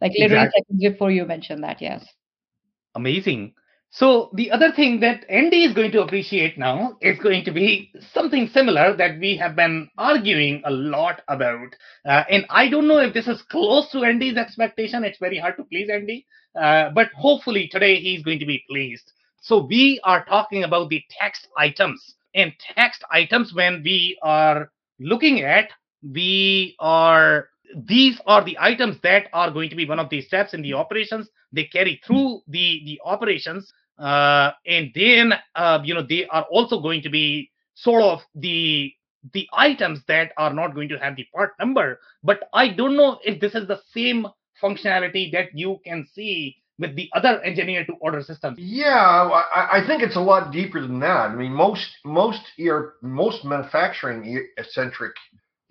Like 0.00 0.12
literally 0.16 0.44
exactly. 0.44 0.62
seconds 0.62 0.92
before 0.92 1.10
you 1.10 1.24
mentioned 1.24 1.64
that, 1.64 1.80
yes. 1.80 2.04
Amazing. 2.94 3.54
So 3.94 4.30
the 4.32 4.50
other 4.50 4.72
thing 4.72 5.00
that 5.00 5.26
Andy 5.28 5.64
is 5.64 5.74
going 5.74 5.92
to 5.92 6.02
appreciate 6.02 6.56
now 6.56 6.96
is 7.02 7.18
going 7.18 7.44
to 7.44 7.50
be 7.50 7.92
something 8.14 8.48
similar 8.48 8.96
that 8.96 9.18
we 9.20 9.36
have 9.36 9.54
been 9.54 9.90
arguing 9.98 10.62
a 10.64 10.70
lot 10.70 11.20
about. 11.28 11.76
Uh, 12.06 12.24
and 12.30 12.46
I 12.48 12.70
don't 12.70 12.88
know 12.88 13.00
if 13.00 13.12
this 13.12 13.28
is 13.28 13.42
close 13.42 13.90
to 13.90 14.04
Andy's 14.04 14.38
expectation. 14.38 15.04
It's 15.04 15.18
very 15.18 15.36
hard 15.36 15.58
to 15.58 15.64
please 15.64 15.90
Andy, 15.92 16.24
uh, 16.58 16.88
but 16.94 17.08
hopefully 17.14 17.68
today 17.70 17.96
he's 17.96 18.22
going 18.22 18.38
to 18.38 18.46
be 18.46 18.64
pleased. 18.66 19.12
So 19.42 19.66
we 19.66 20.00
are 20.04 20.24
talking 20.24 20.64
about 20.64 20.88
the 20.88 21.02
text 21.10 21.48
items 21.58 22.14
and 22.34 22.54
text 22.74 23.04
items 23.10 23.52
when 23.52 23.82
we 23.84 24.18
are 24.22 24.70
looking 25.00 25.42
at, 25.42 25.68
we 26.02 26.76
are 26.78 27.48
these 27.76 28.18
are 28.26 28.42
the 28.42 28.56
items 28.58 28.96
that 29.02 29.28
are 29.34 29.50
going 29.50 29.68
to 29.70 29.76
be 29.76 29.86
one 29.86 29.98
of 29.98 30.08
the 30.08 30.22
steps 30.22 30.54
in 30.54 30.62
the 30.62 30.74
operations 30.74 31.28
they 31.52 31.64
carry 31.64 32.00
through 32.06 32.40
the 32.48 32.82
the 32.84 33.00
operations 33.04 33.72
uh, 33.98 34.52
and 34.66 34.90
then 34.94 35.32
uh, 35.54 35.80
you 35.84 35.94
know 35.94 36.02
they 36.02 36.26
are 36.26 36.46
also 36.50 36.80
going 36.80 37.02
to 37.02 37.10
be 37.10 37.50
sort 37.74 38.02
of 38.02 38.20
the 38.34 38.92
the 39.32 39.48
items 39.52 40.00
that 40.08 40.32
are 40.36 40.52
not 40.52 40.74
going 40.74 40.88
to 40.88 40.98
have 40.98 41.16
the 41.16 41.26
part 41.34 41.52
number. 41.58 42.00
But 42.22 42.48
i 42.52 42.68
don't 42.68 42.96
know 42.96 43.18
if 43.24 43.40
this 43.40 43.54
is 43.54 43.68
the 43.68 43.80
same 43.92 44.26
functionality 44.62 45.32
that 45.32 45.48
you 45.54 45.80
can 45.84 46.06
see 46.14 46.56
with 46.78 46.96
the 46.96 47.08
other 47.12 47.40
engineer 47.42 47.84
to 47.84 47.92
order 48.00 48.22
systems. 48.22 48.58
Yeah 48.58 49.42
I, 49.54 49.78
I 49.78 49.86
think 49.86 50.02
it's 50.02 50.16
a 50.16 50.20
lot 50.20 50.52
deeper 50.52 50.80
than 50.80 51.00
that. 51.00 51.30
I 51.30 51.34
mean 51.34 51.52
most 51.52 51.88
most 52.04 52.42
ER, 52.60 52.94
most 53.02 53.44
manufacturing 53.44 54.46
centric 54.70 55.12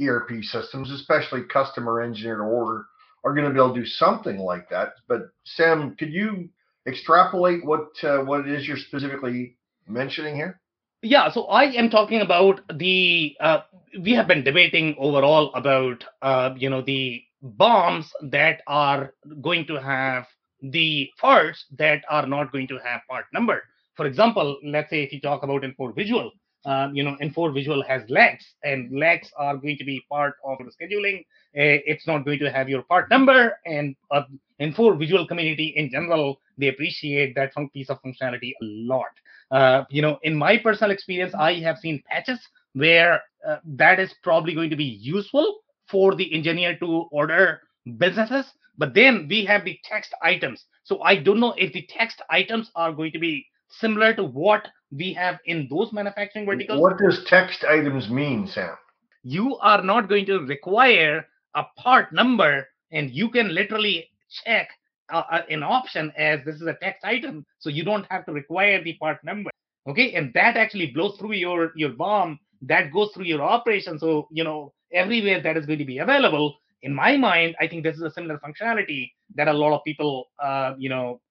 erp 0.02 0.30
systems 0.44 0.92
especially 0.92 1.44
customer 1.44 2.02
engineer 2.02 2.38
to 2.38 2.44
order 2.44 2.86
are 3.24 3.34
going 3.36 3.48
to 3.48 3.54
be 3.54 3.60
able 3.60 3.74
to 3.74 3.82
do 3.82 3.86
something 3.86 4.40
like 4.40 4.70
that. 4.70 4.94
But 5.08 5.30
sam 5.44 5.96
could 5.98 6.12
you 6.12 6.50
extrapolate 6.88 7.65
what 7.65 7.89
uh, 8.04 8.20
what 8.20 8.41
it 8.41 8.48
is 8.48 8.67
you're 8.67 8.78
specifically 8.78 9.58
mentioning 9.88 10.36
here? 10.36 10.60
Yeah, 11.02 11.32
so 11.32 11.46
I 11.46 11.63
am 11.63 11.89
talking 11.89 12.22
about 12.22 12.62
the. 12.78 13.36
Uh, 13.39 13.62
we 14.00 14.13
have 14.13 14.28
been 14.28 14.44
debating 14.44 14.96
overall 15.00 15.54
about 15.54 16.04
uh, 16.22 16.54
you 16.58 16.70
know 16.70 16.82
the 16.82 17.24
BOMs 17.44 18.08
that 18.24 18.62
are 18.67 19.13
going 19.41 19.65
to 19.67 19.76
have 19.82 20.28
the 20.62 21.10
parts 21.20 21.65
that 21.78 22.04
are 22.10 22.28
not 22.28 22.52
going 22.52 22.67
to 22.67 22.78
have 22.78 23.02
part 23.10 23.26
number. 23.34 23.63
For 23.96 24.06
example, 24.06 24.60
let's 24.63 24.89
say 24.89 25.04
if 25.04 25.12
you 25.12 25.20
talk 25.20 25.44
about 25.44 25.63
Infor 25.63 25.96
Visual, 25.96 26.32
um, 26.65 26.95
you 26.95 27.04
know, 27.04 27.17
Infor 27.21 27.54
Visual 27.54 27.84
has 27.84 28.04
legs, 28.10 28.45
and 28.63 28.97
legs 28.97 29.32
are 29.38 29.58
going 29.58 29.78
to 29.78 29.84
be 29.84 30.06
part 30.10 30.36
of 30.45 30.60
the 30.60 30.71
scheduling. 30.71 31.26
It's 31.54 32.08
not 32.08 32.24
going 32.24 32.39
to 32.39 32.52
have 32.52 32.69
your 32.69 32.84
part 32.84 33.10
number, 33.10 33.58
and 33.65 33.95
uh, 34.12 34.24
Infor 34.60 34.97
Visual 34.97 35.28
community 35.28 35.74
in 35.76 35.89
general, 35.89 36.39
they 36.58 36.67
appreciate 36.67 37.36
that 37.36 37.52
piece 37.74 37.89
of 37.89 38.02
functionality 38.04 38.52
a 38.62 38.65
lot. 38.65 39.12
Uh, 39.50 39.84
you 39.89 40.02
know, 40.02 40.19
in 40.24 40.36
my 40.36 40.58
personal 40.58 40.91
experience, 40.91 41.34
I 41.38 41.56
have 41.56 41.78
seen 41.78 42.02
patches 42.08 42.39
where 42.74 43.21
uh, 43.47 43.58
that 43.65 44.00
is 44.00 44.13
probably 44.24 44.54
going 44.54 44.69
to 44.69 44.76
be 44.76 44.86
useful 44.86 45.62
for 45.89 46.15
the 46.15 46.34
engineer 46.34 46.78
to 46.78 47.08
order 47.12 47.62
businesses. 47.97 48.45
But 48.78 48.93
then 48.93 49.28
we 49.30 49.43
have 49.45 49.65
the 49.65 49.78
text 49.84 50.13
items. 50.21 50.65
So 50.84 51.02
I 51.02 51.17
don't 51.17 51.39
know 51.39 51.54
if 51.58 51.74
the 51.74 51.86
text 51.89 52.21
items 52.30 52.71
are 52.76 52.93
going 52.93 53.12
to 53.12 53.19
be 53.19 53.45
similar 53.80 54.14
to 54.16 54.24
what 54.24 54.68
we 54.92 55.14
have 55.14 55.40
in 55.46 55.68
those 55.70 55.94
manufacturing 55.94 56.46
verticals. 56.46 56.82
What 56.82 56.98
does 56.98 57.24
text 57.26 57.64
items 57.64 58.10
mean, 58.10 58.48
Sam? 58.48 58.76
You 59.24 59.58
are 59.58 59.82
not 59.82 60.10
going 60.10 60.26
to 60.26 60.40
require 60.40 61.26
a 61.56 61.64
part 61.78 62.12
number, 62.12 62.68
and 62.92 63.12
you 63.12 63.30
can 63.30 63.54
literally 63.54 64.10
check 64.44 64.70
uh, 65.12 65.24
uh, 65.30 65.42
an 65.50 65.64
option 65.64 66.12
as 66.18 66.40
this 66.46 66.56
is 66.56 66.68
a 66.68 66.78
text 66.82 67.04
item, 67.04 67.46
so 67.60 67.70
you 67.70 67.84
don't 67.84 68.06
have 68.10 68.26
to 68.26 68.32
require 68.32 68.84
the 68.84 68.94
part 68.94 69.24
number. 69.24 69.50
Okay, 69.88 70.14
and 70.14 70.34
that 70.34 70.58
actually 70.58 70.88
blows 70.88 71.18
through 71.18 71.34
your 71.34 71.72
your 71.76 71.90
BOM. 71.90 72.40
That 72.62 72.92
goes 72.92 73.12
through 73.14 73.26
your 73.26 73.42
operation. 73.42 74.00
So 74.00 74.28
you 74.32 74.44
know 74.44 74.74
everywhere 74.94 75.42
that 75.42 75.58
is 75.58 75.66
going 75.66 75.80
to 75.80 75.86
be 75.86 76.00
available. 76.00 76.58
In 76.84 76.94
my 76.94 77.18
mind, 77.18 77.56
I 77.60 77.68
think 77.68 77.84
this 77.84 77.96
is 77.96 78.02
a 78.02 78.12
similar 78.12 78.40
functionality 78.40 79.12
that 79.36 79.48
a 79.48 79.54
lot 79.54 79.76
of 79.76 79.84
people, 79.84 80.30
uh, 80.42 80.74
you 80.78 80.90
know, 80.90 81.22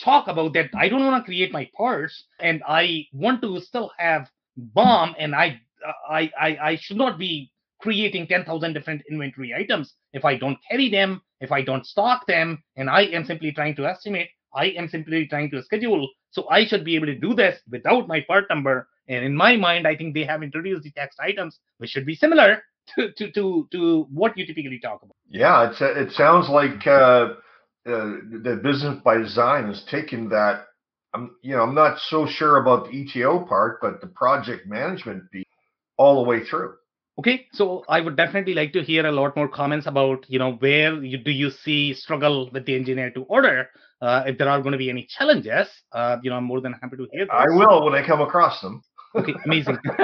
talk 0.00 0.28
about 0.28 0.52
that 0.54 0.70
I 0.74 0.88
don't 0.88 1.04
want 1.04 1.22
to 1.22 1.26
create 1.26 1.52
my 1.52 1.68
parts 1.76 2.24
and 2.40 2.62
I 2.66 3.06
want 3.12 3.42
to 3.42 3.60
still 3.60 3.90
have 3.98 4.30
BOM 4.56 5.14
and 5.18 5.34
I 5.34 5.60
I 6.08 6.30
I, 6.38 6.58
I 6.62 6.76
should 6.76 6.96
not 6.96 7.18
be 7.18 7.52
creating 7.80 8.26
10,000 8.26 8.72
different 8.72 9.02
inventory 9.10 9.54
items 9.54 9.94
if 10.12 10.24
I 10.24 10.36
don't 10.36 10.58
carry 10.68 10.90
them, 10.90 11.20
if 11.40 11.52
I 11.52 11.62
don't 11.62 11.86
stock 11.86 12.26
them, 12.26 12.62
and 12.76 12.90
I 12.90 13.02
am 13.02 13.24
simply 13.24 13.52
trying 13.52 13.76
to 13.76 13.86
estimate, 13.86 14.28
I 14.54 14.66
am 14.66 14.88
simply 14.88 15.26
trying 15.26 15.50
to 15.50 15.62
schedule. 15.62 16.08
So 16.30 16.48
I 16.50 16.66
should 16.66 16.84
be 16.84 16.96
able 16.96 17.06
to 17.06 17.14
do 17.14 17.34
this 17.34 17.60
without 17.70 18.08
my 18.08 18.20
part 18.20 18.46
number. 18.50 18.88
And 19.08 19.24
in 19.24 19.34
my 19.34 19.56
mind, 19.56 19.86
I 19.86 19.96
think 19.96 20.14
they 20.14 20.24
have 20.24 20.42
introduced 20.42 20.82
the 20.82 20.90
text 20.90 21.18
items, 21.20 21.58
which 21.78 21.90
should 21.90 22.06
be 22.06 22.14
similar 22.14 22.62
to 22.96 23.12
to 23.12 23.30
to, 23.32 23.68
to 23.72 24.06
what 24.12 24.36
you 24.36 24.46
typically 24.46 24.80
talk 24.80 25.02
about. 25.02 25.16
Yeah, 25.28 25.70
it's 25.70 25.80
it 25.80 26.12
sounds 26.12 26.48
like 26.48 26.86
uh, 26.86 27.34
uh, 27.88 28.20
the 28.42 28.60
business 28.62 29.00
by 29.04 29.16
design 29.16 29.68
has 29.68 29.82
taken 29.90 30.28
that. 30.28 30.66
I'm 31.14 31.36
you 31.42 31.56
know 31.56 31.62
I'm 31.62 31.74
not 31.74 31.98
so 31.98 32.26
sure 32.26 32.58
about 32.58 32.86
the 32.86 33.04
ETO 33.04 33.48
part, 33.48 33.80
but 33.80 34.00
the 34.00 34.08
project 34.08 34.66
management 34.66 35.30
piece 35.30 35.46
all 35.96 36.22
the 36.22 36.28
way 36.28 36.44
through. 36.44 36.74
Okay, 37.18 37.46
so 37.52 37.84
I 37.88 38.00
would 38.00 38.16
definitely 38.16 38.54
like 38.54 38.72
to 38.74 38.82
hear 38.82 39.04
a 39.06 39.10
lot 39.10 39.34
more 39.34 39.48
comments 39.48 39.86
about 39.86 40.24
you 40.28 40.38
know 40.38 40.52
where 40.52 41.02
you, 41.02 41.18
do 41.18 41.30
you 41.30 41.50
see 41.50 41.94
struggle 41.94 42.50
with 42.52 42.66
the 42.66 42.76
engineer 42.76 43.10
to 43.12 43.22
order. 43.22 43.70
Uh, 44.00 44.22
if 44.26 44.38
there 44.38 44.48
are 44.48 44.60
going 44.60 44.72
to 44.72 44.78
be 44.78 44.90
any 44.90 45.08
challenges, 45.08 45.66
uh, 45.92 46.18
you 46.22 46.30
know 46.30 46.36
I'm 46.36 46.44
more 46.44 46.60
than 46.60 46.74
happy 46.74 46.96
to 46.96 47.08
hear. 47.10 47.24
Those. 47.24 47.32
I 47.32 47.46
will 47.48 47.84
when 47.84 47.94
I 47.94 48.06
come 48.06 48.20
across 48.20 48.60
them. 48.60 48.82
okay, 49.16 49.34
amazing. 49.44 49.78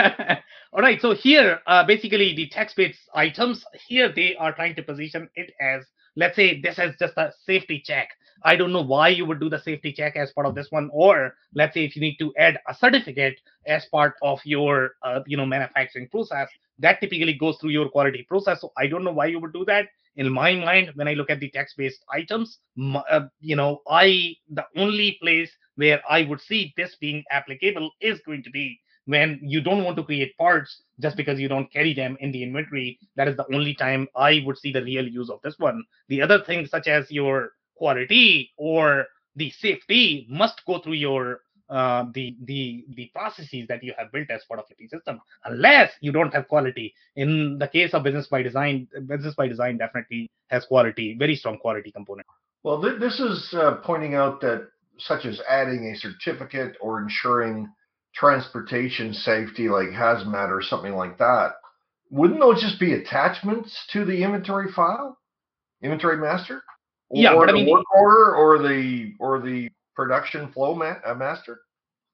All 0.72 0.80
right, 0.80 1.00
so 1.00 1.14
here 1.14 1.60
uh, 1.66 1.84
basically 1.86 2.34
the 2.34 2.48
text-based 2.48 2.98
items 3.14 3.64
here 3.86 4.10
they 4.12 4.34
are 4.36 4.52
trying 4.52 4.74
to 4.74 4.82
position 4.82 5.28
it 5.36 5.52
as 5.60 5.84
let's 6.16 6.36
say 6.36 6.60
this 6.60 6.78
is 6.78 6.94
just 6.98 7.14
a 7.16 7.32
safety 7.46 7.80
check. 7.84 8.08
I 8.44 8.56
don't 8.56 8.72
know 8.72 8.82
why 8.82 9.08
you 9.08 9.24
would 9.26 9.40
do 9.40 9.48
the 9.48 9.58
safety 9.58 9.92
check 9.92 10.16
as 10.16 10.32
part 10.32 10.46
of 10.46 10.54
this 10.54 10.70
one 10.70 10.90
or 10.92 11.34
let's 11.54 11.74
say 11.74 11.84
if 11.84 11.96
you 11.96 12.02
need 12.02 12.16
to 12.18 12.32
add 12.38 12.58
a 12.68 12.74
certificate 12.74 13.40
as 13.66 13.86
part 13.86 14.14
of 14.22 14.40
your 14.44 14.92
uh, 15.02 15.20
you 15.26 15.36
know 15.36 15.46
manufacturing 15.46 16.08
process 16.08 16.48
that 16.78 17.00
typically 17.00 17.34
goes 17.34 17.56
through 17.58 17.70
your 17.70 17.88
quality 17.88 18.24
process. 18.28 18.60
So 18.60 18.72
i 18.76 18.86
don't 18.86 19.04
know 19.04 19.12
why 19.12 19.26
you 19.26 19.40
would 19.40 19.52
do 19.52 19.64
that. 19.66 19.86
In 20.16 20.30
my 20.32 20.54
mind 20.54 20.92
when 20.94 21.08
i 21.08 21.14
look 21.14 21.30
at 21.30 21.40
the 21.40 21.50
text 21.50 21.76
based 21.76 22.04
items 22.10 22.58
uh, 23.10 23.22
you 23.40 23.56
know 23.56 23.82
i 23.88 24.34
the 24.50 24.64
only 24.76 25.18
place 25.20 25.50
where 25.76 26.00
i 26.08 26.22
would 26.22 26.40
see 26.40 26.72
this 26.76 26.96
being 27.00 27.24
applicable 27.30 27.90
is 28.00 28.20
going 28.26 28.42
to 28.44 28.50
be 28.50 28.78
when 29.06 29.38
you 29.42 29.60
don't 29.60 29.84
want 29.84 29.96
to 29.96 30.02
create 30.02 30.36
parts 30.36 30.82
just 31.00 31.16
because 31.16 31.38
you 31.38 31.48
don't 31.48 31.72
carry 31.72 31.94
them 31.94 32.16
in 32.20 32.32
the 32.32 32.42
inventory. 32.42 32.98
That 33.16 33.28
is 33.28 33.36
the 33.36 33.46
only 33.54 33.74
time 33.74 34.08
I 34.16 34.42
would 34.46 34.58
see 34.58 34.72
the 34.72 34.82
real 34.82 35.06
use 35.06 35.30
of 35.30 35.40
this 35.42 35.58
one. 35.58 35.84
The 36.08 36.22
other 36.22 36.42
things, 36.44 36.70
such 36.70 36.86
as 36.88 37.10
your 37.10 37.52
quality 37.76 38.52
or 38.56 39.06
the 39.36 39.50
safety, 39.50 40.26
must 40.28 40.64
go 40.66 40.78
through 40.78 40.94
your 40.94 41.40
uh, 41.70 42.04
the 42.12 42.36
the 42.44 42.84
the 42.94 43.10
processes 43.14 43.66
that 43.68 43.82
you 43.82 43.94
have 43.96 44.12
built 44.12 44.28
as 44.30 44.44
part 44.44 44.60
of 44.60 44.66
your 44.78 44.88
system 44.88 45.18
unless 45.46 45.90
you 46.00 46.12
don't 46.12 46.32
have 46.34 46.46
quality 46.46 46.94
in 47.16 47.56
the 47.58 47.66
case 47.66 47.94
of 47.94 48.02
business 48.02 48.26
by 48.26 48.42
design 48.42 48.86
business 49.06 49.34
by 49.34 49.48
design 49.48 49.78
definitely 49.78 50.30
has 50.48 50.66
quality 50.66 51.16
very 51.18 51.34
strong 51.34 51.56
quality 51.56 51.90
component 51.90 52.26
well 52.64 52.82
th- 52.82 53.00
this 53.00 53.18
is 53.18 53.54
uh, 53.54 53.76
pointing 53.82 54.14
out 54.14 54.42
that 54.42 54.68
such 54.98 55.24
as 55.24 55.40
adding 55.48 55.86
a 55.86 55.96
certificate 55.96 56.76
or 56.82 57.00
ensuring 57.00 57.66
transportation 58.14 59.12
safety 59.12 59.68
like 59.68 59.88
hazmat 59.88 60.50
or 60.50 60.62
something 60.62 60.94
like 60.94 61.18
that, 61.18 61.52
wouldn't 62.10 62.40
those 62.40 62.62
just 62.62 62.78
be 62.78 62.92
attachments 62.92 63.86
to 63.92 64.04
the 64.04 64.22
inventory 64.22 64.70
file, 64.72 65.18
inventory 65.82 66.16
master? 66.16 66.62
Or 67.08 67.22
yeah, 67.22 67.34
but 67.34 67.48
I 67.48 67.52
mean, 67.52 67.70
work 67.70 67.84
order 67.94 68.34
or 68.34 68.58
the 68.58 69.12
or 69.18 69.40
the 69.40 69.70
production 69.94 70.52
flow 70.52 70.74
ma- 70.74 71.00
uh, 71.04 71.14
master? 71.14 71.60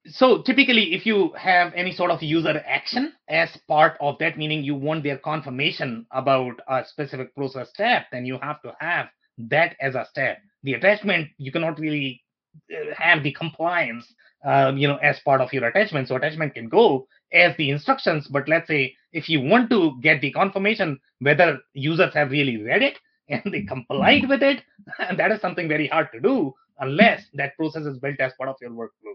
So 0.06 0.42
typically, 0.42 0.94
if 0.94 1.04
you 1.04 1.32
have 1.36 1.74
any 1.74 1.92
sort 1.92 2.10
of 2.10 2.22
user 2.22 2.62
action 2.66 3.12
as 3.28 3.54
part 3.68 3.98
of 4.00 4.16
that, 4.18 4.38
meaning 4.38 4.64
you 4.64 4.74
want 4.74 5.02
their 5.02 5.18
confirmation 5.18 6.06
about 6.10 6.54
a 6.68 6.84
specific 6.86 7.34
process 7.34 7.68
step, 7.68 8.06
then 8.10 8.24
you 8.24 8.38
have 8.40 8.62
to 8.62 8.74
have 8.80 9.08
that 9.38 9.76
as 9.80 9.94
a 9.94 10.06
step. 10.08 10.38
The 10.62 10.74
attachment 10.74 11.28
you 11.36 11.52
cannot 11.52 11.78
really 11.78 12.22
have 12.96 13.22
the 13.22 13.32
compliance, 13.32 14.12
um, 14.44 14.76
you 14.78 14.88
know, 14.88 14.96
as 14.96 15.18
part 15.20 15.40
of 15.40 15.52
your 15.52 15.66
attachment. 15.66 16.08
So 16.08 16.16
attachment 16.16 16.54
can 16.54 16.68
go 16.68 17.06
as 17.32 17.56
the 17.56 17.70
instructions, 17.70 18.28
but 18.28 18.48
let's 18.48 18.68
say 18.68 18.94
if 19.12 19.28
you 19.28 19.40
want 19.40 19.70
to 19.70 19.98
get 20.00 20.20
the 20.20 20.32
confirmation 20.32 20.98
whether 21.20 21.58
users 21.74 22.14
have 22.14 22.30
really 22.30 22.62
read 22.62 22.82
it 22.82 22.98
and 23.28 23.42
they 23.52 23.62
complied 23.62 24.28
with 24.28 24.42
it, 24.42 24.62
that 25.16 25.30
is 25.30 25.40
something 25.40 25.68
very 25.68 25.88
hard 25.88 26.08
to 26.12 26.20
do 26.20 26.52
unless 26.80 27.22
that 27.34 27.56
process 27.56 27.84
is 27.84 27.98
built 27.98 28.18
as 28.20 28.32
part 28.38 28.48
of 28.50 28.56
your 28.60 28.70
workflow. 28.70 29.14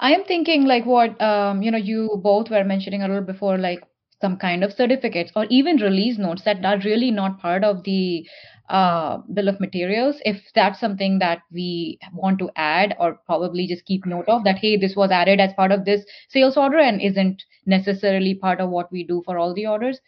I 0.00 0.12
am 0.12 0.24
thinking 0.24 0.64
like 0.64 0.86
what 0.86 1.20
um, 1.20 1.62
you 1.62 1.70
know 1.70 1.78
you 1.78 2.20
both 2.22 2.50
were 2.50 2.64
mentioning 2.64 3.02
a 3.02 3.08
little 3.08 3.22
before, 3.22 3.58
like 3.58 3.82
some 4.20 4.36
kind 4.36 4.64
of 4.64 4.72
certificates 4.72 5.30
or 5.36 5.46
even 5.48 5.76
release 5.76 6.18
notes 6.18 6.42
that 6.44 6.64
are 6.64 6.78
really 6.80 7.10
not 7.10 7.38
part 7.40 7.64
of 7.64 7.84
the 7.84 8.26
uh, 8.68 9.18
bill 9.32 9.48
of 9.48 9.60
materials. 9.60 10.16
If 10.24 10.42
that's 10.54 10.80
something 10.80 11.18
that 11.20 11.42
we 11.52 11.98
want 12.12 12.38
to 12.40 12.50
add 12.56 12.94
or 12.98 13.20
probably 13.26 13.66
just 13.66 13.84
keep 13.84 14.06
note 14.06 14.28
of 14.28 14.44
that, 14.44 14.58
hey, 14.58 14.76
this 14.76 14.94
was 14.96 15.10
added 15.10 15.40
as 15.40 15.52
part 15.54 15.72
of 15.72 15.84
this 15.84 16.04
sales 16.28 16.56
order 16.56 16.78
and 16.78 17.00
isn't 17.00 17.42
necessarily 17.66 18.34
part 18.34 18.60
of 18.60 18.70
what 18.70 18.90
we 18.92 19.04
do 19.04 19.22
for 19.24 19.38
all 19.38 19.54
the 19.54 19.66
orders, 19.66 20.00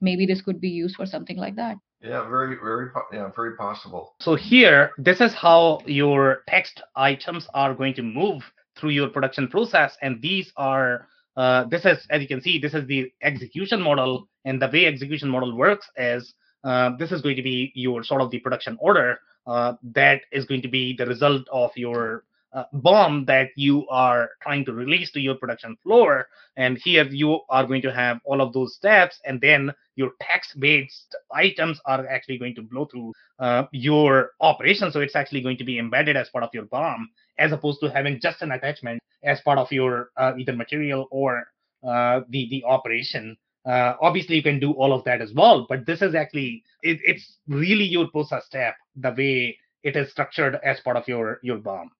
maybe 0.00 0.26
this 0.26 0.42
could 0.42 0.60
be 0.60 0.68
used 0.68 0.96
for 0.96 1.06
something 1.06 1.36
like 1.36 1.56
that. 1.56 1.76
Yeah, 2.02 2.28
very, 2.28 2.56
very, 2.56 2.90
yeah, 3.12 3.30
very 3.34 3.56
possible. 3.56 4.14
So 4.20 4.34
here, 4.34 4.92
this 4.98 5.20
is 5.20 5.34
how 5.34 5.80
your 5.86 6.42
text 6.48 6.82
items 6.94 7.48
are 7.54 7.74
going 7.74 7.94
to 7.94 8.02
move 8.02 8.42
through 8.76 8.90
your 8.90 9.08
production 9.08 9.48
process. 9.48 9.96
And 10.02 10.20
these 10.20 10.52
are, 10.56 11.08
uh, 11.36 11.64
this 11.64 11.84
is, 11.84 12.06
as 12.10 12.20
you 12.20 12.28
can 12.28 12.42
see, 12.42 12.58
this 12.58 12.74
is 12.74 12.86
the 12.86 13.10
execution 13.22 13.80
model. 13.80 14.28
And 14.44 14.60
the 14.60 14.68
way 14.68 14.86
execution 14.86 15.28
model 15.30 15.56
works 15.56 15.88
is 15.96 16.34
uh, 16.64 16.96
this 16.98 17.12
is 17.12 17.22
going 17.22 17.36
to 17.36 17.42
be 17.42 17.72
your 17.74 18.02
sort 18.02 18.20
of 18.20 18.30
the 18.30 18.40
production 18.40 18.76
order 18.80 19.20
uh, 19.46 19.74
that 19.82 20.22
is 20.32 20.44
going 20.44 20.62
to 20.62 20.68
be 20.68 20.94
the 20.96 21.06
result 21.06 21.46
of 21.52 21.70
your 21.76 22.24
uh, 22.52 22.64
BOM 22.72 23.24
that 23.26 23.50
you 23.54 23.86
are 23.88 24.30
trying 24.42 24.64
to 24.64 24.72
release 24.72 25.12
to 25.12 25.20
your 25.20 25.34
production 25.34 25.76
floor. 25.82 26.26
And 26.56 26.78
here 26.82 27.04
you 27.04 27.40
are 27.50 27.66
going 27.66 27.82
to 27.82 27.92
have 27.92 28.18
all 28.24 28.40
of 28.40 28.52
those 28.52 28.74
steps, 28.74 29.20
and 29.24 29.40
then 29.40 29.72
your 29.94 30.12
text 30.22 30.58
based 30.58 31.14
items 31.32 31.80
are 31.84 32.06
actually 32.06 32.38
going 32.38 32.54
to 32.54 32.62
blow 32.62 32.86
through 32.86 33.12
uh, 33.38 33.64
your 33.72 34.30
operation. 34.40 34.90
So 34.90 35.00
it's 35.00 35.16
actually 35.16 35.42
going 35.42 35.58
to 35.58 35.64
be 35.64 35.78
embedded 35.78 36.16
as 36.16 36.28
part 36.30 36.44
of 36.44 36.50
your 36.54 36.64
BOM 36.64 37.10
as 37.38 37.52
opposed 37.52 37.80
to 37.80 37.90
having 37.90 38.18
just 38.20 38.40
an 38.40 38.52
attachment 38.52 39.00
as 39.22 39.40
part 39.42 39.58
of 39.58 39.70
your 39.70 40.10
uh, 40.16 40.32
either 40.38 40.56
material 40.56 41.08
or 41.10 41.44
the 41.82 42.48
the 42.50 42.64
operation. 42.66 43.36
Uh, 43.66 43.94
obviously, 44.00 44.36
you 44.36 44.42
can 44.42 44.60
do 44.60 44.72
all 44.72 44.92
of 44.92 45.04
that 45.04 45.20
as 45.20 45.32
well, 45.34 45.66
but 45.68 45.86
this 45.86 46.00
is 46.00 46.14
actually 46.14 46.62
it, 46.82 46.98
it's 47.02 47.38
really 47.48 47.84
your 47.84 48.08
process 48.08 48.44
step 48.46 48.76
the 48.94 49.10
way 49.10 49.58
it 49.82 49.96
is 49.96 50.10
structured 50.10 50.58
as 50.64 50.78
part 50.80 50.96
of 50.96 51.06
your 51.08 51.40
your 51.42 51.58
BOM. 51.58 51.90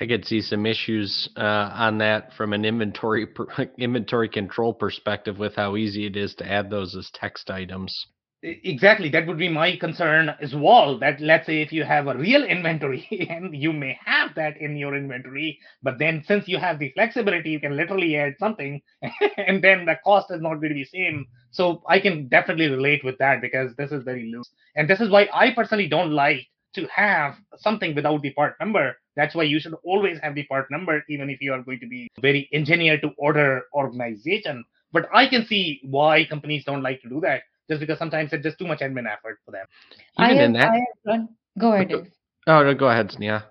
I 0.00 0.06
could 0.06 0.24
see 0.24 0.40
some 0.40 0.66
issues 0.66 1.28
uh, 1.36 1.70
on 1.74 1.98
that 1.98 2.32
from 2.34 2.52
an 2.52 2.64
inventory 2.64 3.26
inventory 3.78 4.28
control 4.28 4.72
perspective 4.72 5.38
with 5.38 5.54
how 5.54 5.76
easy 5.76 6.06
it 6.06 6.16
is 6.16 6.34
to 6.36 6.50
add 6.50 6.70
those 6.70 6.94
as 6.96 7.10
text 7.12 7.50
items. 7.50 8.06
Exactly, 8.42 9.08
that 9.08 9.26
would 9.26 9.38
be 9.38 9.48
my 9.48 9.76
concern 9.76 10.28
as 10.40 10.54
well. 10.54 10.98
That 10.98 11.20
let's 11.20 11.46
say 11.46 11.62
if 11.62 11.72
you 11.72 11.84
have 11.84 12.06
a 12.06 12.16
real 12.16 12.44
inventory 12.44 13.06
and 13.30 13.56
you 13.56 13.72
may 13.72 13.98
have 14.04 14.34
that 14.36 14.56
in 14.58 14.76
your 14.76 14.94
inventory, 14.94 15.58
but 15.82 15.98
then 15.98 16.22
since 16.26 16.46
you 16.46 16.58
have 16.58 16.78
the 16.78 16.90
flexibility, 16.92 17.50
you 17.50 17.60
can 17.60 17.76
literally 17.76 18.14
add 18.16 18.34
something, 18.38 18.80
and 19.38 19.64
then 19.64 19.84
the 19.86 19.96
cost 20.04 20.30
is 20.30 20.40
not 20.42 20.56
going 20.56 20.68
to 20.68 20.74
be 20.74 20.84
same. 20.84 21.26
So 21.50 21.82
I 21.88 21.98
can 21.98 22.28
definitely 22.28 22.68
relate 22.68 23.02
with 23.04 23.16
that 23.18 23.40
because 23.40 23.74
this 23.76 23.90
is 23.90 24.04
very 24.04 24.30
loose, 24.30 24.48
and 24.76 24.88
this 24.88 25.00
is 25.00 25.08
why 25.10 25.28
I 25.34 25.52
personally 25.52 25.88
don't 25.88 26.12
like 26.12 26.46
to 26.74 26.86
have 26.94 27.34
something 27.56 27.94
without 27.94 28.20
the 28.22 28.32
part 28.34 28.54
number. 28.60 28.96
That's 29.16 29.34
why 29.34 29.44
you 29.44 29.58
should 29.58 29.74
always 29.82 30.18
have 30.20 30.34
the 30.34 30.44
part 30.44 30.70
number, 30.70 31.02
even 31.08 31.30
if 31.30 31.40
you 31.40 31.52
are 31.54 31.62
going 31.62 31.80
to 31.80 31.88
be 31.88 32.06
very 32.20 32.48
engineer 32.52 33.00
to 33.00 33.10
order 33.18 33.62
organization. 33.74 34.62
But 34.92 35.08
I 35.12 35.26
can 35.26 35.46
see 35.46 35.80
why 35.82 36.26
companies 36.26 36.64
don't 36.64 36.82
like 36.82 37.00
to 37.02 37.08
do 37.08 37.20
that, 37.22 37.42
just 37.68 37.80
because 37.80 37.98
sometimes 37.98 38.32
it's 38.32 38.42
just 38.42 38.58
too 38.58 38.66
much 38.66 38.80
admin 38.80 39.10
effort 39.10 39.38
for 39.44 39.50
them. 39.50 39.66
Even 40.18 40.38
I 40.38 40.44
in 40.44 40.54
have, 40.54 40.62
that. 40.64 40.72
I 40.72 40.76
have 40.76 40.84
run, 41.06 41.28
go 41.58 41.72
ahead. 41.72 41.88
Dave. 41.88 42.10
Oh, 42.46 42.62
no, 42.62 42.74
go 42.74 42.88
ahead, 42.88 43.10
Sneha. 43.10 43.44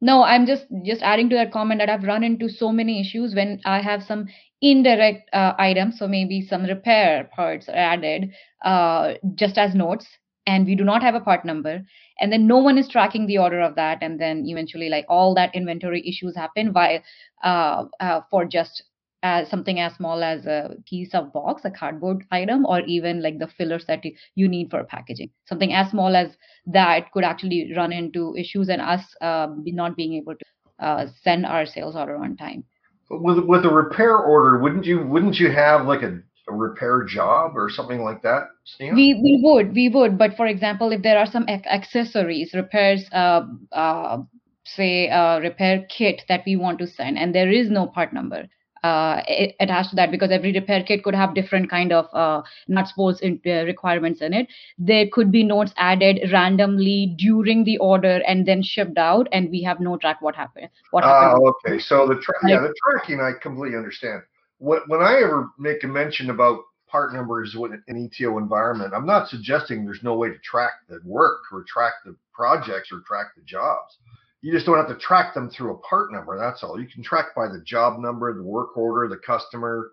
No, 0.00 0.22
I'm 0.22 0.46
just 0.46 0.66
just 0.84 1.02
adding 1.02 1.30
to 1.30 1.36
that 1.36 1.52
comment 1.52 1.80
that 1.80 1.88
I've 1.88 2.04
run 2.04 2.22
into 2.22 2.48
so 2.48 2.70
many 2.70 3.00
issues 3.00 3.34
when 3.34 3.60
I 3.64 3.80
have 3.80 4.02
some 4.02 4.26
indirect 4.60 5.28
uh, 5.32 5.54
items, 5.58 5.98
so 5.98 6.06
maybe 6.06 6.42
some 6.42 6.64
repair 6.64 7.30
parts 7.34 7.68
are 7.68 7.76
added 7.76 8.30
uh, 8.64 9.14
just 9.34 9.56
as 9.56 9.74
notes, 9.74 10.06
and 10.46 10.66
we 10.66 10.74
do 10.74 10.84
not 10.84 11.02
have 11.02 11.14
a 11.14 11.20
part 11.20 11.46
number, 11.46 11.82
and 12.20 12.30
then 12.30 12.46
no 12.46 12.58
one 12.58 12.76
is 12.76 12.88
tracking 12.88 13.26
the 13.26 13.38
order 13.38 13.60
of 13.60 13.74
that, 13.76 13.98
and 14.02 14.20
then 14.20 14.44
eventually 14.46 14.90
like 14.90 15.06
all 15.08 15.34
that 15.34 15.54
inventory 15.54 16.06
issues 16.06 16.36
happen 16.36 16.74
while 16.74 17.00
uh, 17.42 17.84
uh, 17.98 18.20
for 18.30 18.44
just 18.44 18.82
uh, 19.22 19.44
something 19.44 19.80
as 19.80 19.94
small 19.94 20.22
as 20.22 20.46
a 20.46 20.76
piece 20.88 21.14
of 21.14 21.32
box, 21.32 21.62
a 21.64 21.70
cardboard 21.70 22.24
item, 22.30 22.66
or 22.66 22.80
even 22.80 23.22
like 23.22 23.38
the 23.38 23.46
fillers 23.46 23.84
that 23.86 24.04
you, 24.34 24.48
need 24.48 24.70
for 24.70 24.84
packaging. 24.84 25.30
Something 25.46 25.72
as 25.72 25.90
small 25.90 26.14
as 26.14 26.36
that 26.66 27.10
could 27.12 27.24
actually 27.24 27.72
run 27.76 27.92
into 27.92 28.36
issues 28.36 28.68
and 28.68 28.80
us 28.80 29.02
uh, 29.20 29.48
not 29.64 29.96
being 29.96 30.14
able 30.14 30.34
to 30.34 30.84
uh, 30.84 31.06
send 31.22 31.46
our 31.46 31.66
sales 31.66 31.96
order 31.96 32.16
on 32.16 32.36
time. 32.36 32.64
With 33.08 33.38
with 33.44 33.64
a 33.64 33.70
repair 33.70 34.16
order, 34.16 34.58
wouldn't 34.58 34.84
you 34.84 35.06
wouldn't 35.06 35.38
you 35.38 35.50
have 35.50 35.86
like 35.86 36.02
a, 36.02 36.20
a 36.48 36.52
repair 36.52 37.04
job 37.04 37.56
or 37.56 37.70
something 37.70 38.02
like 38.02 38.22
that? 38.22 38.48
We 38.80 39.14
we 39.14 39.40
would 39.42 39.74
we 39.74 39.88
would, 39.88 40.18
but 40.18 40.36
for 40.36 40.46
example, 40.46 40.92
if 40.92 41.02
there 41.02 41.18
are 41.18 41.26
some 41.26 41.48
ac- 41.48 41.66
accessories, 41.66 42.52
repairs, 42.52 43.04
uh, 43.12 43.42
uh, 43.72 44.18
say 44.64 45.06
a 45.06 45.40
repair 45.40 45.86
kit 45.88 46.22
that 46.28 46.42
we 46.44 46.56
want 46.56 46.80
to 46.80 46.86
send, 46.86 47.16
and 47.16 47.34
there 47.34 47.50
is 47.50 47.70
no 47.70 47.86
part 47.86 48.12
number 48.12 48.48
uh, 48.82 49.22
attached 49.60 49.90
to 49.90 49.96
that 49.96 50.10
because 50.10 50.30
every 50.30 50.52
repair 50.52 50.82
kit 50.82 51.02
could 51.02 51.14
have 51.14 51.34
different 51.34 51.70
kind 51.70 51.92
of 51.92 52.06
uh, 52.12 52.42
nuts 52.68 52.92
bolts 52.92 53.20
in, 53.20 53.40
uh, 53.46 53.64
requirements 53.64 54.20
in 54.20 54.32
it. 54.32 54.48
There 54.78 55.06
could 55.12 55.30
be 55.30 55.42
notes 55.44 55.72
added 55.76 56.30
randomly 56.32 57.14
during 57.18 57.64
the 57.64 57.78
order 57.78 58.20
and 58.26 58.46
then 58.46 58.62
shipped 58.62 58.98
out, 58.98 59.28
and 59.32 59.50
we 59.50 59.62
have 59.62 59.80
no 59.80 59.96
track 59.96 60.20
what 60.22 60.34
happened. 60.36 60.68
What 60.90 61.04
Ah, 61.04 61.04
happened? 61.04 61.42
okay. 61.66 61.78
So 61.78 62.06
the 62.06 62.16
tra- 62.16 62.34
yeah, 62.44 62.60
the 62.60 62.74
tracking 62.84 63.20
I 63.20 63.32
completely 63.40 63.76
understand. 63.76 64.22
When 64.58 64.80
when 64.88 65.00
I 65.02 65.16
ever 65.22 65.50
make 65.58 65.84
a 65.84 65.86
mention 65.88 66.30
about 66.30 66.60
part 66.88 67.12
numbers 67.12 67.54
with 67.54 67.72
an 67.72 67.82
ETO 67.88 68.38
environment, 68.38 68.92
I'm 68.94 69.06
not 69.06 69.28
suggesting 69.28 69.84
there's 69.84 70.02
no 70.02 70.14
way 70.16 70.28
to 70.28 70.38
track 70.38 70.72
the 70.88 71.00
work 71.04 71.40
or 71.52 71.64
track 71.64 71.94
the 72.04 72.16
projects 72.32 72.90
or 72.92 73.00
track 73.00 73.26
the 73.36 73.42
jobs. 73.42 73.98
You 74.42 74.52
just 74.52 74.66
don't 74.66 74.76
have 74.76 74.88
to 74.88 74.98
track 74.98 75.34
them 75.34 75.50
through 75.50 75.72
a 75.74 75.78
part 75.78 76.12
number. 76.12 76.38
That's 76.38 76.62
all. 76.62 76.80
You 76.80 76.86
can 76.86 77.02
track 77.02 77.26
by 77.34 77.48
the 77.48 77.62
job 77.64 77.98
number, 77.98 78.32
the 78.34 78.42
work 78.42 78.76
order, 78.76 79.08
the 79.08 79.16
customer, 79.16 79.90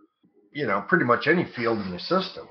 you 0.51 0.67
know, 0.67 0.83
pretty 0.87 1.05
much 1.05 1.27
any 1.27 1.45
field 1.55 1.79
in 1.79 1.91
the 1.91 1.99
system. 1.99 2.47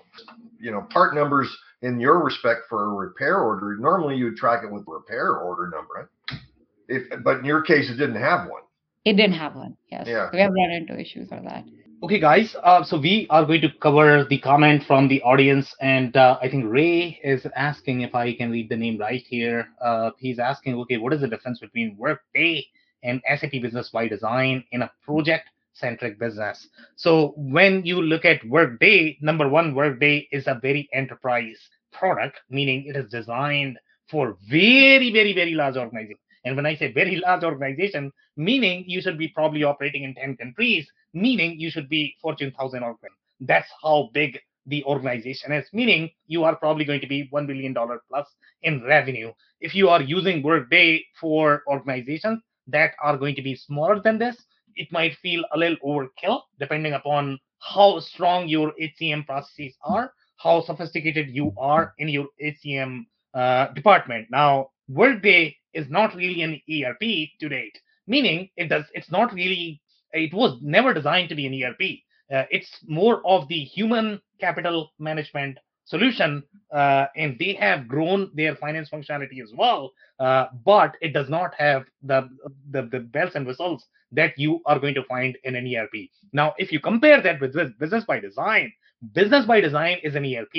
You 0.58 0.70
know, 0.72 0.86
part 0.90 1.14
numbers 1.14 1.54
in 1.82 2.00
your 2.00 2.22
respect 2.24 2.62
for 2.68 2.84
a 2.84 2.88
repair 2.94 3.38
order, 3.38 3.76
normally 3.76 4.16
you 4.16 4.26
would 4.26 4.36
track 4.36 4.64
it 4.64 4.72
with 4.72 4.84
repair 4.86 5.36
order 5.36 5.70
number. 5.70 6.08
Right? 6.30 6.40
If, 6.88 7.22
but 7.22 7.38
in 7.38 7.44
your 7.44 7.62
case, 7.62 7.90
it 7.90 7.96
didn't 7.96 8.20
have 8.20 8.48
one. 8.48 8.62
It 9.04 9.14
didn't 9.14 9.34
have 9.34 9.54
one. 9.54 9.76
Yes, 9.90 10.06
Yeah. 10.06 10.30
we 10.32 10.38
have 10.40 10.52
run 10.52 10.70
into 10.70 10.98
issues 10.98 11.28
for 11.28 11.40
that. 11.44 11.64
Okay, 12.02 12.18
guys. 12.18 12.56
Uh, 12.64 12.82
so 12.82 12.98
we 12.98 13.28
are 13.30 13.44
going 13.44 13.60
to 13.60 13.70
cover 13.80 14.24
the 14.28 14.38
comment 14.40 14.82
from 14.88 15.06
the 15.06 15.22
audience, 15.22 15.72
and 15.80 16.16
uh, 16.16 16.36
I 16.42 16.48
think 16.48 16.64
Ray 16.66 17.20
is 17.22 17.46
asking 17.54 18.00
if 18.00 18.12
I 18.12 18.34
can 18.34 18.50
read 18.50 18.68
the 18.68 18.76
name 18.76 18.98
right 18.98 19.22
here. 19.24 19.68
Uh, 19.80 20.10
he's 20.18 20.40
asking, 20.40 20.74
okay, 20.80 20.96
what 20.96 21.12
is 21.12 21.20
the 21.20 21.28
difference 21.28 21.60
between 21.60 21.96
Workday 21.96 22.66
and 23.04 23.22
SAP 23.38 23.52
Business 23.62 23.90
by 23.90 24.08
Design 24.08 24.64
in 24.72 24.82
a 24.82 24.90
project-centric 25.04 26.18
business? 26.18 26.66
So 26.96 27.34
when 27.36 27.86
you 27.86 28.02
look 28.02 28.24
at 28.24 28.44
Workday, 28.48 29.16
number 29.20 29.48
one, 29.48 29.72
Workday 29.72 30.26
is 30.32 30.48
a 30.48 30.58
very 30.60 30.88
enterprise 30.92 31.60
product, 31.92 32.40
meaning 32.50 32.86
it 32.88 32.96
is 32.96 33.08
designed 33.12 33.78
for 34.10 34.36
very, 34.50 35.12
very, 35.12 35.34
very 35.34 35.54
large 35.54 35.76
organizations. 35.76 36.18
And 36.44 36.56
when 36.56 36.66
I 36.66 36.74
say 36.74 36.92
very 36.92 37.16
large 37.16 37.44
organization, 37.44 38.12
meaning 38.36 38.84
you 38.86 39.00
should 39.00 39.18
be 39.18 39.28
probably 39.28 39.64
operating 39.64 40.04
in 40.04 40.14
10 40.14 40.36
countries, 40.36 40.88
meaning 41.14 41.58
you 41.58 41.70
should 41.70 41.88
be 41.88 42.16
Fortune 42.20 42.52
1000 42.56 42.82
organization. 42.82 43.16
That's 43.40 43.68
how 43.82 44.10
big 44.12 44.38
the 44.66 44.84
organization 44.84 45.52
is, 45.52 45.66
meaning 45.72 46.10
you 46.26 46.44
are 46.44 46.56
probably 46.56 46.84
going 46.84 47.00
to 47.00 47.06
be 47.06 47.28
$1 47.32 47.46
billion 47.46 47.74
plus 47.74 48.26
in 48.62 48.82
revenue. 48.84 49.32
If 49.60 49.74
you 49.74 49.88
are 49.88 50.02
using 50.02 50.42
Workday 50.42 51.04
for 51.20 51.62
organizations 51.66 52.40
that 52.68 52.92
are 53.02 53.16
going 53.16 53.34
to 53.36 53.42
be 53.42 53.56
smaller 53.56 54.00
than 54.00 54.18
this, 54.18 54.36
it 54.74 54.90
might 54.92 55.16
feel 55.16 55.44
a 55.52 55.58
little 55.58 55.76
overkill 55.84 56.42
depending 56.58 56.92
upon 56.92 57.38
how 57.58 58.00
strong 58.00 58.48
your 58.48 58.72
HCM 58.80 59.26
processes 59.26 59.74
are, 59.84 60.12
how 60.36 60.62
sophisticated 60.62 61.28
you 61.30 61.52
are 61.56 61.94
in 61.98 62.08
your 62.08 62.26
HCM 62.42 63.06
uh, 63.34 63.68
department. 63.68 64.28
Now, 64.30 64.70
Workday 64.88 65.56
is 65.74 65.88
not 65.90 66.14
really 66.14 66.42
an 66.42 66.60
ERP 66.70 67.28
to 67.40 67.48
date, 67.48 67.78
meaning 68.06 68.48
it 68.56 68.68
does 68.68 68.84
it's 68.94 69.10
not 69.10 69.32
really 69.32 69.80
it 70.12 70.32
was 70.34 70.58
never 70.62 70.92
designed 70.92 71.28
to 71.30 71.34
be 71.34 71.46
an 71.46 71.62
ERP. 71.62 71.82
Uh, 72.32 72.46
it's 72.50 72.70
more 72.86 73.26
of 73.26 73.48
the 73.48 73.64
human 73.64 74.20
capital 74.40 74.92
management 74.98 75.58
solution, 75.84 76.42
uh, 76.72 77.06
and 77.16 77.38
they 77.38 77.52
have 77.54 77.88
grown 77.88 78.30
their 78.34 78.54
finance 78.56 78.88
functionality 78.90 79.42
as 79.42 79.52
well. 79.54 79.92
Uh, 80.18 80.46
but 80.64 80.96
it 81.00 81.12
does 81.12 81.28
not 81.28 81.52
have 81.54 81.84
the, 82.02 82.28
the 82.70 82.82
the 82.92 83.00
bells 83.00 83.32
and 83.34 83.46
whistles 83.46 83.84
that 84.12 84.32
you 84.38 84.60
are 84.66 84.78
going 84.78 84.94
to 84.94 85.04
find 85.04 85.36
in 85.44 85.56
an 85.56 85.66
ERP. 85.74 86.08
Now, 86.32 86.54
if 86.58 86.70
you 86.70 86.80
compare 86.80 87.20
that 87.22 87.40
with 87.40 87.54
Business 87.78 88.04
by 88.04 88.20
Design, 88.20 88.72
Business 89.14 89.46
by 89.46 89.60
Design 89.60 89.98
is 90.02 90.14
an 90.14 90.24
ERP. 90.24 90.54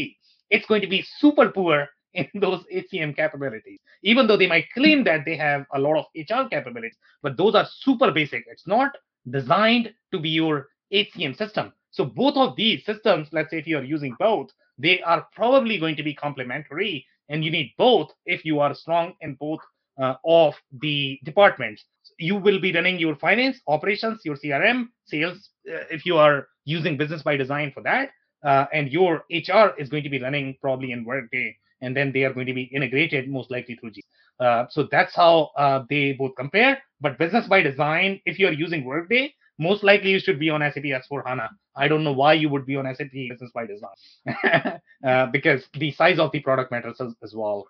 It's 0.49 0.65
going 0.65 0.81
to 0.81 0.87
be 0.87 1.05
super 1.19 1.49
poor 1.49 1.87
in 2.13 2.27
those 2.39 2.63
HCM 2.73 3.15
capabilities, 3.15 3.79
even 4.03 4.27
though 4.27 4.37
they 4.37 4.47
might 4.47 4.71
claim 4.73 5.03
that 5.03 5.25
they 5.25 5.35
have 5.35 5.65
a 5.73 5.79
lot 5.79 5.97
of 5.97 6.05
HR 6.15 6.47
capabilities, 6.49 6.97
but 7.21 7.37
those 7.37 7.55
are 7.55 7.67
super 7.79 8.11
basic. 8.11 8.45
It's 8.47 8.67
not 8.67 8.91
designed 9.29 9.93
to 10.11 10.19
be 10.19 10.29
your 10.29 10.67
HCM 10.93 11.35
system. 11.37 11.73
So 11.91 12.05
both 12.05 12.35
of 12.37 12.55
these 12.55 12.85
systems, 12.85 13.29
let's 13.31 13.51
say 13.51 13.59
if 13.59 13.67
you 13.67 13.77
are 13.77 13.83
using 13.83 14.15
both, 14.19 14.49
they 14.77 15.01
are 15.01 15.27
probably 15.35 15.77
going 15.77 15.95
to 15.97 16.03
be 16.03 16.13
complementary, 16.13 17.05
and 17.29 17.43
you 17.45 17.51
need 17.51 17.73
both 17.77 18.09
if 18.25 18.43
you 18.43 18.59
are 18.59 18.73
strong 18.73 19.13
in 19.21 19.35
both 19.35 19.59
uh, 20.01 20.15
of 20.25 20.55
the 20.81 21.19
departments. 21.23 21.83
You 22.17 22.35
will 22.35 22.59
be 22.59 22.73
running 22.73 22.99
your 22.99 23.15
finance, 23.15 23.59
operations, 23.67 24.21
your 24.25 24.35
CRM, 24.35 24.87
sales, 25.05 25.49
uh, 25.69 25.85
if 25.91 26.05
you 26.05 26.17
are 26.17 26.47
using 26.65 26.97
business 26.97 27.21
by 27.21 27.37
design 27.37 27.71
for 27.71 27.83
that, 27.83 28.09
uh, 28.43 28.65
and 28.73 28.91
your 28.91 29.23
HR 29.29 29.73
is 29.77 29.89
going 29.89 30.03
to 30.03 30.09
be 30.09 30.21
running 30.21 30.57
probably 30.61 30.91
in 30.91 31.05
Workday, 31.05 31.55
and 31.83 31.95
then 31.95 32.11
they 32.11 32.23
are 32.23 32.33
going 32.33 32.47
to 32.47 32.53
be 32.53 32.63
integrated 32.63 33.29
most 33.29 33.51
likely 33.51 33.75
through 33.75 33.91
G. 33.91 34.03
Uh, 34.39 34.65
so 34.69 34.87
that's 34.91 35.15
how 35.15 35.51
uh, 35.57 35.83
they 35.89 36.13
both 36.13 36.35
compare. 36.35 36.81
But 37.01 37.17
business 37.17 37.47
by 37.47 37.61
design, 37.61 38.21
if 38.25 38.39
you 38.39 38.47
are 38.47 38.53
using 38.53 38.83
Workday, 38.83 39.33
most 39.59 39.83
likely 39.83 40.09
you 40.11 40.19
should 40.19 40.39
be 40.39 40.49
on 40.49 40.61
SAP 40.61 40.83
S4 40.83 41.23
HANA. 41.25 41.49
I 41.75 41.87
don't 41.87 42.03
know 42.03 42.13
why 42.13 42.33
you 42.33 42.49
would 42.49 42.65
be 42.65 42.75
on 42.75 42.85
SAP 42.95 43.11
Business 43.11 43.51
by 43.53 43.65
Design 43.67 44.79
uh, 45.05 45.27
because 45.27 45.63
the 45.73 45.91
size 45.91 46.19
of 46.19 46.31
the 46.31 46.39
product 46.39 46.71
matters 46.71 46.99
as, 46.99 47.13
as, 47.21 47.33
well. 47.35 47.67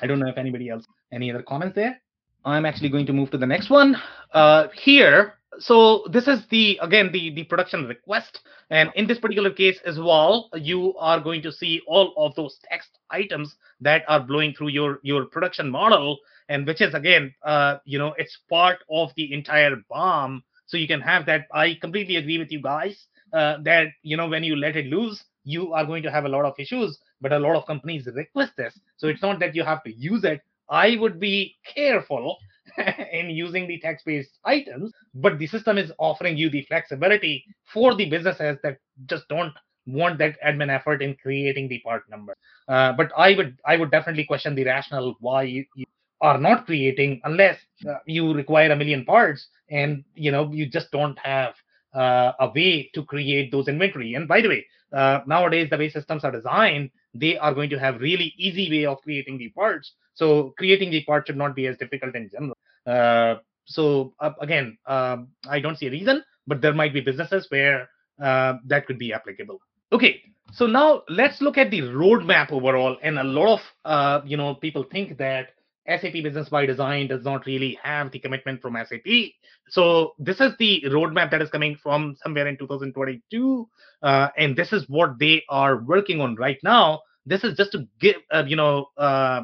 I 0.00 0.06
don't 0.06 0.20
know 0.20 0.28
if 0.28 0.38
anybody 0.38 0.68
else, 0.68 0.84
any 1.12 1.30
other 1.30 1.42
comments 1.42 1.74
there? 1.74 2.00
I'm 2.44 2.64
actually 2.64 2.90
going 2.90 3.06
to 3.06 3.12
move 3.12 3.30
to 3.32 3.38
the 3.38 3.46
next 3.46 3.70
one. 3.70 3.96
Uh, 4.32 4.68
here, 4.74 5.34
so 5.58 6.04
this 6.10 6.28
is 6.28 6.46
the 6.50 6.78
again 6.82 7.10
the 7.12 7.30
the 7.34 7.44
production 7.44 7.86
request. 7.86 8.40
And 8.70 8.90
in 8.96 9.06
this 9.06 9.18
particular 9.18 9.50
case 9.50 9.78
as 9.84 9.98
well 9.98 10.50
you 10.54 10.94
are 10.98 11.20
going 11.20 11.42
to 11.42 11.52
see 11.52 11.82
all 11.86 12.14
of 12.16 12.34
those 12.34 12.58
text 12.70 12.98
items 13.10 13.54
that 13.80 14.02
are 14.08 14.20
blowing 14.20 14.54
through 14.54 14.68
your 14.68 14.98
your 15.02 15.26
production 15.26 15.70
model. 15.70 16.18
And 16.48 16.66
which 16.66 16.80
is 16.80 16.94
again 16.94 17.34
uh, 17.44 17.78
you 17.84 17.98
know 17.98 18.14
it's 18.18 18.38
part 18.48 18.78
of 18.90 19.10
the 19.16 19.32
entire 19.32 19.76
BOM. 19.90 20.42
So 20.66 20.76
you 20.76 20.88
can 20.88 21.00
have 21.00 21.26
that. 21.26 21.46
I 21.52 21.74
completely 21.80 22.16
agree 22.16 22.38
with 22.38 22.50
you 22.50 22.60
guys 22.60 23.06
uh, 23.32 23.58
that 23.62 23.88
you 24.02 24.16
know 24.16 24.28
when 24.28 24.44
you 24.44 24.56
let 24.56 24.76
it 24.76 24.86
loose 24.86 25.22
you 25.44 25.72
are 25.72 25.86
going 25.86 26.02
to 26.02 26.10
have 26.10 26.24
a 26.24 26.28
lot 26.28 26.44
of 26.44 26.54
issues. 26.58 26.98
But 27.20 27.32
a 27.32 27.38
lot 27.38 27.56
of 27.56 27.66
companies 27.66 28.06
request 28.14 28.52
this. 28.56 28.78
So 28.96 29.06
it's 29.08 29.22
not 29.22 29.38
that 29.40 29.54
you 29.54 29.62
have 29.64 29.82
to 29.84 29.92
use 29.92 30.24
it. 30.24 30.42
I 30.68 30.96
would 30.96 31.20
be 31.20 31.56
careful 31.74 32.36
in 33.12 33.30
using 33.30 33.66
the 33.66 33.78
text-based 33.80 34.38
items, 34.44 34.92
but 35.14 35.38
the 35.38 35.46
system 35.46 35.78
is 35.78 35.92
offering 35.98 36.36
you 36.36 36.50
the 36.50 36.62
flexibility 36.62 37.44
for 37.72 37.94
the 37.94 38.08
businesses 38.08 38.58
that 38.62 38.78
just 39.06 39.28
don't 39.28 39.52
want 39.86 40.18
that 40.18 40.36
admin 40.44 40.68
effort 40.70 41.02
in 41.02 41.14
creating 41.22 41.68
the 41.68 41.80
part 41.80 42.08
number. 42.10 42.34
Uh, 42.68 42.92
but 42.92 43.10
I 43.16 43.34
would 43.36 43.58
I 43.64 43.76
would 43.76 43.90
definitely 43.90 44.24
question 44.24 44.54
the 44.54 44.64
rationale 44.64 45.16
why 45.20 45.42
you, 45.44 45.64
you 45.76 45.84
are 46.20 46.38
not 46.38 46.66
creating 46.66 47.20
unless 47.24 47.58
uh, 47.88 47.94
you 48.06 48.32
require 48.34 48.70
a 48.72 48.76
million 48.76 49.04
parts 49.04 49.48
and 49.70 50.04
you 50.14 50.32
know 50.32 50.50
you 50.52 50.66
just 50.66 50.90
don't 50.90 51.18
have 51.18 51.54
uh, 51.94 52.32
a 52.40 52.50
way 52.54 52.90
to 52.94 53.04
create 53.04 53.50
those 53.52 53.68
inventory. 53.68 54.14
And 54.14 54.28
by 54.28 54.40
the 54.40 54.48
way, 54.48 54.66
uh, 54.92 55.20
nowadays 55.26 55.70
the 55.70 55.78
way 55.78 55.88
systems 55.88 56.24
are 56.24 56.32
designed, 56.32 56.90
they 57.14 57.38
are 57.38 57.54
going 57.54 57.70
to 57.70 57.78
have 57.78 58.00
really 58.00 58.34
easy 58.38 58.70
way 58.70 58.86
of 58.86 59.00
creating 59.02 59.38
the 59.38 59.50
parts. 59.50 59.92
So 60.14 60.54
creating 60.58 60.90
the 60.90 61.04
part 61.04 61.26
should 61.26 61.36
not 61.36 61.54
be 61.54 61.66
as 61.66 61.76
difficult 61.78 62.14
in 62.14 62.30
general. 62.30 62.55
Uh, 62.86 63.36
so 63.64 64.14
uh, 64.20 64.32
again, 64.40 64.78
um, 64.86 65.28
I 65.48 65.60
don't 65.60 65.76
see 65.76 65.86
a 65.86 65.90
reason, 65.90 66.22
but 66.46 66.60
there 66.60 66.74
might 66.74 66.94
be 66.94 67.00
businesses 67.00 67.46
where 67.50 67.88
uh, 68.22 68.54
that 68.66 68.86
could 68.86 68.98
be 68.98 69.12
applicable. 69.12 69.60
Okay, 69.92 70.22
so 70.52 70.66
now 70.66 71.02
let's 71.08 71.40
look 71.40 71.58
at 71.58 71.70
the 71.70 71.82
roadmap 71.82 72.52
overall. 72.52 72.96
And 73.02 73.18
a 73.18 73.24
lot 73.24 73.54
of 73.54 73.60
uh, 73.84 74.20
you 74.24 74.36
know 74.36 74.54
people 74.54 74.84
think 74.84 75.18
that 75.18 75.48
SAP 75.88 76.12
Business 76.12 76.48
by 76.48 76.66
Design 76.66 77.08
does 77.08 77.24
not 77.24 77.46
really 77.46 77.78
have 77.82 78.10
the 78.10 78.18
commitment 78.18 78.60
from 78.60 78.76
SAP. 78.88 79.06
So 79.68 80.14
this 80.18 80.40
is 80.40 80.52
the 80.58 80.82
roadmap 80.86 81.30
that 81.30 81.42
is 81.42 81.50
coming 81.50 81.76
from 81.76 82.16
somewhere 82.22 82.46
in 82.46 82.56
2022, 82.56 83.68
uh, 84.02 84.28
and 84.36 84.56
this 84.56 84.72
is 84.72 84.88
what 84.88 85.18
they 85.18 85.44
are 85.48 85.78
working 85.78 86.20
on 86.20 86.36
right 86.36 86.58
now. 86.62 87.02
This 87.24 87.42
is 87.44 87.56
just 87.56 87.72
to 87.72 87.86
give 88.00 88.16
uh, 88.32 88.44
you 88.46 88.56
know 88.56 88.86
uh, 88.96 89.42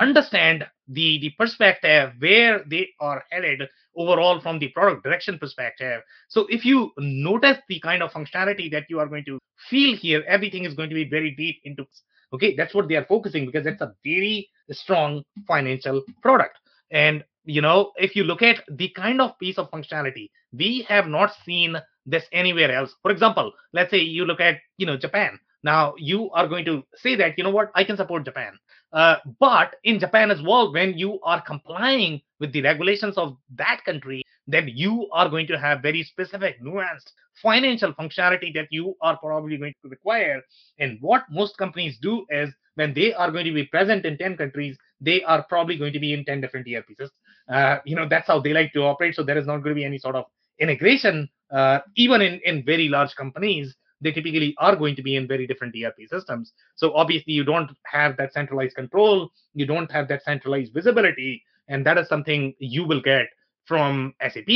understand 0.00 0.66
the 0.90 1.18
the 1.20 1.30
perspective 1.38 2.12
where 2.18 2.64
they 2.68 2.88
are 3.00 3.24
headed 3.30 3.62
overall 3.96 4.40
from 4.40 4.58
the 4.58 4.68
product 4.68 5.04
direction 5.04 5.38
perspective. 5.38 6.02
So 6.28 6.46
if 6.48 6.64
you 6.64 6.92
notice 6.98 7.58
the 7.68 7.80
kind 7.80 8.02
of 8.02 8.12
functionality 8.12 8.70
that 8.72 8.84
you 8.88 8.98
are 8.98 9.06
going 9.06 9.24
to 9.26 9.38
feel 9.68 9.96
here 9.96 10.24
everything 10.26 10.64
is 10.64 10.74
going 10.74 10.88
to 10.88 10.94
be 10.94 11.08
very 11.08 11.32
deep 11.32 11.60
into 11.64 11.86
okay 12.32 12.54
that's 12.56 12.74
what 12.74 12.88
they 12.88 12.96
are 12.96 13.04
focusing 13.04 13.46
because 13.46 13.66
it's 13.66 13.80
a 13.82 13.92
very 14.04 14.48
strong 14.72 15.22
financial 15.46 16.02
product. 16.22 16.58
And 16.90 17.24
you 17.44 17.62
know 17.62 17.92
if 17.96 18.16
you 18.16 18.24
look 18.24 18.42
at 18.42 18.62
the 18.70 18.88
kind 18.90 19.20
of 19.20 19.38
piece 19.38 19.58
of 19.58 19.70
functionality 19.70 20.30
we 20.52 20.84
have 20.88 21.06
not 21.06 21.32
seen 21.44 21.76
this 22.06 22.24
anywhere 22.32 22.72
else. 22.74 22.94
For 23.02 23.12
example 23.12 23.52
let's 23.72 23.90
say 23.90 23.98
you 23.98 24.24
look 24.24 24.40
at 24.40 24.56
you 24.76 24.86
know 24.86 24.96
japan. 24.96 25.38
Now 25.62 25.94
you 25.98 26.30
are 26.30 26.48
going 26.48 26.64
to 26.64 26.82
say 26.96 27.14
that 27.16 27.36
you 27.38 27.44
know 27.44 27.50
what? 27.50 27.70
I 27.74 27.84
can 27.84 27.96
support 27.96 28.24
japan 28.24 28.58
uh, 28.92 29.16
but 29.38 29.76
in 29.84 29.98
Japan 29.98 30.30
as 30.30 30.42
well, 30.42 30.72
when 30.72 30.98
you 30.98 31.20
are 31.22 31.40
complying 31.40 32.20
with 32.40 32.52
the 32.52 32.62
regulations 32.62 33.16
of 33.16 33.36
that 33.54 33.82
country, 33.84 34.22
then 34.46 34.68
you 34.72 35.08
are 35.12 35.28
going 35.28 35.46
to 35.46 35.58
have 35.58 35.82
very 35.82 36.02
specific, 36.02 36.60
nuanced 36.62 37.12
financial 37.40 37.92
functionality 37.94 38.52
that 38.54 38.66
you 38.70 38.94
are 39.00 39.16
probably 39.16 39.56
going 39.56 39.74
to 39.82 39.88
require. 39.88 40.42
And 40.78 40.98
what 41.00 41.24
most 41.30 41.56
companies 41.56 41.98
do 42.02 42.26
is 42.30 42.50
when 42.74 42.92
they 42.94 43.12
are 43.14 43.30
going 43.30 43.44
to 43.44 43.52
be 43.52 43.64
present 43.64 44.04
in 44.04 44.18
10 44.18 44.36
countries, 44.36 44.76
they 45.00 45.22
are 45.22 45.44
probably 45.44 45.76
going 45.76 45.92
to 45.92 46.00
be 46.00 46.12
in 46.12 46.24
10 46.24 46.40
different 46.40 46.66
systems. 46.66 47.10
Uh, 47.48 47.78
you 47.84 47.96
know, 47.96 48.08
that's 48.08 48.26
how 48.26 48.40
they 48.40 48.52
like 48.52 48.72
to 48.72 48.82
operate. 48.82 49.14
So 49.14 49.22
there 49.22 49.38
is 49.38 49.46
not 49.46 49.58
going 49.58 49.74
to 49.74 49.80
be 49.80 49.84
any 49.84 49.98
sort 49.98 50.16
of 50.16 50.24
integration, 50.58 51.28
uh, 51.50 51.80
even 51.96 52.20
in, 52.20 52.40
in 52.44 52.64
very 52.64 52.88
large 52.88 53.14
companies 53.14 53.74
they 54.00 54.12
typically 54.12 54.54
are 54.58 54.76
going 54.76 54.96
to 54.96 55.02
be 55.02 55.16
in 55.16 55.28
very 55.28 55.46
different 55.46 55.74
ERP 55.74 56.08
systems. 56.08 56.52
So 56.76 56.92
obviously, 56.94 57.32
you 57.32 57.44
don't 57.44 57.70
have 57.84 58.16
that 58.16 58.32
centralized 58.32 58.76
control, 58.76 59.30
you 59.54 59.66
don't 59.66 59.90
have 59.92 60.08
that 60.08 60.24
centralized 60.24 60.72
visibility, 60.72 61.42
and 61.68 61.84
that 61.86 61.98
is 61.98 62.08
something 62.08 62.54
you 62.58 62.84
will 62.84 63.00
get 63.00 63.26
from 63.64 64.14
SAP. 64.20 64.48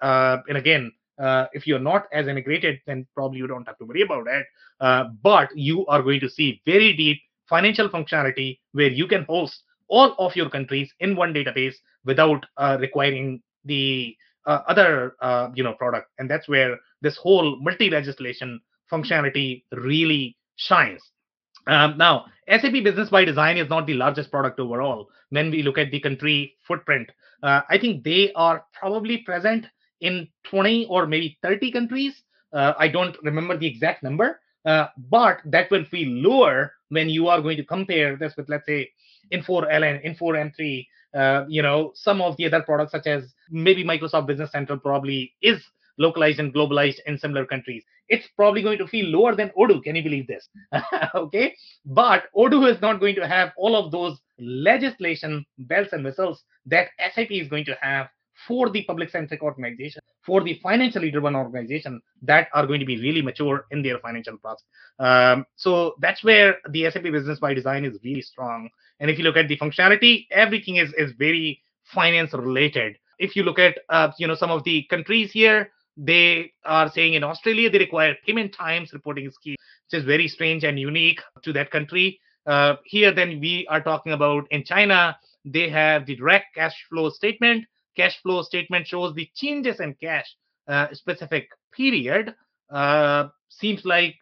Uh, 0.00 0.38
and 0.48 0.56
again, 0.56 0.92
uh, 1.18 1.46
if 1.52 1.66
you're 1.66 1.78
not 1.78 2.06
as 2.12 2.26
integrated, 2.26 2.80
then 2.86 3.06
probably 3.14 3.38
you 3.38 3.46
don't 3.46 3.66
have 3.66 3.78
to 3.78 3.84
worry 3.84 4.02
about 4.02 4.26
it. 4.26 4.46
Uh, 4.80 5.04
but 5.22 5.48
you 5.54 5.86
are 5.86 6.02
going 6.02 6.20
to 6.20 6.28
see 6.28 6.60
very 6.64 6.92
deep 6.96 7.20
financial 7.48 7.88
functionality 7.88 8.58
where 8.72 8.90
you 8.90 9.06
can 9.06 9.24
host 9.24 9.62
all 9.88 10.14
of 10.18 10.34
your 10.34 10.48
countries 10.48 10.90
in 11.00 11.14
one 11.14 11.34
database 11.34 11.74
without 12.04 12.46
uh, 12.56 12.78
requiring 12.80 13.42
the 13.64 14.16
uh, 14.46 14.60
other 14.66 15.14
uh, 15.20 15.48
you 15.54 15.62
know 15.62 15.74
product 15.74 16.08
and 16.18 16.28
that's 16.28 16.48
where 16.48 16.76
this 17.02 17.16
whole 17.16 17.60
multi-legislation 17.60 18.60
functionality 18.92 19.64
really 19.72 20.36
shines. 20.56 21.02
Um, 21.66 21.96
now, 21.96 22.26
SAP 22.48 22.72
Business 22.84 23.08
by 23.08 23.24
Design 23.24 23.56
is 23.56 23.68
not 23.68 23.86
the 23.86 23.94
largest 23.94 24.30
product 24.30 24.58
overall. 24.58 25.08
When 25.30 25.50
we 25.50 25.62
look 25.62 25.78
at 25.78 25.90
the 25.90 26.00
country 26.00 26.56
footprint, 26.66 27.10
uh, 27.42 27.62
I 27.68 27.78
think 27.78 28.04
they 28.04 28.32
are 28.34 28.64
probably 28.72 29.18
present 29.18 29.66
in 30.00 30.28
20 30.44 30.86
or 30.86 31.06
maybe 31.06 31.38
30 31.42 31.72
countries. 31.72 32.22
Uh, 32.52 32.74
I 32.78 32.88
don't 32.88 33.16
remember 33.22 33.56
the 33.56 33.66
exact 33.66 34.02
number, 34.02 34.40
uh, 34.66 34.86
but 35.08 35.38
that 35.46 35.70
will 35.70 35.84
feel 35.84 36.08
lower 36.08 36.72
when 36.90 37.08
you 37.08 37.28
are 37.28 37.40
going 37.40 37.56
to 37.56 37.64
compare 37.64 38.16
this 38.16 38.34
with, 38.36 38.48
let's 38.48 38.66
say, 38.66 38.90
Infor 39.32 39.70
LN, 39.72 40.04
Infor 40.04 40.36
M3, 40.36 40.86
uh, 41.14 41.46
you 41.48 41.62
know, 41.62 41.92
some 41.94 42.20
of 42.20 42.36
the 42.36 42.46
other 42.46 42.62
products, 42.62 42.92
such 42.92 43.06
as 43.06 43.32
maybe 43.50 43.84
Microsoft 43.84 44.26
Business 44.26 44.50
Central 44.52 44.78
probably 44.78 45.32
is 45.40 45.62
localized 45.98 46.40
and 46.40 46.54
globalized 46.54 46.98
in 47.06 47.18
similar 47.18 47.46
countries. 47.46 47.84
It's 48.08 48.26
probably 48.36 48.62
going 48.62 48.78
to 48.78 48.86
feel 48.86 49.06
lower 49.06 49.34
than 49.34 49.50
Odoo. 49.58 49.82
Can 49.82 49.96
you 49.96 50.02
believe 50.02 50.26
this? 50.26 50.48
okay. 51.14 51.54
But 51.86 52.24
Odoo 52.36 52.70
is 52.70 52.80
not 52.80 53.00
going 53.00 53.14
to 53.16 53.26
have 53.26 53.52
all 53.56 53.76
of 53.76 53.90
those 53.90 54.18
legislation 54.38 55.44
bells 55.58 55.88
and 55.92 56.04
whistles 56.04 56.42
that 56.66 56.88
SAP 57.14 57.30
is 57.30 57.48
going 57.48 57.64
to 57.66 57.76
have 57.80 58.08
for 58.46 58.70
the 58.70 58.84
public 58.84 59.10
centric 59.10 59.42
organization, 59.42 60.00
for 60.24 60.42
the 60.42 60.58
financially 60.62 61.10
driven 61.10 61.36
organization 61.36 62.00
that 62.22 62.48
are 62.54 62.66
going 62.66 62.80
to 62.80 62.86
be 62.86 63.00
really 63.00 63.22
mature 63.22 63.66
in 63.70 63.82
their 63.82 63.98
financial 63.98 64.36
process. 64.38 64.64
Um, 64.98 65.46
so 65.56 65.94
that's 66.00 66.24
where 66.24 66.56
the 66.70 66.90
SAP 66.90 67.04
business 67.04 67.38
by 67.38 67.54
design 67.54 67.84
is 67.84 67.98
really 68.04 68.22
strong. 68.22 68.68
And 69.00 69.10
if 69.10 69.18
you 69.18 69.24
look 69.24 69.36
at 69.36 69.48
the 69.48 69.58
functionality, 69.58 70.26
everything 70.30 70.76
is, 70.76 70.92
is 70.96 71.12
very 71.12 71.60
finance 71.84 72.32
related. 72.32 72.96
If 73.18 73.36
you 73.36 73.42
look 73.42 73.58
at 73.58 73.78
uh, 73.88 74.10
you 74.18 74.26
know 74.26 74.34
some 74.34 74.50
of 74.50 74.64
the 74.64 74.84
countries 74.84 75.30
here, 75.30 75.70
they 75.96 76.52
are 76.64 76.90
saying 76.90 77.14
in 77.14 77.24
Australia 77.24 77.70
they 77.70 77.78
require 77.78 78.16
payment 78.26 78.52
times 78.52 78.92
reporting 78.92 79.30
scheme, 79.30 79.56
which 79.90 80.00
is 80.00 80.04
very 80.04 80.28
strange 80.28 80.64
and 80.64 80.78
unique 80.78 81.20
to 81.42 81.52
that 81.52 81.70
country. 81.70 82.18
Uh, 82.46 82.76
here, 82.84 83.12
then 83.12 83.40
we 83.40 83.66
are 83.68 83.80
talking 83.80 84.12
about 84.12 84.46
in 84.50 84.64
China, 84.64 85.16
they 85.44 85.68
have 85.68 86.06
the 86.06 86.16
direct 86.16 86.54
cash 86.54 86.74
flow 86.88 87.10
statement. 87.10 87.64
Cash 87.96 88.20
flow 88.22 88.42
statement 88.42 88.86
shows 88.86 89.14
the 89.14 89.28
changes 89.34 89.80
in 89.80 89.94
cash 90.00 90.26
uh, 90.66 90.86
specific 90.92 91.48
period. 91.72 92.34
Uh, 92.70 93.28
seems 93.48 93.84
like 93.84 94.16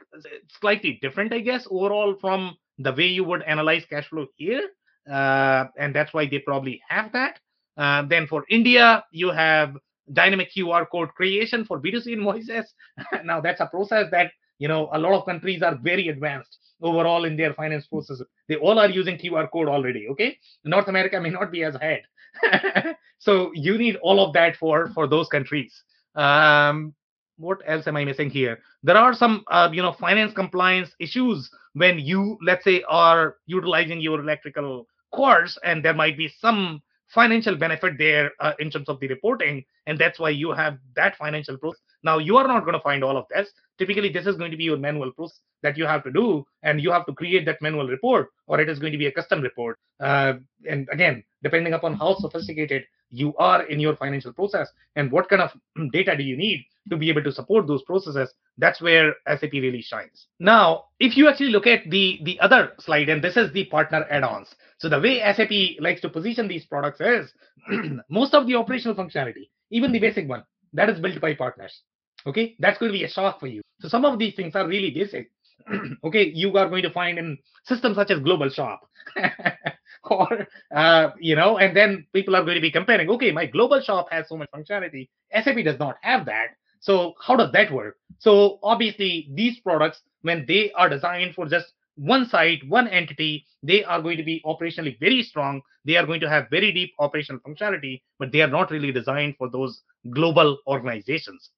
slightly 0.61 0.99
different, 1.01 1.33
I 1.33 1.39
guess, 1.39 1.67
overall 1.71 2.17
from 2.21 2.57
the 2.79 2.93
way 2.93 3.07
you 3.07 3.25
would 3.25 3.43
analyze 3.43 3.85
cash 3.89 4.09
flow 4.09 4.27
here. 4.37 4.69
Uh, 5.11 5.67
and 5.79 5.95
that's 5.95 6.13
why 6.13 6.27
they 6.27 6.41
probably 6.41 6.81
have 6.89 7.13
that. 7.13 7.39
Uh, 7.77 8.03
then 8.09 8.27
for 8.27 8.45
India, 8.51 9.05
you 9.13 9.31
have 9.31 9.77
dynamic 10.13 10.51
QR 10.57 10.87
code 10.91 11.11
creation 11.11 11.65
for 11.65 11.81
B2C 11.81 12.09
invoices. 12.09 12.73
now 13.25 13.41
that's 13.41 13.61
a 13.61 13.67
process 13.67 14.07
that 14.11 14.33
you 14.59 14.69
know 14.69 14.89
a 14.93 14.99
lot 14.99 15.13
of 15.19 15.27
countries 15.27 15.63
are 15.63 15.77
very 15.83 16.09
advanced 16.09 16.59
overall 16.83 17.25
in 17.25 17.37
their 17.37 17.55
finance 17.55 17.87
processes. 17.87 18.27
They 18.49 18.57
all 18.57 18.79
are 18.79 18.89
using 18.89 19.19
QR 19.19 19.51
code 19.51 19.69
already. 19.69 20.09
Okay, 20.11 20.39
North 20.65 20.89
America 20.89 21.21
may 21.21 21.31
not 21.31 21.51
be 21.51 21.63
as 21.65 21.75
ahead, 21.75 22.03
so 23.19 23.51
you 23.55 23.79
need 23.79 23.97
all 23.97 24.25
of 24.25 24.33
that 24.35 24.57
for 24.57 24.89
for 24.95 25.07
those 25.07 25.29
countries. 25.29 25.83
Um, 26.15 26.95
what 27.37 27.59
else 27.67 27.87
am 27.87 27.97
I 27.97 28.05
missing 28.05 28.31
here? 28.31 28.59
There 28.83 28.97
are 28.97 29.15
some 29.15 29.45
uh, 29.51 29.71
you 29.73 29.83
know 29.83 29.93
finance 29.93 30.33
compliance 30.35 30.91
issues 31.01 31.51
when 31.75 31.99
you 31.99 32.39
let's 32.45 32.65
say 32.65 32.83
are 32.89 33.37
utilizing 33.47 34.01
your 34.01 34.21
electrical 34.21 34.87
course, 35.15 35.59
and 35.65 35.85
there 35.85 35.95
might 35.95 36.17
be 36.17 36.29
some 36.29 36.83
financial 37.13 37.57
benefit 37.57 37.99
there 37.99 38.31
uh, 38.41 38.53
in 38.59 38.71
terms 38.71 38.89
of 38.89 38.99
the 39.01 39.09
reporting 39.09 39.65
and 39.87 39.99
that's 39.99 40.19
why 40.19 40.31
you 40.31 40.53
have 40.53 40.79
that 40.95 41.17
financial 41.17 41.57
process 41.57 41.81
now 42.03 42.19
you 42.19 42.37
are 42.37 42.47
not 42.47 42.65
going 42.65 42.75
to 42.75 42.81
find 42.81 43.05
all 43.05 43.17
of 43.17 43.27
this. 43.31 43.51
Typically 43.79 44.09
this 44.09 44.27
is 44.27 44.37
going 44.37 44.51
to 44.51 44.57
be 44.57 44.65
your 44.65 44.77
manual 44.77 45.13
process 45.13 45.41
that 45.63 45.77
you 45.77 45.85
have 45.85 46.03
to 46.05 46.11
do 46.11 46.45
and 46.63 46.81
you 46.81 46.91
have 46.91 47.07
to 47.07 47.13
create 47.13 47.45
that 47.47 47.61
manual 47.63 47.87
report 47.87 48.29
or 48.47 48.61
it 48.61 48.69
is 48.69 48.79
going 48.79 48.93
to 48.93 48.99
be 48.99 49.07
a 49.07 49.13
custom 49.13 49.41
report. 49.41 49.79
Uh, 50.01 50.35
and 50.69 50.89
again 50.93 51.23
depending 51.43 51.75
upon 51.75 51.95
how 51.95 52.15
sophisticated 52.17 52.85
you 53.11 53.35
are 53.37 53.65
in 53.65 53.81
your 53.81 53.97
financial 53.97 54.33
process 54.33 54.69
and 54.97 55.11
what 55.11 55.29
kind 55.29 55.43
of 55.43 55.51
data 55.93 56.17
do 56.17 56.23
you 56.23 56.37
need 56.37 56.65
to 56.89 56.97
be 56.97 57.11
able 57.11 57.23
to 57.23 57.33
support 57.33 57.67
those 57.67 57.83
processes 57.83 58.33
that's 58.59 58.81
where 58.81 59.15
sap 59.27 59.53
really 59.53 59.83
shines. 59.83 60.27
Now 60.39 60.85
if 60.99 61.17
you 61.17 61.29
actually 61.29 61.51
look 61.51 61.67
at 61.67 61.89
the 61.89 62.21
the 62.25 62.39
other 62.41 62.73
slide 62.79 63.09
and 63.09 63.23
this 63.23 63.37
is 63.37 63.53
the 63.53 63.65
partner 63.67 64.07
add-ons. 64.11 64.49
So 64.79 64.89
the 64.89 65.01
way 65.01 65.21
sap 65.37 65.51
likes 65.81 66.01
to 66.03 66.09
position 66.09 66.49
these 66.49 66.67
products 66.67 67.01
is 67.01 67.33
most 68.09 68.35
of 68.35 68.47
the 68.47 68.55
operational 68.55 68.95
functionality 68.95 69.49
even 69.71 69.93
the 69.93 69.99
basic 69.99 70.29
one 70.29 70.45
that 70.73 70.91
is 70.91 71.01
built 71.01 71.21
by 71.21 71.35
partners. 71.35 71.83
Okay? 72.27 72.57
That's 72.59 72.79
going 72.79 72.93
to 72.93 72.99
be 72.99 73.05
a 73.05 73.09
shock 73.09 73.41
for 73.41 73.47
you. 73.47 73.63
So 73.81 73.89
some 73.89 74.05
of 74.05 74.19
these 74.19 74.35
things 74.35 74.55
are 74.55 74.67
really 74.67 74.91
basic 74.91 75.31
okay 76.05 76.31
you 76.35 76.57
are 76.57 76.69
going 76.69 76.83
to 76.83 76.91
find 76.91 77.19
in 77.19 77.39
systems 77.65 77.97
such 77.97 78.11
as 78.11 78.21
global 78.21 78.49
shop 78.49 78.81
or 80.05 80.47
uh, 80.75 81.11
you 81.19 81.37
know 81.37 81.59
and 81.59 81.77
then 81.77 82.07
people 82.13 82.37
are 82.37 82.43
going 82.45 82.55
to 82.55 82.61
be 82.61 82.71
comparing 82.71 83.09
okay 83.11 83.31
my 83.33 83.47
global 83.47 83.81
shop 83.81 84.09
has 84.11 84.29
so 84.29 84.37
much 84.37 84.49
functionality. 84.55 85.09
Sap 85.33 85.57
does 85.65 85.79
not 85.79 85.97
have 86.03 86.27
that. 86.27 86.49
So 86.81 87.15
how 87.25 87.37
does 87.37 87.53
that 87.53 87.73
work? 87.73 87.97
So 88.19 88.59
obviously 88.63 89.29
these 89.35 89.61
products 89.61 90.01
when 90.23 90.45
they 90.47 90.73
are 90.73 90.89
designed 90.89 91.35
for 91.35 91.47
just 91.47 91.73
one 91.97 92.27
site 92.27 92.61
one 92.69 92.89
entity 92.89 93.47
they 93.63 93.85
are 93.85 94.01
going 94.01 94.17
to 94.17 94.23
be 94.23 94.43
operationally 94.47 94.99
very 95.01 95.23
strong. 95.23 95.61
They 95.85 95.97
are 95.97 96.07
going 96.07 96.21
to 96.21 96.29
have 96.29 96.49
very 96.51 96.73
deep 96.73 96.93
operational 96.99 97.41
functionality 97.41 98.03
but 98.19 98.33
they 98.33 98.41
are 98.41 98.49
not 98.49 98.71
really 98.71 98.93
designed 98.93 99.35
for 99.37 99.51
those 99.51 99.83
global 100.11 100.59
organizations. 100.67 101.51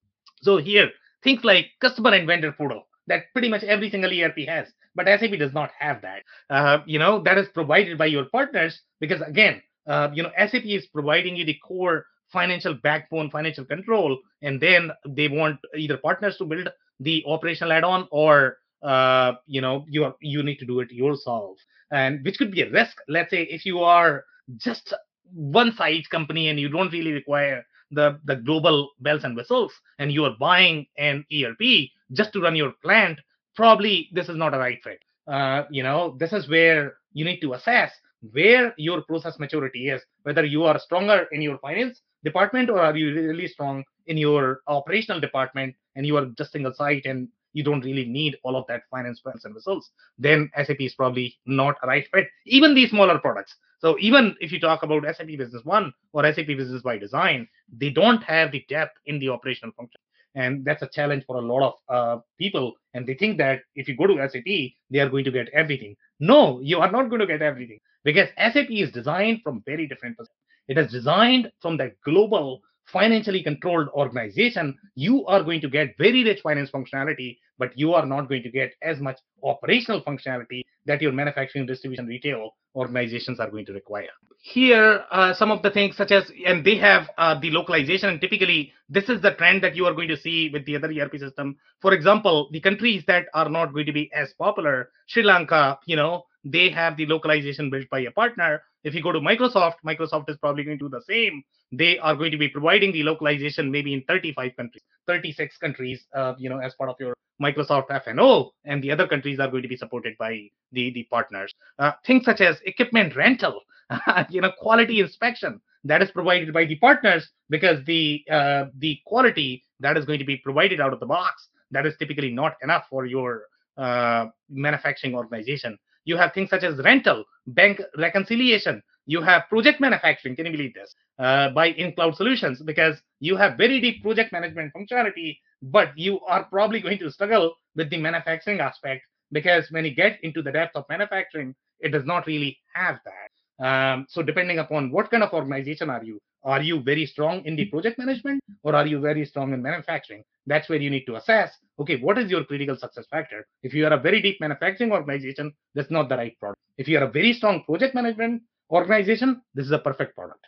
So 0.42 0.56
here 0.56 0.90
things 1.22 1.44
like 1.44 1.66
customer 1.80 2.12
and 2.12 2.26
vendor 2.26 2.52
portal 2.52 2.88
that 3.06 3.24
pretty 3.32 3.48
much 3.48 3.62
every 3.64 3.90
single 3.90 4.12
erp 4.12 4.38
has 4.46 4.68
but 4.94 5.06
SAP 5.06 5.38
does 5.38 5.52
not 5.52 5.70
have 5.78 6.02
that. 6.02 6.22
Uh, 6.50 6.78
you 6.86 6.98
know, 6.98 7.22
that 7.22 7.38
is 7.38 7.48
provided 7.48 7.98
by 7.98 8.06
your 8.06 8.26
partners 8.26 8.80
because 9.00 9.20
again, 9.22 9.62
uh, 9.86 10.08
you 10.12 10.22
know, 10.22 10.30
SAP 10.36 10.64
is 10.64 10.86
providing 10.86 11.36
you 11.36 11.44
the 11.44 11.58
core 11.66 12.06
financial 12.32 12.74
backbone, 12.74 13.30
financial 13.30 13.64
control, 13.64 14.18
and 14.42 14.60
then 14.60 14.90
they 15.06 15.28
want 15.28 15.58
either 15.76 15.96
partners 15.96 16.36
to 16.38 16.44
build 16.44 16.68
the 17.00 17.22
operational 17.26 17.72
add-on 17.72 18.08
or 18.10 18.58
uh, 18.82 19.32
you 19.46 19.60
know 19.60 19.84
you 19.88 20.04
are, 20.04 20.14
you 20.20 20.42
need 20.42 20.58
to 20.58 20.66
do 20.66 20.80
it 20.80 20.90
yourself, 20.90 21.56
and 21.90 22.24
which 22.24 22.38
could 22.38 22.50
be 22.50 22.62
a 22.62 22.70
risk. 22.70 22.96
Let's 23.08 23.30
say 23.30 23.42
if 23.42 23.64
you 23.66 23.80
are 23.80 24.24
just 24.56 24.94
one 25.32 25.72
size 25.74 26.06
company 26.10 26.48
and 26.48 26.58
you 26.58 26.68
don't 26.68 26.92
really 26.92 27.12
require 27.12 27.64
the 27.90 28.18
the 28.24 28.36
global 28.36 28.90
bells 29.00 29.24
and 29.24 29.36
whistles, 29.36 29.72
and 29.98 30.12
you 30.12 30.24
are 30.24 30.36
buying 30.38 30.86
an 30.98 31.24
ERP 31.32 31.90
just 32.12 32.32
to 32.32 32.40
run 32.40 32.56
your 32.56 32.72
plant 32.82 33.18
probably 33.54 34.08
this 34.12 34.28
is 34.28 34.36
not 34.36 34.54
a 34.54 34.58
right 34.58 34.78
fit. 34.82 35.00
Uh, 35.26 35.64
you 35.70 35.82
know, 35.82 36.16
this 36.18 36.32
is 36.32 36.48
where 36.48 36.94
you 37.12 37.24
need 37.24 37.40
to 37.40 37.54
assess 37.54 37.92
where 38.30 38.72
your 38.76 39.02
process 39.02 39.38
maturity 39.38 39.88
is, 39.88 40.00
whether 40.22 40.44
you 40.44 40.64
are 40.64 40.78
stronger 40.78 41.26
in 41.32 41.42
your 41.42 41.58
finance 41.58 42.02
department 42.24 42.70
or 42.70 42.80
are 42.80 42.96
you 42.96 43.14
really 43.14 43.48
strong 43.48 43.82
in 44.06 44.16
your 44.16 44.60
operational 44.68 45.20
department 45.20 45.74
and 45.96 46.06
you 46.06 46.16
are 46.16 46.26
just 46.38 46.52
single 46.52 46.72
site 46.72 47.04
and 47.04 47.28
you 47.52 47.62
don't 47.62 47.84
really 47.84 48.04
need 48.04 48.36
all 48.44 48.56
of 48.56 48.64
that 48.68 48.82
finance 48.90 49.20
plans 49.20 49.44
and 49.44 49.54
results, 49.54 49.90
then 50.18 50.50
SAP 50.56 50.80
is 50.80 50.94
probably 50.94 51.36
not 51.46 51.76
a 51.82 51.86
right 51.86 52.06
fit. 52.12 52.26
Even 52.46 52.74
these 52.74 52.90
smaller 52.90 53.18
products. 53.18 53.54
So 53.80 53.96
even 53.98 54.34
if 54.40 54.52
you 54.52 54.60
talk 54.60 54.84
about 54.84 55.04
SAP 55.04 55.26
Business 55.26 55.64
One 55.64 55.92
or 56.12 56.22
SAP 56.32 56.46
Business 56.46 56.82
by 56.82 56.96
Design, 56.96 57.48
they 57.76 57.90
don't 57.90 58.22
have 58.22 58.52
the 58.52 58.64
depth 58.68 58.96
in 59.06 59.18
the 59.18 59.28
operational 59.28 59.72
function 59.76 60.00
and 60.34 60.64
that's 60.64 60.82
a 60.82 60.88
challenge 60.88 61.24
for 61.26 61.36
a 61.36 61.40
lot 61.40 61.62
of 61.62 61.74
uh, 61.88 62.20
people 62.38 62.74
and 62.94 63.06
they 63.06 63.14
think 63.14 63.38
that 63.38 63.60
if 63.74 63.88
you 63.88 63.96
go 63.96 64.06
to 64.06 64.16
sap 64.28 64.44
they 64.44 64.98
are 64.98 65.08
going 65.08 65.24
to 65.24 65.30
get 65.30 65.48
everything. 65.50 65.96
No 66.20 66.60
you 66.60 66.78
are 66.78 66.90
not 66.90 67.08
going 67.08 67.20
to 67.20 67.26
get 67.26 67.42
everything 67.42 67.78
because 68.04 68.28
sap 68.36 68.70
is 68.70 68.90
designed 68.92 69.40
from 69.42 69.62
very 69.66 69.86
different 69.86 70.16
perspectives 70.16 70.38
it 70.68 70.78
is 70.78 70.90
designed 70.90 71.50
from 71.60 71.76
that 71.76 71.92
global 72.04 72.60
financially 72.86 73.42
controlled 73.42 73.88
organization 73.94 74.76
you 74.94 75.24
are 75.26 75.42
going 75.42 75.60
to 75.60 75.68
get 75.68 75.96
very 75.98 76.24
rich 76.24 76.40
finance 76.42 76.70
functionality 76.70 77.38
but 77.58 77.76
you 77.76 77.94
are 77.94 78.06
not 78.06 78.28
going 78.28 78.42
to 78.42 78.50
get 78.50 78.72
as 78.82 78.98
much 79.00 79.18
operational 79.44 80.02
functionality 80.02 80.62
that 80.86 81.00
your 81.00 81.12
manufacturing 81.12 81.66
distribution 81.66 82.06
retail 82.06 82.50
organizations 82.74 83.38
are 83.38 83.50
going 83.50 83.66
to 83.66 83.72
require. 83.72 84.08
Here 84.40 85.04
uh, 85.12 85.32
some 85.34 85.52
of 85.52 85.62
the 85.62 85.70
things 85.70 85.96
such 85.96 86.10
as 86.10 86.30
and 86.44 86.64
they 86.64 86.76
have 86.78 87.08
uh, 87.18 87.38
the 87.38 87.50
localization 87.50 88.08
and 88.08 88.20
typically 88.20 88.72
this 88.88 89.08
is 89.08 89.20
the 89.22 89.34
trend 89.34 89.62
that 89.62 89.76
you 89.76 89.86
are 89.86 89.94
going 89.94 90.08
to 90.08 90.16
see 90.16 90.50
with 90.52 90.66
the 90.66 90.74
other 90.76 90.90
erp 91.00 91.16
system. 91.18 91.56
For 91.80 91.92
example 91.92 92.48
the 92.50 92.60
countries 92.60 93.04
that 93.06 93.26
are 93.34 93.48
not 93.48 93.72
going 93.72 93.86
to 93.86 93.92
be 93.92 94.10
as 94.12 94.32
popular 94.32 94.90
sri 95.06 95.22
lanka 95.22 95.78
you 95.86 95.96
know 95.96 96.24
they 96.44 96.70
have 96.70 96.96
the 96.96 97.06
localization 97.06 97.70
built 97.70 97.88
by 97.90 98.00
a 98.00 98.10
partner. 98.10 98.62
If 98.82 98.94
you 98.94 99.02
go 99.02 99.12
to 99.12 99.20
microsoft 99.20 99.74
microsoft 99.86 100.28
is 100.28 100.36
probably 100.38 100.64
going 100.64 100.78
to 100.78 100.88
do 100.88 100.88
the 100.88 101.02
same 101.08 101.44
they 101.72 101.98
are 101.98 102.14
going 102.14 102.30
to 102.30 102.38
be 102.38 102.48
providing 102.48 102.92
the 102.92 103.02
localization 103.02 103.70
maybe 103.70 103.94
in 103.94 104.02
35 104.02 104.56
countries 104.56 104.82
36 105.06 105.56
countries 105.58 106.06
uh, 106.14 106.34
you 106.38 106.48
know 106.48 106.58
as 106.58 106.74
part 106.74 106.90
of 106.90 106.96
your 107.00 107.14
Microsoft 107.42 107.88
FNO, 107.88 108.50
and 108.64 108.82
the 108.82 108.90
other 108.90 109.08
countries 109.08 109.40
are 109.40 109.48
going 109.48 109.62
to 109.62 109.68
be 109.68 109.76
supported 109.76 110.16
by 110.16 110.48
the, 110.70 110.92
the 110.92 111.02
partners. 111.10 111.52
Uh, 111.78 111.92
things 112.06 112.24
such 112.24 112.40
as 112.40 112.56
equipment 112.66 113.16
rental, 113.16 113.60
you 114.30 114.40
know, 114.40 114.52
quality 114.58 115.00
inspection 115.00 115.60
that 115.84 116.02
is 116.02 116.10
provided 116.10 116.52
by 116.52 116.64
the 116.64 116.76
partners 116.76 117.28
because 117.50 117.84
the 117.84 118.22
uh, 118.30 118.66
the 118.78 118.98
quality 119.06 119.64
that 119.80 119.96
is 119.96 120.04
going 120.04 120.18
to 120.18 120.24
be 120.24 120.36
provided 120.36 120.80
out 120.80 120.92
of 120.92 121.00
the 121.00 121.06
box 121.06 121.48
that 121.72 121.86
is 121.86 121.94
typically 121.98 122.30
not 122.30 122.54
enough 122.62 122.84
for 122.88 123.06
your 123.06 123.44
uh, 123.76 124.26
manufacturing 124.48 125.14
organization. 125.14 125.76
You 126.04 126.16
have 126.16 126.32
things 126.32 126.50
such 126.50 126.62
as 126.62 126.78
rental, 126.84 127.24
bank 127.46 127.80
reconciliation. 127.96 128.82
You 129.06 129.20
have 129.22 129.48
project 129.48 129.80
manufacturing. 129.80 130.36
Can 130.36 130.46
you 130.46 130.52
believe 130.52 130.74
this? 130.74 130.94
Uh, 131.18 131.50
by 131.50 131.66
in 131.68 131.92
cloud 131.92 132.16
solutions 132.16 132.62
because 132.62 132.96
you 133.20 133.36
have 133.36 133.56
very 133.56 133.80
deep 133.80 134.02
project 134.02 134.32
management 134.32 134.72
functionality 134.74 135.36
but 135.62 135.96
you 135.96 136.20
are 136.20 136.44
probably 136.44 136.80
going 136.80 136.98
to 136.98 137.10
struggle 137.10 137.54
with 137.76 137.88
the 137.90 137.96
manufacturing 137.96 138.60
aspect 138.60 139.02
because 139.30 139.70
when 139.70 139.84
you 139.84 139.94
get 139.94 140.18
into 140.22 140.42
the 140.42 140.52
depth 140.52 140.76
of 140.76 140.84
manufacturing, 140.88 141.54
it 141.80 141.90
does 141.90 142.04
not 142.04 142.26
really 142.26 142.58
have 142.74 142.98
that. 143.04 143.64
Um, 143.64 144.06
so 144.08 144.22
depending 144.22 144.58
upon 144.58 144.90
what 144.90 145.10
kind 145.10 145.22
of 145.22 145.32
organization 145.32 145.88
are 145.88 146.02
you, 146.02 146.18
are 146.44 146.60
you 146.60 146.80
very 146.80 147.06
strong 147.06 147.44
in 147.44 147.54
the 147.54 147.66
project 147.66 147.98
management 147.98 148.42
or 148.64 148.74
are 148.74 148.86
you 148.86 148.98
very 148.98 149.24
strong 149.24 149.52
in 149.52 149.62
manufacturing? 149.62 150.24
That's 150.46 150.68
where 150.68 150.80
you 150.80 150.90
need 150.90 151.04
to 151.06 151.14
assess, 151.14 151.56
okay, 151.78 151.96
what 151.96 152.18
is 152.18 152.28
your 152.30 152.44
critical 152.44 152.76
success 152.76 153.06
factor? 153.08 153.46
If 153.62 153.72
you 153.72 153.86
are 153.86 153.92
a 153.92 154.00
very 154.00 154.20
deep 154.20 154.40
manufacturing 154.40 154.90
organization, 154.90 155.52
that's 155.74 155.90
not 155.90 156.08
the 156.08 156.16
right 156.16 156.36
product. 156.40 156.58
If 156.76 156.88
you 156.88 156.98
are 156.98 157.04
a 157.04 157.10
very 157.10 157.32
strong 157.32 157.62
project 157.62 157.94
management 157.94 158.42
organization, 158.72 159.42
this 159.54 159.66
is 159.66 159.72
a 159.72 159.78
perfect 159.78 160.16
product. 160.16 160.46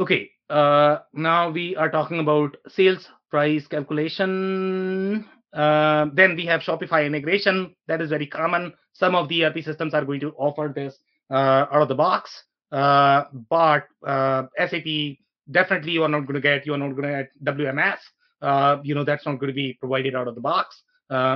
Okay, 0.00 0.30
uh, 0.48 0.98
now 1.12 1.50
we 1.50 1.76
are 1.76 1.90
talking 1.90 2.20
about 2.20 2.56
sales 2.68 3.08
price 3.30 3.66
calculation. 3.66 5.26
Uh, 5.52 6.06
then 6.14 6.36
we 6.36 6.46
have 6.46 6.60
Shopify 6.60 7.06
integration. 7.06 7.74
That 7.86 8.00
is 8.00 8.10
very 8.10 8.26
common. 8.26 8.72
Some 8.92 9.14
of 9.14 9.28
the 9.28 9.44
ERP 9.44 9.62
systems 9.62 9.94
are 9.94 10.04
going 10.04 10.20
to 10.20 10.32
offer 10.32 10.72
this 10.74 10.98
uh, 11.30 11.66
out 11.72 11.82
of 11.82 11.88
the 11.88 11.94
box. 11.94 12.44
uh, 12.72 13.24
but 13.48 13.84
uh, 14.06 14.44
SAP 14.58 15.16
definitely 15.50 15.92
you 15.92 16.02
are 16.02 16.08
not 16.08 16.20
going 16.20 16.34
to 16.34 16.40
get. 16.40 16.66
You 16.66 16.74
are 16.74 16.78
not 16.78 16.94
going 16.96 17.08
to 17.08 17.24
get 17.24 17.44
WMS. 17.44 17.98
Uh, 18.40 18.76
you 18.84 18.94
know 18.94 19.04
that's 19.04 19.26
not 19.26 19.38
going 19.40 19.48
to 19.48 19.54
be 19.54 19.76
provided 19.80 20.14
out 20.14 20.28
of 20.28 20.34
the 20.34 20.40
box. 20.40 20.82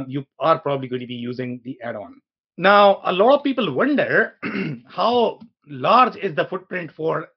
You 0.08 0.24
are 0.38 0.58
probably 0.58 0.88
going 0.88 1.00
to 1.00 1.06
be 1.06 1.14
using 1.14 1.60
the 1.64 1.78
add-on. 1.82 2.20
Now, 2.56 3.00
a 3.04 3.12
lot 3.12 3.34
of 3.34 3.44
people 3.44 3.74
wonder 3.74 4.34
how 4.86 5.40
large 5.66 6.16
is 6.16 6.34
the 6.34 6.44
footprint 6.44 6.92
for, 6.92 7.28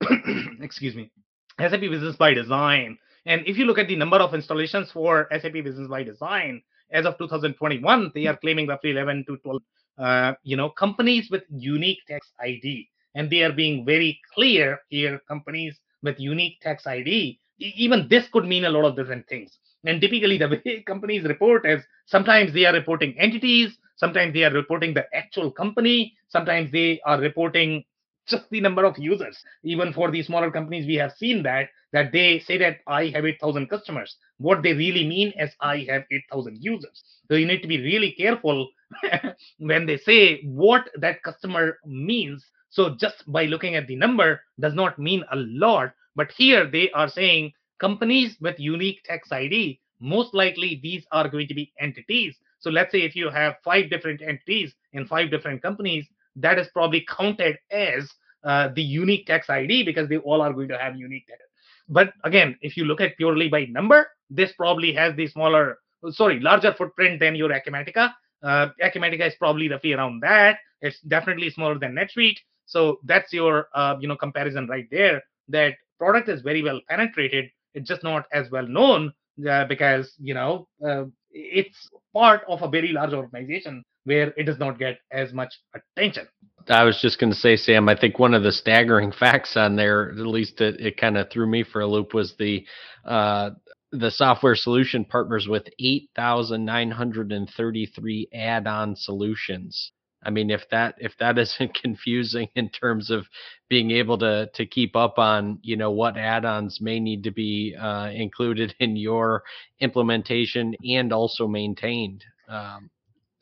excuse 0.60 0.94
me, 0.94 1.10
SAP 1.58 1.80
Business 1.80 2.16
by 2.16 2.32
Design. 2.32 2.98
And 3.26 3.46
if 3.46 3.56
you 3.56 3.66
look 3.66 3.78
at 3.78 3.88
the 3.88 3.96
number 3.96 4.16
of 4.16 4.34
installations 4.34 4.90
for 4.90 5.28
SAP 5.30 5.52
Business 5.52 5.88
by 5.88 6.02
Design, 6.02 6.62
as 6.90 7.06
of 7.06 7.18
2021, 7.18 8.12
they 8.14 8.26
are 8.26 8.36
claiming 8.36 8.66
roughly 8.66 8.90
11 8.90 9.24
to 9.28 9.36
12, 9.38 9.62
uh, 9.98 10.32
you 10.42 10.56
know, 10.56 10.70
companies 10.70 11.28
with 11.30 11.42
unique 11.50 11.98
tax 12.08 12.32
ID, 12.40 12.88
and 13.14 13.30
they 13.30 13.42
are 13.42 13.52
being 13.52 13.84
very 13.84 14.18
clear 14.34 14.80
here. 14.88 15.20
Companies 15.28 15.78
with 16.02 16.18
unique 16.18 16.60
tax 16.60 16.86
ID. 16.86 17.38
Even 17.58 18.08
this 18.08 18.26
could 18.32 18.44
mean 18.44 18.64
a 18.64 18.70
lot 18.70 18.84
of 18.84 18.96
different 18.96 19.26
things. 19.28 19.58
And 19.84 20.00
typically, 20.00 20.38
the 20.38 20.48
way 20.64 20.82
companies 20.82 21.24
report 21.24 21.66
is 21.66 21.82
sometimes 22.06 22.52
they 22.52 22.64
are 22.66 22.72
reporting 22.72 23.18
entities, 23.18 23.76
sometimes 24.02 24.34
they 24.34 24.42
are 24.42 24.52
reporting 24.52 24.92
the 24.92 25.06
actual 25.14 25.48
company, 25.52 26.12
sometimes 26.28 26.72
they 26.72 27.00
are 27.06 27.20
reporting 27.20 27.84
just 28.26 28.50
the 28.50 28.60
number 28.60 28.84
of 28.84 28.98
users. 28.98 29.36
Even 29.62 29.92
for 29.92 30.10
the 30.10 30.22
smaller 30.22 30.50
companies, 30.50 30.86
we 30.86 30.96
have 30.96 31.12
seen 31.12 31.42
that 31.44 31.68
that 31.92 32.10
they 32.10 32.40
say 32.40 32.56
that 32.58 32.78
I 32.86 33.12
have 33.14 33.24
8,000 33.24 33.68
customers. 33.68 34.16
What 34.38 34.62
they 34.62 34.72
really 34.72 35.06
mean 35.06 35.32
is 35.38 35.50
I 35.60 35.86
have 35.90 36.04
8,000 36.10 36.58
users. 36.60 37.04
So 37.28 37.36
you 37.36 37.46
need 37.46 37.62
to 37.62 37.68
be 37.68 37.78
really 37.80 38.12
careful 38.12 38.70
when 39.58 39.86
they 39.86 39.98
say 39.98 40.42
what 40.42 40.88
that 40.96 41.22
customer 41.22 41.78
means. 41.86 42.44
So 42.70 42.96
just 42.96 43.30
by 43.30 43.44
looking 43.44 43.76
at 43.76 43.86
the 43.86 43.96
number 43.96 44.40
does 44.58 44.74
not 44.74 44.98
mean 44.98 45.22
a 45.30 45.36
lot. 45.36 45.92
But 46.16 46.32
here 46.32 46.66
they 46.66 46.90
are 46.90 47.08
saying 47.08 47.52
companies 47.78 48.36
with 48.40 48.58
unique 48.58 49.04
tax 49.04 49.30
ID, 49.30 49.78
most 50.00 50.34
likely 50.34 50.80
these 50.82 51.04
are 51.12 51.28
going 51.28 51.46
to 51.48 51.54
be 51.54 51.72
entities. 51.78 52.34
So 52.62 52.70
let's 52.70 52.92
say 52.92 53.02
if 53.02 53.14
you 53.14 53.28
have 53.28 53.56
five 53.64 53.90
different 53.90 54.22
entities 54.22 54.72
in 54.92 55.06
five 55.06 55.30
different 55.30 55.62
companies, 55.62 56.06
that 56.36 56.58
is 56.58 56.68
probably 56.72 57.04
counted 57.08 57.58
as 57.70 58.08
uh, 58.44 58.68
the 58.74 58.82
unique 58.82 59.26
tax 59.26 59.50
ID 59.50 59.82
because 59.84 60.08
they 60.08 60.16
all 60.18 60.40
are 60.40 60.52
going 60.52 60.68
to 60.68 60.78
have 60.78 60.96
unique 60.96 61.26
tax. 61.26 61.40
But 61.88 62.12
again, 62.24 62.56
if 62.62 62.76
you 62.76 62.84
look 62.84 63.00
at 63.00 63.16
purely 63.16 63.48
by 63.48 63.64
number, 63.66 64.06
this 64.30 64.52
probably 64.52 64.92
has 64.94 65.14
the 65.16 65.26
smaller, 65.26 65.78
sorry, 66.10 66.40
larger 66.40 66.72
footprint 66.72 67.20
than 67.20 67.34
your 67.34 67.50
Acumatica. 67.50 68.12
Uh, 68.42 68.68
Acumatica 68.82 69.26
is 69.26 69.34
probably 69.34 69.68
roughly 69.68 69.92
around 69.92 70.22
that. 70.22 70.58
It's 70.80 71.00
definitely 71.00 71.50
smaller 71.50 71.78
than 71.78 71.94
NetSuite. 71.94 72.38
So 72.66 73.00
that's 73.04 73.32
your, 73.32 73.66
uh, 73.74 73.96
you 74.00 74.08
know, 74.08 74.16
comparison 74.16 74.68
right 74.68 74.86
there. 74.90 75.22
That 75.48 75.74
product 75.98 76.28
is 76.28 76.42
very 76.42 76.62
well 76.62 76.80
penetrated. 76.88 77.50
It's 77.74 77.88
just 77.88 78.02
not 78.04 78.26
as 78.32 78.50
well 78.50 78.66
known 78.66 79.12
uh, 79.48 79.64
because 79.64 80.12
you 80.18 80.34
know 80.34 80.68
uh, 80.86 81.04
it's 81.32 81.88
part 82.12 82.42
of 82.48 82.62
a 82.62 82.68
very 82.68 82.92
large 82.92 83.12
organization 83.12 83.84
where 84.04 84.32
it 84.36 84.44
does 84.44 84.58
not 84.58 84.78
get 84.78 84.98
as 85.10 85.32
much 85.32 85.54
attention. 85.74 86.28
I 86.68 86.84
was 86.84 87.00
just 87.00 87.18
going 87.18 87.32
to 87.32 87.38
say, 87.38 87.56
Sam, 87.56 87.88
I 87.88 87.98
think 87.98 88.18
one 88.18 88.34
of 88.34 88.42
the 88.42 88.52
staggering 88.52 89.12
facts 89.18 89.56
on 89.56 89.76
there, 89.76 90.10
at 90.10 90.18
least 90.18 90.60
it, 90.60 90.80
it 90.80 90.96
kind 90.96 91.16
of 91.16 91.30
threw 91.30 91.46
me 91.46 91.64
for 91.64 91.80
a 91.80 91.86
loop, 91.86 92.14
was 92.14 92.34
the 92.38 92.66
uh, 93.04 93.50
the 93.92 94.10
software 94.10 94.56
solution 94.56 95.04
partners 95.04 95.46
with 95.48 95.68
8,933 95.78 98.28
add-on 98.32 98.96
solutions. 98.96 99.92
I 100.22 100.30
mean, 100.30 100.50
if 100.50 100.68
that 100.70 100.96
if 100.98 101.12
that 101.18 101.38
isn't 101.44 101.74
confusing 101.74 102.48
in 102.54 102.68
terms 102.68 103.10
of 103.10 103.26
being 103.68 103.90
able 103.90 104.18
to 104.18 104.50
to 104.54 104.66
keep 104.66 104.96
up 104.96 105.18
on 105.18 105.58
you 105.62 105.76
know 105.76 105.90
what 105.90 106.16
add-ons 106.16 106.80
may 106.80 107.00
need 107.00 107.24
to 107.24 107.30
be 107.30 107.76
uh, 107.80 108.10
included 108.12 108.74
in 108.80 108.96
your 108.96 109.42
implementation 109.80 110.74
and 110.84 111.12
also 111.12 111.46
maintained. 111.46 112.24
Um, 112.48 112.90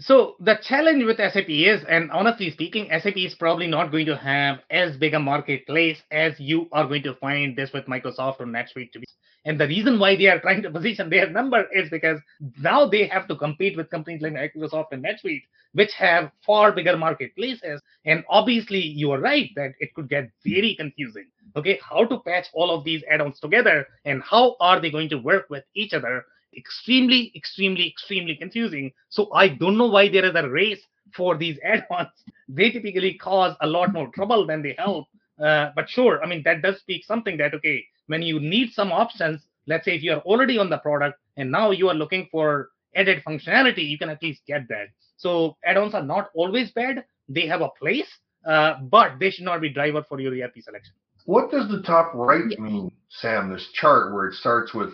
so 0.01 0.37
the 0.41 0.57
challenge 0.63 1.05
with 1.05 1.19
SAP 1.19 1.51
is, 1.51 1.85
and 1.87 2.11
honestly 2.11 2.51
speaking, 2.51 2.89
SAP 2.89 3.19
is 3.19 3.35
probably 3.35 3.67
not 3.67 3.91
going 3.91 4.07
to 4.07 4.17
have 4.17 4.61
as 4.71 4.97
big 4.97 5.13
a 5.13 5.21
marketplace 5.21 6.01
as 6.11 6.41
you 6.41 6.69
are 6.73 6.87
going 6.87 7.03
to 7.03 7.15
find 7.17 7.55
this 7.55 7.71
with 7.75 7.85
Microsoft 7.85 8.41
or 8.41 8.47
NetSuite 8.47 8.93
to 8.93 9.01
be. 9.01 9.07
And 9.45 9.59
the 9.59 9.67
reason 9.67 9.99
why 9.99 10.17
they 10.17 10.27
are 10.27 10.41
trying 10.41 10.63
to 10.63 10.71
position 10.71 11.09
their 11.09 11.31
number 11.31 11.67
is 11.73 11.89
because 11.89 12.21
now 12.59 12.87
they 12.87 13.07
have 13.07 13.27
to 13.29 13.37
compete 13.37 13.77
with 13.77 13.91
companies 13.91 14.21
like 14.21 14.35
Microsoft 14.35 14.93
and 14.93 15.05
NetSuite, 15.05 15.45
which 15.73 15.93
have 15.95 16.31
far 16.45 16.73
bigger 16.73 16.97
marketplaces. 16.97 17.81
And 18.05 18.25
obviously, 18.29 18.81
you 18.81 19.13
are 19.13 19.21
right 19.21 19.51
that 19.57 19.73
it 19.81 19.95
could 19.95 20.09
get 20.09 20.31
very 20.45 20.75
confusing. 20.75 21.27
Okay, 21.57 21.81
how 21.83 22.05
to 22.05 22.21
patch 22.21 22.47
all 22.53 22.71
of 22.71 22.85
these 22.85 23.03
add-ons 23.11 23.41
together 23.41 23.87
and 24.05 24.23
how 24.23 24.57
are 24.61 24.81
they 24.81 24.91
going 24.91 25.09
to 25.09 25.17
work 25.17 25.47
with 25.49 25.65
each 25.75 25.95
other 25.95 26.25
extremely, 26.57 27.33
extremely, 27.35 27.89
extremely 27.89 28.37
confusing. 28.37 28.93
So 29.09 29.33
I 29.33 29.49
don't 29.49 29.79
know 29.79 29.87
why 29.87 30.09
there 30.09 30.25
is 30.25 30.35
a 30.35 30.49
race 30.49 30.81
for 31.15 31.37
these 31.37 31.59
add-ons. 31.65 32.09
They 32.49 32.71
typically 32.71 33.15
cause 33.15 33.57
a 33.61 33.67
lot 33.67 33.93
more 33.93 34.09
trouble 34.09 34.47
than 34.47 34.63
they 34.63 34.75
help. 34.79 35.07
Uh, 35.43 35.71
but 35.75 35.89
sure, 35.89 36.23
I 36.23 36.27
mean 36.27 36.43
that 36.45 36.61
does 36.63 36.79
speak 36.81 37.05
something 37.05 37.39
that 37.39 37.55
okay, 37.55 37.85
when 38.11 38.23
you 38.23 38.41
need 38.41 38.73
some 38.73 38.91
options, 38.91 39.41
let's 39.69 39.85
say 39.85 39.95
if 39.95 40.03
you 40.03 40.13
are 40.13 40.21
already 40.23 40.59
on 40.59 40.69
the 40.69 40.79
product 40.79 41.17
and 41.37 41.49
now 41.49 41.71
you 41.71 41.89
are 41.89 41.95
looking 41.95 42.27
for 42.33 42.71
added 42.97 43.23
functionality, 43.25 43.89
you 43.89 43.97
can 43.97 44.11
at 44.11 44.21
least 44.21 44.43
get 44.49 44.67
that. 44.69 44.89
So 45.17 45.57
add-ons 45.65 45.95
are 45.95 46.03
not 46.03 46.31
always 46.35 46.73
bad; 46.73 47.05
they 47.29 47.47
have 47.47 47.61
a 47.61 47.69
place, 47.79 48.11
uh, 48.45 48.81
but 48.83 49.21
they 49.21 49.31
should 49.31 49.45
not 49.45 49.61
be 49.61 49.69
driver 49.69 50.03
for 50.09 50.19
your 50.19 50.33
ERP 50.33 50.57
selection. 50.61 50.93
What 51.27 51.53
does 51.53 51.69
the 51.69 51.83
top 51.83 52.11
right 52.15 52.59
mean, 52.59 52.91
Sam? 53.11 53.53
This 53.53 53.69
chart 53.75 54.13
where 54.13 54.27
it 54.27 54.35
starts 54.35 54.75
with 54.75 54.91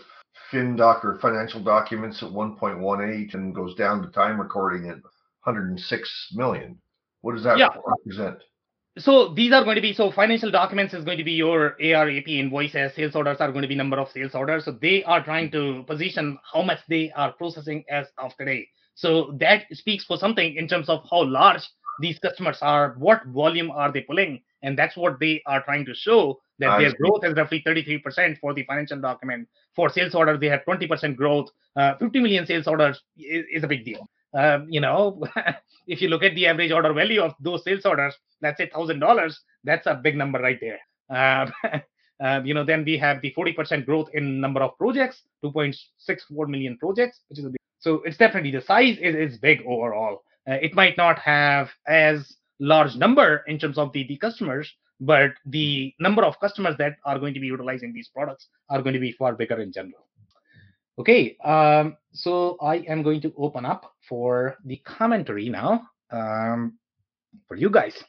FinDoc 0.52 1.02
or 1.02 1.18
financial 1.22 1.62
documents 1.62 2.22
at 2.22 2.28
1.18 2.28 3.32
and 3.32 3.54
goes 3.54 3.74
down 3.76 4.02
to 4.02 4.08
time 4.08 4.38
recording 4.38 4.90
at 4.90 4.96
106 5.44 6.32
million. 6.34 6.78
What 7.22 7.34
does 7.34 7.44
that 7.44 7.56
yeah. 7.56 7.68
represent? 7.86 8.42
So 8.98 9.34
these 9.34 9.52
are 9.52 9.62
going 9.62 9.76
to 9.76 9.82
be 9.82 9.92
so 9.92 10.10
financial 10.10 10.50
documents 10.50 10.94
is 10.94 11.04
going 11.04 11.18
to 11.18 11.24
be 11.24 11.32
your 11.32 11.76
AR 11.82 12.08
AP 12.08 12.28
invoices. 12.28 12.94
Sales 12.94 13.14
orders 13.14 13.36
are 13.40 13.52
going 13.52 13.62
to 13.62 13.68
be 13.68 13.74
number 13.74 13.98
of 13.98 14.08
sales 14.10 14.34
orders. 14.34 14.64
So 14.64 14.72
they 14.72 15.04
are 15.04 15.22
trying 15.22 15.50
to 15.50 15.84
position 15.86 16.38
how 16.50 16.62
much 16.62 16.78
they 16.88 17.12
are 17.12 17.32
processing 17.32 17.84
as 17.90 18.06
of 18.16 18.34
today. 18.38 18.68
So 18.94 19.36
that 19.38 19.64
speaks 19.72 20.04
for 20.04 20.16
something 20.16 20.56
in 20.56 20.66
terms 20.66 20.88
of 20.88 21.04
how 21.10 21.24
large 21.24 21.60
these 22.00 22.18
customers 22.18 22.58
are, 22.62 22.94
what 22.98 23.26
volume 23.26 23.70
are 23.70 23.92
they 23.92 24.00
pulling, 24.00 24.42
and 24.62 24.78
that's 24.78 24.96
what 24.96 25.20
they 25.20 25.42
are 25.46 25.62
trying 25.62 25.84
to 25.86 25.94
show 25.94 26.40
that 26.58 26.70
I 26.70 26.78
their 26.80 26.90
see. 26.90 26.96
growth 26.96 27.24
is 27.24 27.34
roughly 27.36 27.62
33% 27.66 28.38
for 28.38 28.54
the 28.54 28.64
financial 28.64 29.00
document. 29.00 29.48
For 29.74 29.90
sales 29.90 30.14
orders, 30.14 30.40
they 30.40 30.48
have 30.48 30.60
20% 30.66 31.16
growth. 31.16 31.50
Uh, 31.76 31.96
50 31.98 32.20
million 32.20 32.46
sales 32.46 32.66
orders 32.66 33.02
is, 33.18 33.44
is 33.52 33.64
a 33.64 33.68
big 33.68 33.84
deal. 33.84 34.08
Um, 34.36 34.66
you 34.68 34.80
know, 34.80 35.22
if 35.86 36.02
you 36.02 36.08
look 36.08 36.22
at 36.22 36.34
the 36.34 36.46
average 36.46 36.70
order 36.70 36.92
value 36.92 37.22
of 37.22 37.34
those 37.40 37.64
sales 37.64 37.86
orders, 37.86 38.14
let's 38.42 38.58
say 38.58 38.68
thousand 38.68 39.00
dollars, 39.00 39.40
that's 39.64 39.86
a 39.86 39.94
big 39.94 40.16
number 40.16 40.38
right 40.38 40.58
there. 40.60 40.78
Uh, 41.10 41.50
uh, 42.22 42.40
you 42.44 42.52
know, 42.52 42.64
then 42.64 42.84
we 42.84 42.98
have 42.98 43.22
the 43.22 43.32
40% 43.36 43.86
growth 43.86 44.08
in 44.12 44.40
number 44.40 44.62
of 44.62 44.76
projects, 44.78 45.22
2.64 45.44 46.48
million 46.48 46.76
projects, 46.78 47.20
which 47.28 47.38
is 47.38 47.46
a 47.46 47.48
big. 47.48 47.56
So 47.78 48.02
it's 48.04 48.16
definitely 48.16 48.50
the 48.50 48.62
size 48.62 48.98
is, 49.00 49.14
is 49.14 49.38
big 49.38 49.60
overall. 49.66 50.22
Uh, 50.48 50.54
it 50.54 50.74
might 50.74 50.96
not 50.96 51.18
have 51.18 51.70
as 51.86 52.36
large 52.60 52.94
number 52.96 53.42
in 53.46 53.58
terms 53.58 53.78
of 53.78 53.92
the, 53.92 54.06
the 54.06 54.16
customers, 54.16 54.70
but 55.00 55.30
the 55.44 55.94
number 56.00 56.24
of 56.24 56.38
customers 56.40 56.74
that 56.78 56.96
are 57.04 57.18
going 57.18 57.34
to 57.34 57.40
be 57.40 57.46
utilizing 57.46 57.92
these 57.92 58.08
products 58.08 58.48
are 58.70 58.82
going 58.82 58.94
to 58.94 59.00
be 59.00 59.12
far 59.12 59.34
bigger 59.34 59.60
in 59.60 59.72
general. 59.72 60.05
Okay, 60.98 61.36
um, 61.44 61.96
so 62.12 62.56
I 62.60 62.76
am 62.88 63.02
going 63.02 63.20
to 63.20 63.32
open 63.36 63.66
up 63.66 63.94
for 64.08 64.56
the 64.64 64.76
commentary 64.78 65.50
now 65.50 65.82
um, 66.10 66.78
for 67.46 67.56
you 67.56 67.68
guys. 67.68 68.02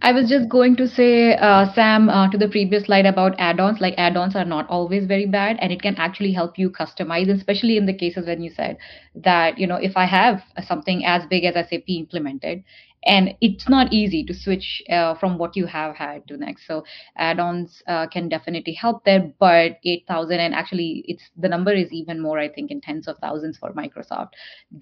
I 0.00 0.12
was 0.12 0.30
just 0.30 0.48
going 0.48 0.76
to 0.76 0.88
say, 0.88 1.36
uh, 1.36 1.72
Sam, 1.74 2.08
uh, 2.08 2.30
to 2.30 2.38
the 2.38 2.48
previous 2.48 2.84
slide 2.84 3.04
about 3.04 3.34
add-ons. 3.38 3.80
Like 3.80 3.94
add-ons 3.98 4.34
are 4.34 4.44
not 4.44 4.68
always 4.70 5.06
very 5.06 5.26
bad, 5.26 5.58
and 5.60 5.72
it 5.72 5.82
can 5.82 5.94
actually 5.96 6.32
help 6.32 6.58
you 6.58 6.70
customize, 6.70 7.28
especially 7.28 7.76
in 7.76 7.84
the 7.84 7.92
cases 7.92 8.26
when 8.26 8.42
you 8.42 8.50
said 8.50 8.78
that 9.14 9.58
you 9.58 9.66
know 9.66 9.76
if 9.76 9.96
I 9.96 10.06
have 10.06 10.42
something 10.66 11.04
as 11.04 11.26
big 11.26 11.44
as 11.44 11.54
SAP 11.68 11.88
implemented, 11.88 12.64
and 13.04 13.34
it's 13.40 13.68
not 13.68 13.92
easy 13.92 14.24
to 14.24 14.34
switch 14.34 14.82
uh, 14.90 15.14
from 15.14 15.38
what 15.38 15.56
you 15.56 15.66
have 15.66 15.94
had 15.94 16.26
to 16.28 16.36
next 16.36 16.66
so 16.66 16.84
add-ons 17.16 17.82
uh, 17.86 18.06
can 18.08 18.28
definitely 18.28 18.72
help 18.72 19.04
there 19.04 19.32
but 19.38 19.78
8000 19.84 20.40
and 20.40 20.54
actually 20.54 21.04
it's 21.06 21.30
the 21.36 21.48
number 21.48 21.72
is 21.72 21.92
even 21.92 22.20
more 22.20 22.38
i 22.38 22.48
think 22.48 22.70
in 22.70 22.80
tens 22.80 23.08
of 23.08 23.16
thousands 23.18 23.56
for 23.58 23.72
microsoft 23.72 24.30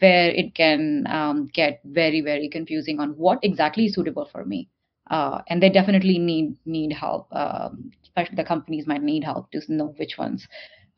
where 0.00 0.30
it 0.30 0.54
can 0.54 1.06
um, 1.08 1.46
get 1.52 1.80
very 1.84 2.20
very 2.20 2.48
confusing 2.48 3.00
on 3.00 3.10
what 3.10 3.38
exactly 3.42 3.86
is 3.86 3.94
suitable 3.94 4.28
for 4.30 4.44
me. 4.44 4.68
Uh, 5.08 5.40
and 5.48 5.62
they 5.62 5.70
definitely 5.70 6.18
need 6.18 6.56
need 6.66 6.92
help 6.92 7.28
um, 7.32 7.92
especially 8.02 8.34
the 8.34 8.44
companies 8.44 8.86
might 8.88 9.02
need 9.02 9.22
help 9.22 9.48
to 9.52 9.60
know 9.68 9.94
which 9.98 10.18
ones 10.18 10.48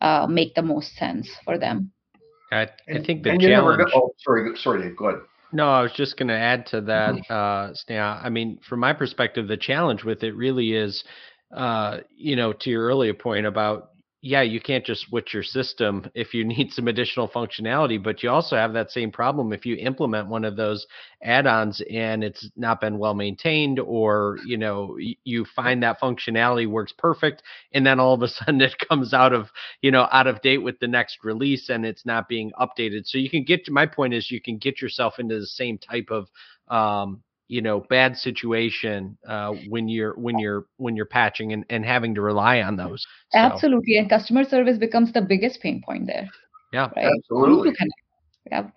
uh, 0.01 0.27
make 0.27 0.55
the 0.55 0.63
most 0.63 0.97
sense 0.97 1.29
for 1.45 1.59
them. 1.59 1.93
I, 2.51 2.69
I 2.89 3.03
think 3.05 3.23
the 3.23 3.37
challenge 3.39 3.91
oh 3.95 4.15
sorry 4.25 4.57
sorry 4.57 4.95
go 4.97 5.11
ahead 5.11 5.21
No, 5.53 5.71
I 5.71 5.83
was 5.83 5.93
just 5.93 6.17
going 6.19 6.29
to 6.29 6.35
add 6.35 6.67
to 6.67 6.81
that, 6.83 7.15
uh, 7.31 7.73
Sneha. 7.73 8.23
I 8.23 8.29
mean, 8.29 8.59
from 8.69 8.81
my 8.81 8.93
perspective, 8.93 9.49
the 9.49 9.57
challenge 9.57 10.05
with 10.05 10.23
it 10.23 10.35
really 10.37 10.75
is, 10.75 11.05
uh, 11.55 11.99
you 12.17 12.37
know, 12.37 12.53
to 12.53 12.71
your 12.71 12.85
earlier 12.87 13.15
point 13.15 13.47
about 13.47 13.91
yeah, 14.21 14.43
you 14.43 14.61
can't 14.61 14.85
just 14.85 15.03
switch 15.03 15.33
your 15.33 15.45
system 15.45 16.05
if 16.15 16.35
you 16.35 16.45
need 16.45 16.73
some 16.73 16.89
additional 16.89 17.29
functionality, 17.29 18.03
but 18.03 18.21
you 18.21 18.31
also 18.31 18.57
have 18.57 18.73
that 18.73 18.91
same 18.91 19.13
problem 19.13 19.53
if 19.53 19.65
you 19.65 19.77
implement 19.77 20.29
one 20.29 20.45
of 20.45 20.57
those 20.57 20.87
add-ons 21.23 21.81
and 21.89 22.25
it's 22.25 22.51
not 22.57 22.81
been 22.81 22.99
well 22.99 23.15
maintained 23.15 23.79
or, 23.79 24.39
you 24.45 24.57
know, 24.57 24.97
you 25.23 25.45
find 25.55 25.83
that 25.85 26.01
functionality 26.01 26.69
works 26.69 26.93
perfect 26.99 27.45
and 27.73 27.87
then 27.87 28.01
all 28.01 28.13
of 28.13 28.23
a 28.23 28.29
sudden 28.45 28.61
it 28.61 28.75
comes 28.89 29.15
out 29.15 29.33
of, 29.33 29.51
you 29.83 29.93
know, 29.93 30.09
out 30.11 30.27
of 30.27 30.43
date 30.43 30.59
with 30.59 30.81
the 30.81 30.89
next 30.89 31.19
release 31.23 31.69
and 31.69 31.87
it's 31.87 32.05
not 32.05 32.29
being 32.29 32.51
updated. 32.61 33.07
So 33.07 33.19
you 33.19 33.31
can 33.31 33.45
get 33.45 33.65
to 33.67 33.73
my 33.73 33.87
point 33.87 34.15
is 34.15 34.33
you 34.33 34.41
can 34.41 34.59
get 34.59 34.83
yourself 34.83 35.21
into 35.21 35.39
the 35.39 35.47
same 35.47 35.79
type 35.79 36.09
of 36.11 36.29
um, 36.69 37.23
you 37.49 37.63
know 37.63 37.81
bad 37.81 38.17
situation 38.17 39.17
uh, 39.27 39.53
when 39.69 39.89
you're 39.89 40.15
when 40.15 40.39
you're 40.39 40.67
when 40.77 40.95
you're 40.95 41.07
patching 41.07 41.53
and, 41.53 41.65
and 41.71 41.85
having 41.85 42.15
to 42.15 42.21
rely 42.21 42.61
on 42.61 42.77
those 42.77 43.07
so. 43.33 43.39
absolutely 43.39 43.97
and 43.97 44.09
customer 44.09 44.45
service 44.45 44.79
becomes 44.79 45.13
the 45.13 45.23
biggest 45.23 45.61
pain 45.61 45.83
point 45.85 46.07
there 46.07 46.29
yeah 46.73 46.89
right? 46.95 47.11
absolutely 47.19 47.73
yeah 48.51 48.69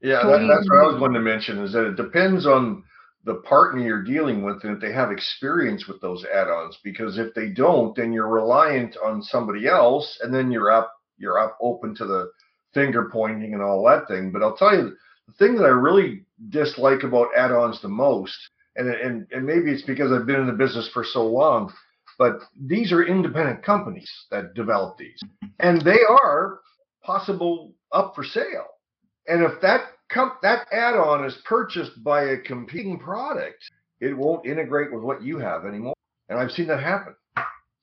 yeah 0.00 0.22
totally. 0.22 0.48
that, 0.48 0.54
that's 0.54 0.68
what 0.68 0.84
i 0.84 0.86
was 0.86 0.98
going 0.98 1.12
to 1.12 1.20
mention 1.20 1.58
is 1.62 1.72
that 1.72 1.86
it 1.86 1.96
depends 1.96 2.46
on 2.46 2.82
the 3.24 3.36
partner 3.36 3.80
you're 3.80 4.02
dealing 4.02 4.42
with 4.42 4.62
and 4.64 4.74
if 4.74 4.80
they 4.80 4.92
have 4.92 5.10
experience 5.10 5.86
with 5.88 6.00
those 6.00 6.24
add-ons 6.24 6.78
because 6.82 7.18
if 7.18 7.32
they 7.34 7.48
don't 7.48 7.96
then 7.96 8.12
you're 8.12 8.28
reliant 8.28 8.96
on 9.04 9.22
somebody 9.22 9.66
else 9.66 10.18
and 10.22 10.34
then 10.34 10.50
you're 10.50 10.70
up 10.70 10.92
you're 11.16 11.38
up 11.38 11.56
open 11.60 11.94
to 11.94 12.04
the 12.04 12.30
finger 12.74 13.08
pointing 13.10 13.54
and 13.54 13.62
all 13.62 13.84
that 13.84 14.06
thing 14.08 14.30
but 14.32 14.42
i'll 14.42 14.56
tell 14.56 14.76
you 14.76 14.92
the 15.26 15.32
thing 15.34 15.56
that 15.56 15.64
I 15.64 15.68
really 15.68 16.24
dislike 16.50 17.02
about 17.02 17.28
add-ons 17.36 17.80
the 17.82 17.88
most, 17.88 18.36
and 18.76 18.88
and 18.88 19.26
and 19.30 19.46
maybe 19.46 19.70
it's 19.70 19.82
because 19.82 20.12
I've 20.12 20.26
been 20.26 20.40
in 20.40 20.46
the 20.46 20.52
business 20.52 20.88
for 20.92 21.04
so 21.04 21.26
long, 21.26 21.72
but 22.18 22.38
these 22.60 22.92
are 22.92 23.04
independent 23.04 23.62
companies 23.62 24.10
that 24.30 24.54
develop 24.54 24.98
these, 24.98 25.20
and 25.60 25.82
they 25.82 26.00
are 26.08 26.60
possible 27.02 27.72
up 27.92 28.14
for 28.14 28.24
sale. 28.24 28.66
And 29.28 29.42
if 29.42 29.60
that 29.62 29.82
com- 30.08 30.38
that 30.42 30.66
add-on 30.72 31.24
is 31.24 31.36
purchased 31.44 32.02
by 32.02 32.24
a 32.24 32.38
competing 32.38 32.98
product, 32.98 33.58
it 34.00 34.16
won't 34.16 34.46
integrate 34.46 34.92
with 34.92 35.02
what 35.02 35.22
you 35.22 35.38
have 35.38 35.64
anymore. 35.64 35.94
And 36.28 36.38
I've 36.38 36.50
seen 36.50 36.66
that 36.68 36.82
happen. 36.82 37.14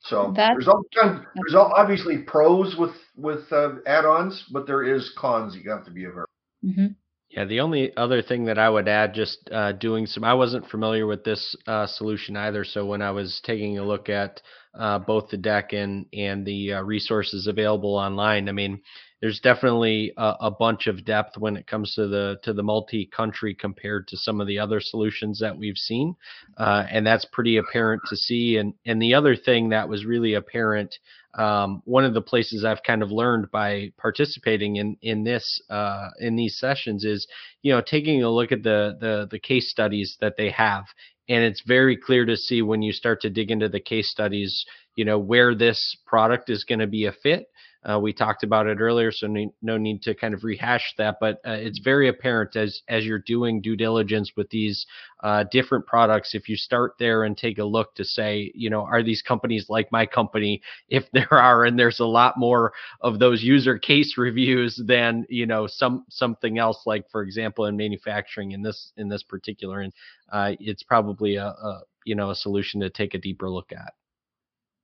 So 0.02 0.34
That's, 0.36 0.54
there's 0.56 0.68
all 0.68 0.84
there's 0.94 1.56
all 1.56 1.72
obviously 1.76 2.20
pros 2.20 2.76
with 2.78 2.96
with 3.16 3.52
uh, 3.52 3.76
add-ons, 3.86 4.46
but 4.52 4.68
there 4.68 4.84
is 4.84 5.14
cons 5.18 5.56
you 5.56 5.70
have 5.72 5.86
to 5.86 5.92
be 5.92 6.06
aware. 6.06 6.26
Mm-hmm. 6.64 6.88
Yeah, 7.36 7.46
the 7.46 7.62
only 7.62 7.98
other 7.98 8.22
thing 8.22 8.46
that 8.46 8.60
I 8.60 8.70
would 8.70 8.88
add, 8.88 9.16
just 9.16 9.50
uh, 9.52 9.72
doing 9.72 10.06
some, 10.06 10.24
I 10.24 10.36
wasn't 10.36 10.70
familiar 10.70 11.08
with 11.08 11.24
this 11.24 11.56
uh, 11.66 11.88
solution 11.88 12.38
either. 12.38 12.64
So 12.64 12.86
when 12.86 13.02
I 13.02 13.10
was 13.10 13.42
taking 13.44 13.80
a 13.80 13.84
look 13.84 14.08
at 14.08 14.40
uh, 14.78 15.00
both 15.00 15.30
the 15.30 15.38
deck 15.38 15.74
and 15.74 16.06
and 16.14 16.46
the 16.46 16.74
uh, 16.74 16.82
resources 16.84 17.48
available 17.48 17.96
online, 17.96 18.50
I 18.50 18.52
mean, 18.52 18.82
there's 19.20 19.40
definitely 19.40 20.14
a, 20.16 20.36
a, 20.42 20.52
bunch 20.52 20.86
of 20.86 21.06
depth 21.06 21.38
when 21.40 21.58
it 21.58 21.66
comes 21.66 21.96
to 21.96 22.08
the 22.08 22.38
to 22.44 22.54
the 22.54 22.62
multi-country 22.62 23.56
compared 23.56 24.08
to 24.10 24.18
some 24.18 24.40
of 24.40 24.46
the 24.46 24.60
other 24.60 24.80
solutions 24.80 25.40
that 25.40 25.58
we've 25.58 25.78
seen, 25.78 26.16
uh, 26.58 26.86
and 26.92 27.08
that's 27.08 27.26
pretty 27.26 27.58
apparent 27.58 28.04
to 28.10 28.16
see. 28.16 28.58
And 28.58 28.76
and 28.86 29.02
the 29.02 29.16
other 29.16 29.36
thing 29.36 29.70
that 29.70 29.90
was 29.90 30.06
really 30.06 30.36
apparent 30.36 31.00
um, 31.36 31.82
one 31.86 32.06
of 32.06 32.14
the 32.14 32.22
places 32.22 32.64
I've 32.64 32.84
kind 32.84 33.02
of 33.02 33.12
learned 33.12 33.50
by 33.52 33.92
participating 33.98 34.76
in 34.76 34.98
in 35.02 35.24
this 35.24 35.62
uh, 35.70 36.10
in 36.20 36.36
these 36.36 36.60
sessions 36.60 37.04
is 37.04 37.28
you 37.62 37.74
know 37.74 37.82
taking 37.82 38.24
a 38.24 38.30
look 38.30 38.52
at 38.52 38.64
the 38.64 38.98
the 39.00 39.28
the 39.30 39.40
case 39.40 39.70
studies 39.70 40.18
that 40.22 40.36
they 40.38 40.52
have, 40.52 40.86
and 41.28 41.44
it's 41.44 41.64
very 41.66 41.98
clear 41.98 42.26
to 42.26 42.38
see 42.38 42.62
when 42.62 42.82
you 42.82 42.94
start 42.94 43.22
to 43.22 43.30
dig 43.30 43.50
into 43.50 43.70
the 43.70 43.80
case 43.80 44.10
studies, 44.10 44.66
you 44.96 45.06
know 45.06 45.18
where 45.18 45.56
this 45.56 45.98
product 46.06 46.50
is 46.50 46.64
going 46.64 46.80
to 46.80 46.88
be 46.88 47.06
a 47.06 47.12
fit 47.12 47.48
uh, 47.90 48.00
we 48.00 48.14
talked 48.14 48.44
about 48.44 48.68
it 48.68 48.80
earlier, 48.80 49.12
so 49.12 49.28
no 49.62 49.78
need 49.78 50.02
to 50.04 50.16
kind 50.16 50.34
of 50.34 50.44
rehash 50.44 50.94
that. 50.98 51.18
But 51.20 51.42
uh, 51.46 51.52
it's 51.60 51.80
very 51.80 52.08
apparent 52.08 52.56
as 52.56 52.82
as 52.88 53.06
you're 53.06 53.20
doing 53.20 53.62
due 53.62 53.76
diligence 53.76 54.32
with 54.38 54.50
these 54.50 54.86
uh, 55.22 55.44
different 55.52 55.86
products. 55.86 56.34
If 56.34 56.48
you 56.48 56.56
start 56.56 56.94
there 56.98 57.24
and 57.24 57.38
take 57.38 57.58
a 57.58 57.64
look 57.64 57.94
to 57.96 58.06
say, 58.06 58.52
you 58.56 58.70
know, 58.70 58.84
are 58.84 59.04
these 59.04 59.22
companies 59.22 59.66
like 59.70 59.92
my 59.92 60.06
company? 60.06 60.62
If 60.88 61.04
there 61.14 61.34
are, 61.34 61.66
and 61.66 61.78
there's 61.78 62.00
a 62.00 62.06
lot 62.06 62.38
more 62.38 62.74
of 63.02 63.20
those 63.20 63.44
user 63.44 63.78
case 63.78 64.18
reviews 64.18 64.82
than 64.86 65.26
you 65.30 65.46
know 65.46 65.68
some 65.68 66.06
something 66.10 66.58
else. 66.58 66.84
Like 66.86 67.10
for 67.10 67.22
example, 67.22 67.66
in 67.66 67.76
manufacturing, 67.76 68.52
in 68.52 68.62
this 68.62 68.94
in 68.98 69.10
this 69.10 69.24
particular, 69.24 69.82
and 69.82 69.94
uh, 70.32 70.54
it's 70.60 70.84
probably 70.84 71.36
a, 71.36 71.48
a 71.48 71.82
you 72.06 72.16
know 72.16 72.30
a 72.30 72.36
solution 72.36 72.80
to 72.82 72.90
take 72.90 73.14
a 73.14 73.20
deeper 73.20 73.50
look 73.50 73.72
at. 73.74 73.94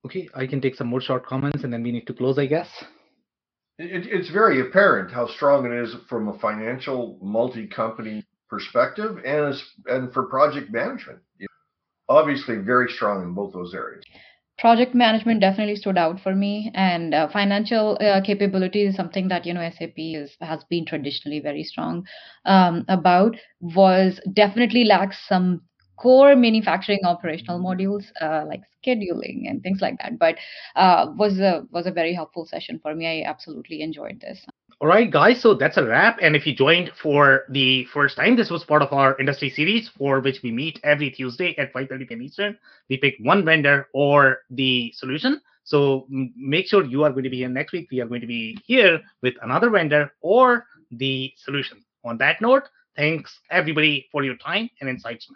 Okay, 0.04 0.28
I 0.34 0.46
can 0.46 0.60
take 0.60 0.76
some 0.76 0.86
more 0.86 1.00
short 1.00 1.26
comments 1.26 1.62
and 1.62 1.72
then 1.72 1.82
we 1.82 1.92
need 1.92 2.06
to 2.06 2.14
close, 2.14 2.38
I 2.38 2.46
guess. 2.46 2.68
It, 3.78 4.06
it's 4.06 4.30
very 4.30 4.60
apparent 4.60 5.10
how 5.10 5.26
strong 5.26 5.66
it 5.66 5.72
is 5.72 5.94
from 6.08 6.28
a 6.28 6.38
financial 6.38 7.18
multi-company 7.22 8.24
perspective 8.48 9.18
and 9.24 9.54
as, 9.54 9.62
and 9.86 10.12
for 10.12 10.24
project 10.24 10.70
management. 10.70 11.20
Obviously, 12.08 12.56
very 12.56 12.90
strong 12.90 13.22
in 13.22 13.34
both 13.34 13.52
those 13.52 13.72
areas. 13.72 14.04
Project 14.58 14.94
management 14.94 15.40
definitely 15.40 15.76
stood 15.76 15.96
out 15.96 16.20
for 16.20 16.34
me, 16.34 16.70
and 16.74 17.14
uh, 17.14 17.28
financial 17.28 17.96
uh, 18.00 18.20
capability 18.20 18.82
is 18.82 18.96
something 18.96 19.28
that 19.28 19.46
you 19.46 19.54
know 19.54 19.70
SAP 19.78 19.94
is, 19.96 20.36
has 20.40 20.62
been 20.64 20.84
traditionally 20.84 21.40
very 21.40 21.62
strong 21.62 22.04
um, 22.44 22.84
about. 22.88 23.36
Was 23.60 24.20
definitely 24.34 24.84
lacks 24.84 25.16
some 25.28 25.62
core 26.00 26.34
manufacturing 26.34 27.00
operational 27.04 27.60
modules 27.60 28.04
uh, 28.22 28.44
like 28.46 28.62
scheduling 28.82 29.50
and 29.50 29.62
things 29.62 29.80
like 29.80 29.98
that. 29.98 30.18
But 30.18 30.36
uh, 30.74 31.12
was 31.16 31.38
a 31.38 31.66
was 31.70 31.86
a 31.86 31.90
very 31.90 32.14
helpful 32.14 32.46
session 32.46 32.80
for 32.82 32.94
me. 32.94 33.06
I 33.06 33.28
absolutely 33.28 33.82
enjoyed 33.82 34.20
this. 34.20 34.46
All 34.80 34.88
right, 34.88 35.10
guys. 35.10 35.42
So 35.42 35.52
that's 35.52 35.76
a 35.76 35.84
wrap. 35.84 36.18
And 36.22 36.34
if 36.34 36.46
you 36.46 36.54
joined 36.54 36.90
for 37.02 37.44
the 37.50 37.84
first 37.92 38.16
time, 38.16 38.34
this 38.34 38.48
was 38.48 38.64
part 38.64 38.80
of 38.80 38.94
our 38.94 39.18
industry 39.20 39.50
series 39.50 39.90
for 39.90 40.20
which 40.20 40.40
we 40.42 40.50
meet 40.50 40.80
every 40.82 41.10
Tuesday 41.10 41.54
at 41.58 41.72
5:30 41.74 42.08
p.m. 42.08 42.22
Eastern. 42.22 42.58
We 42.88 42.96
pick 42.96 43.16
one 43.20 43.44
vendor 43.44 43.88
or 43.92 44.38
the 44.48 44.92
solution. 44.96 45.40
So 45.64 46.06
make 46.34 46.66
sure 46.66 46.84
you 46.84 47.04
are 47.04 47.10
going 47.10 47.24
to 47.24 47.30
be 47.30 47.36
here 47.36 47.48
next 47.48 47.72
week. 47.72 47.88
We 47.92 48.00
are 48.00 48.06
going 48.06 48.22
to 48.22 48.26
be 48.26 48.58
here 48.64 49.00
with 49.22 49.34
another 49.42 49.68
vendor 49.68 50.14
or 50.22 50.66
the 50.90 51.32
solution. 51.36 51.84
On 52.04 52.16
that 52.16 52.40
note, 52.40 52.64
thanks 52.96 53.38
everybody 53.50 54.08
for 54.10 54.24
your 54.24 54.36
time 54.36 54.70
and 54.80 54.88
insights. 54.88 55.28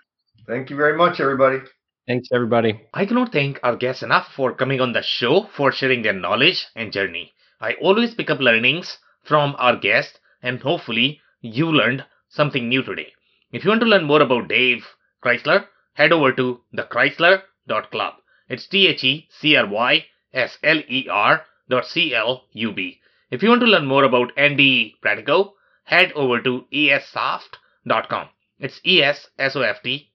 Thank 0.46 0.68
you 0.68 0.76
very 0.76 0.94
much, 0.96 1.20
everybody. 1.20 1.60
Thanks, 2.06 2.28
everybody. 2.30 2.86
I 2.92 3.06
cannot 3.06 3.32
thank 3.32 3.58
our 3.62 3.76
guests 3.76 4.02
enough 4.02 4.28
for 4.36 4.54
coming 4.54 4.78
on 4.78 4.92
the 4.92 5.00
show, 5.00 5.44
for 5.56 5.72
sharing 5.72 6.02
their 6.02 6.12
knowledge 6.12 6.66
and 6.76 6.92
journey. 6.92 7.32
I 7.62 7.74
always 7.80 8.14
pick 8.14 8.28
up 8.28 8.40
learnings 8.40 8.98
from 9.22 9.56
our 9.58 9.76
guests, 9.76 10.18
and 10.42 10.60
hopefully, 10.60 11.22
you 11.40 11.72
learned 11.72 12.04
something 12.28 12.68
new 12.68 12.82
today. 12.82 13.14
If 13.52 13.64
you 13.64 13.70
want 13.70 13.80
to 13.80 13.86
learn 13.86 14.04
more 14.04 14.20
about 14.20 14.48
Dave 14.48 14.86
Chrysler, 15.24 15.66
head 15.94 16.12
over 16.12 16.30
to 16.32 16.60
thechrysler.club. 16.76 18.14
It's 18.50 18.66
T 18.66 18.86
H 18.86 19.02
E 19.02 19.28
C 19.30 19.56
R 19.56 19.66
Y 19.66 20.04
S 20.34 20.58
L 20.62 20.82
E 20.86 21.08
R 21.08 21.46
dot 21.70 21.86
C 21.86 22.14
L 22.14 22.44
U 22.52 22.70
B. 22.70 23.00
If 23.30 23.42
you 23.42 23.48
want 23.48 23.62
to 23.62 23.66
learn 23.66 23.86
more 23.86 24.04
about 24.04 24.36
Andy 24.36 24.96
Pratico, 25.02 25.52
head 25.84 26.12
over 26.12 26.42
to 26.42 26.66
essoft.com. 26.70 28.28
It's 28.58 28.80
E 28.84 29.02
S 29.02 29.28
S 29.38 29.56
O 29.56 29.62
F 29.62 29.82
T 29.82 30.10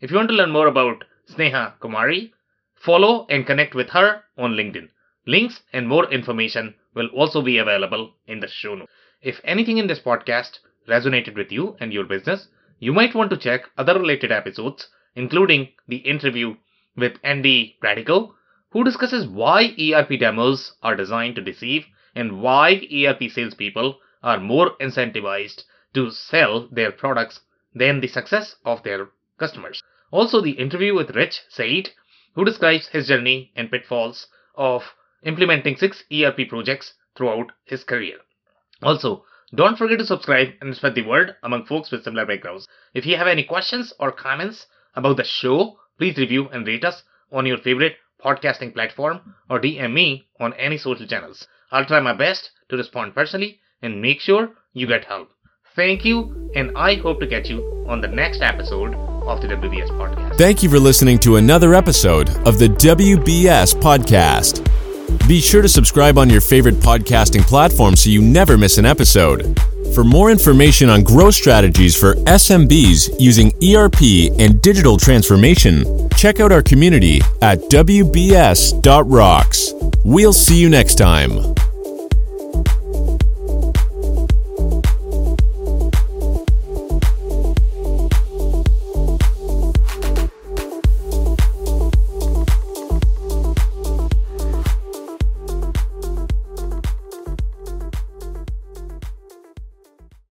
if 0.00 0.10
you 0.10 0.16
want 0.16 0.30
to 0.30 0.34
learn 0.34 0.50
more 0.50 0.66
about 0.66 1.04
Sneha 1.28 1.78
Kumari, 1.78 2.32
follow 2.74 3.26
and 3.28 3.46
connect 3.46 3.74
with 3.74 3.90
her 3.90 4.22
on 4.38 4.52
LinkedIn. 4.52 4.88
Links 5.26 5.60
and 5.74 5.86
more 5.86 6.10
information 6.10 6.74
will 6.94 7.08
also 7.08 7.42
be 7.42 7.58
available 7.58 8.14
in 8.26 8.40
the 8.40 8.48
show 8.48 8.74
notes. 8.74 8.90
If 9.20 9.38
anything 9.44 9.76
in 9.76 9.88
this 9.88 10.00
podcast 10.00 10.60
resonated 10.88 11.36
with 11.36 11.52
you 11.52 11.76
and 11.80 11.92
your 11.92 12.04
business, 12.04 12.48
you 12.78 12.94
might 12.94 13.14
want 13.14 13.28
to 13.28 13.36
check 13.36 13.68
other 13.76 13.92
related 13.92 14.32
episodes, 14.32 14.88
including 15.14 15.68
the 15.86 15.98
interview 15.98 16.56
with 16.96 17.18
Andy 17.22 17.76
Pratico, 17.82 18.32
who 18.70 18.84
discusses 18.84 19.26
why 19.26 19.74
ERP 19.78 20.18
demos 20.18 20.72
are 20.82 20.96
designed 20.96 21.34
to 21.36 21.42
deceive 21.42 21.84
and 22.14 22.40
why 22.40 22.80
ERP 22.90 23.30
salespeople 23.30 24.00
are 24.22 24.40
more 24.40 24.78
incentivized 24.78 25.64
to 25.92 26.10
sell 26.10 26.68
their 26.72 26.90
products 26.90 27.40
than 27.74 28.00
the 28.00 28.08
success 28.08 28.56
of 28.64 28.82
their 28.82 29.08
customers. 29.38 29.82
Also, 30.10 30.40
the 30.40 30.52
interview 30.52 30.94
with 30.94 31.14
Rich 31.14 31.42
Said, 31.48 31.90
who 32.34 32.44
describes 32.44 32.88
his 32.88 33.08
journey 33.08 33.52
and 33.54 33.70
pitfalls 33.70 34.26
of 34.54 34.94
implementing 35.22 35.76
six 35.76 36.04
ERP 36.12 36.48
projects 36.48 36.94
throughout 37.16 37.52
his 37.64 37.84
career. 37.84 38.18
Also, 38.82 39.24
don't 39.54 39.76
forget 39.76 39.98
to 39.98 40.06
subscribe 40.06 40.50
and 40.60 40.76
spread 40.76 40.94
the 40.94 41.02
word 41.02 41.36
among 41.42 41.66
folks 41.66 41.90
with 41.90 42.04
similar 42.04 42.24
backgrounds. 42.24 42.68
If 42.94 43.04
you 43.04 43.16
have 43.16 43.26
any 43.26 43.44
questions 43.44 43.92
or 43.98 44.12
comments 44.12 44.66
about 44.94 45.16
the 45.16 45.24
show, 45.24 45.78
please 45.98 46.16
review 46.16 46.48
and 46.48 46.66
rate 46.66 46.84
us 46.84 47.02
on 47.32 47.46
your 47.46 47.58
favorite 47.58 47.96
podcasting 48.24 48.72
platform 48.72 49.34
or 49.48 49.60
DM 49.60 49.92
me 49.92 50.28
on 50.38 50.54
any 50.54 50.78
social 50.78 51.06
channels. 51.06 51.46
I'll 51.70 51.84
try 51.84 52.00
my 52.00 52.12
best 52.12 52.50
to 52.68 52.76
respond 52.76 53.14
personally 53.14 53.60
and 53.82 54.02
make 54.02 54.20
sure 54.20 54.50
you 54.72 54.86
get 54.86 55.04
help. 55.04 55.30
Thank 55.76 56.04
you, 56.04 56.50
and 56.56 56.76
I 56.76 56.96
hope 56.96 57.20
to 57.20 57.28
catch 57.28 57.48
you 57.48 57.84
on 57.88 58.00
the 58.00 58.08
next 58.08 58.42
episode 58.42 58.92
of 58.94 59.40
the 59.40 59.46
WBS 59.48 59.88
podcast. 59.90 60.36
Thank 60.36 60.64
you 60.64 60.68
for 60.68 60.80
listening 60.80 61.18
to 61.20 61.36
another 61.36 61.74
episode 61.74 62.28
of 62.44 62.58
the 62.58 62.66
WBS 62.66 63.74
podcast. 63.74 64.66
Be 65.28 65.40
sure 65.40 65.62
to 65.62 65.68
subscribe 65.68 66.18
on 66.18 66.28
your 66.28 66.40
favorite 66.40 66.74
podcasting 66.76 67.42
platform 67.42 67.94
so 67.94 68.10
you 68.10 68.20
never 68.20 68.58
miss 68.58 68.78
an 68.78 68.86
episode. 68.86 69.56
For 69.94 70.02
more 70.02 70.32
information 70.32 70.88
on 70.88 71.04
growth 71.04 71.34
strategies 71.34 71.94
for 71.98 72.14
SMBs 72.14 73.20
using 73.20 73.52
ERP 73.62 74.02
and 74.40 74.60
digital 74.62 74.96
transformation, 74.96 76.08
check 76.16 76.40
out 76.40 76.50
our 76.50 76.62
community 76.62 77.20
at 77.42 77.58
WBS.rocks. 77.70 78.74
We'll 80.04 80.32
see 80.32 80.60
you 80.60 80.68
next 80.68 80.96
time. 80.96 81.54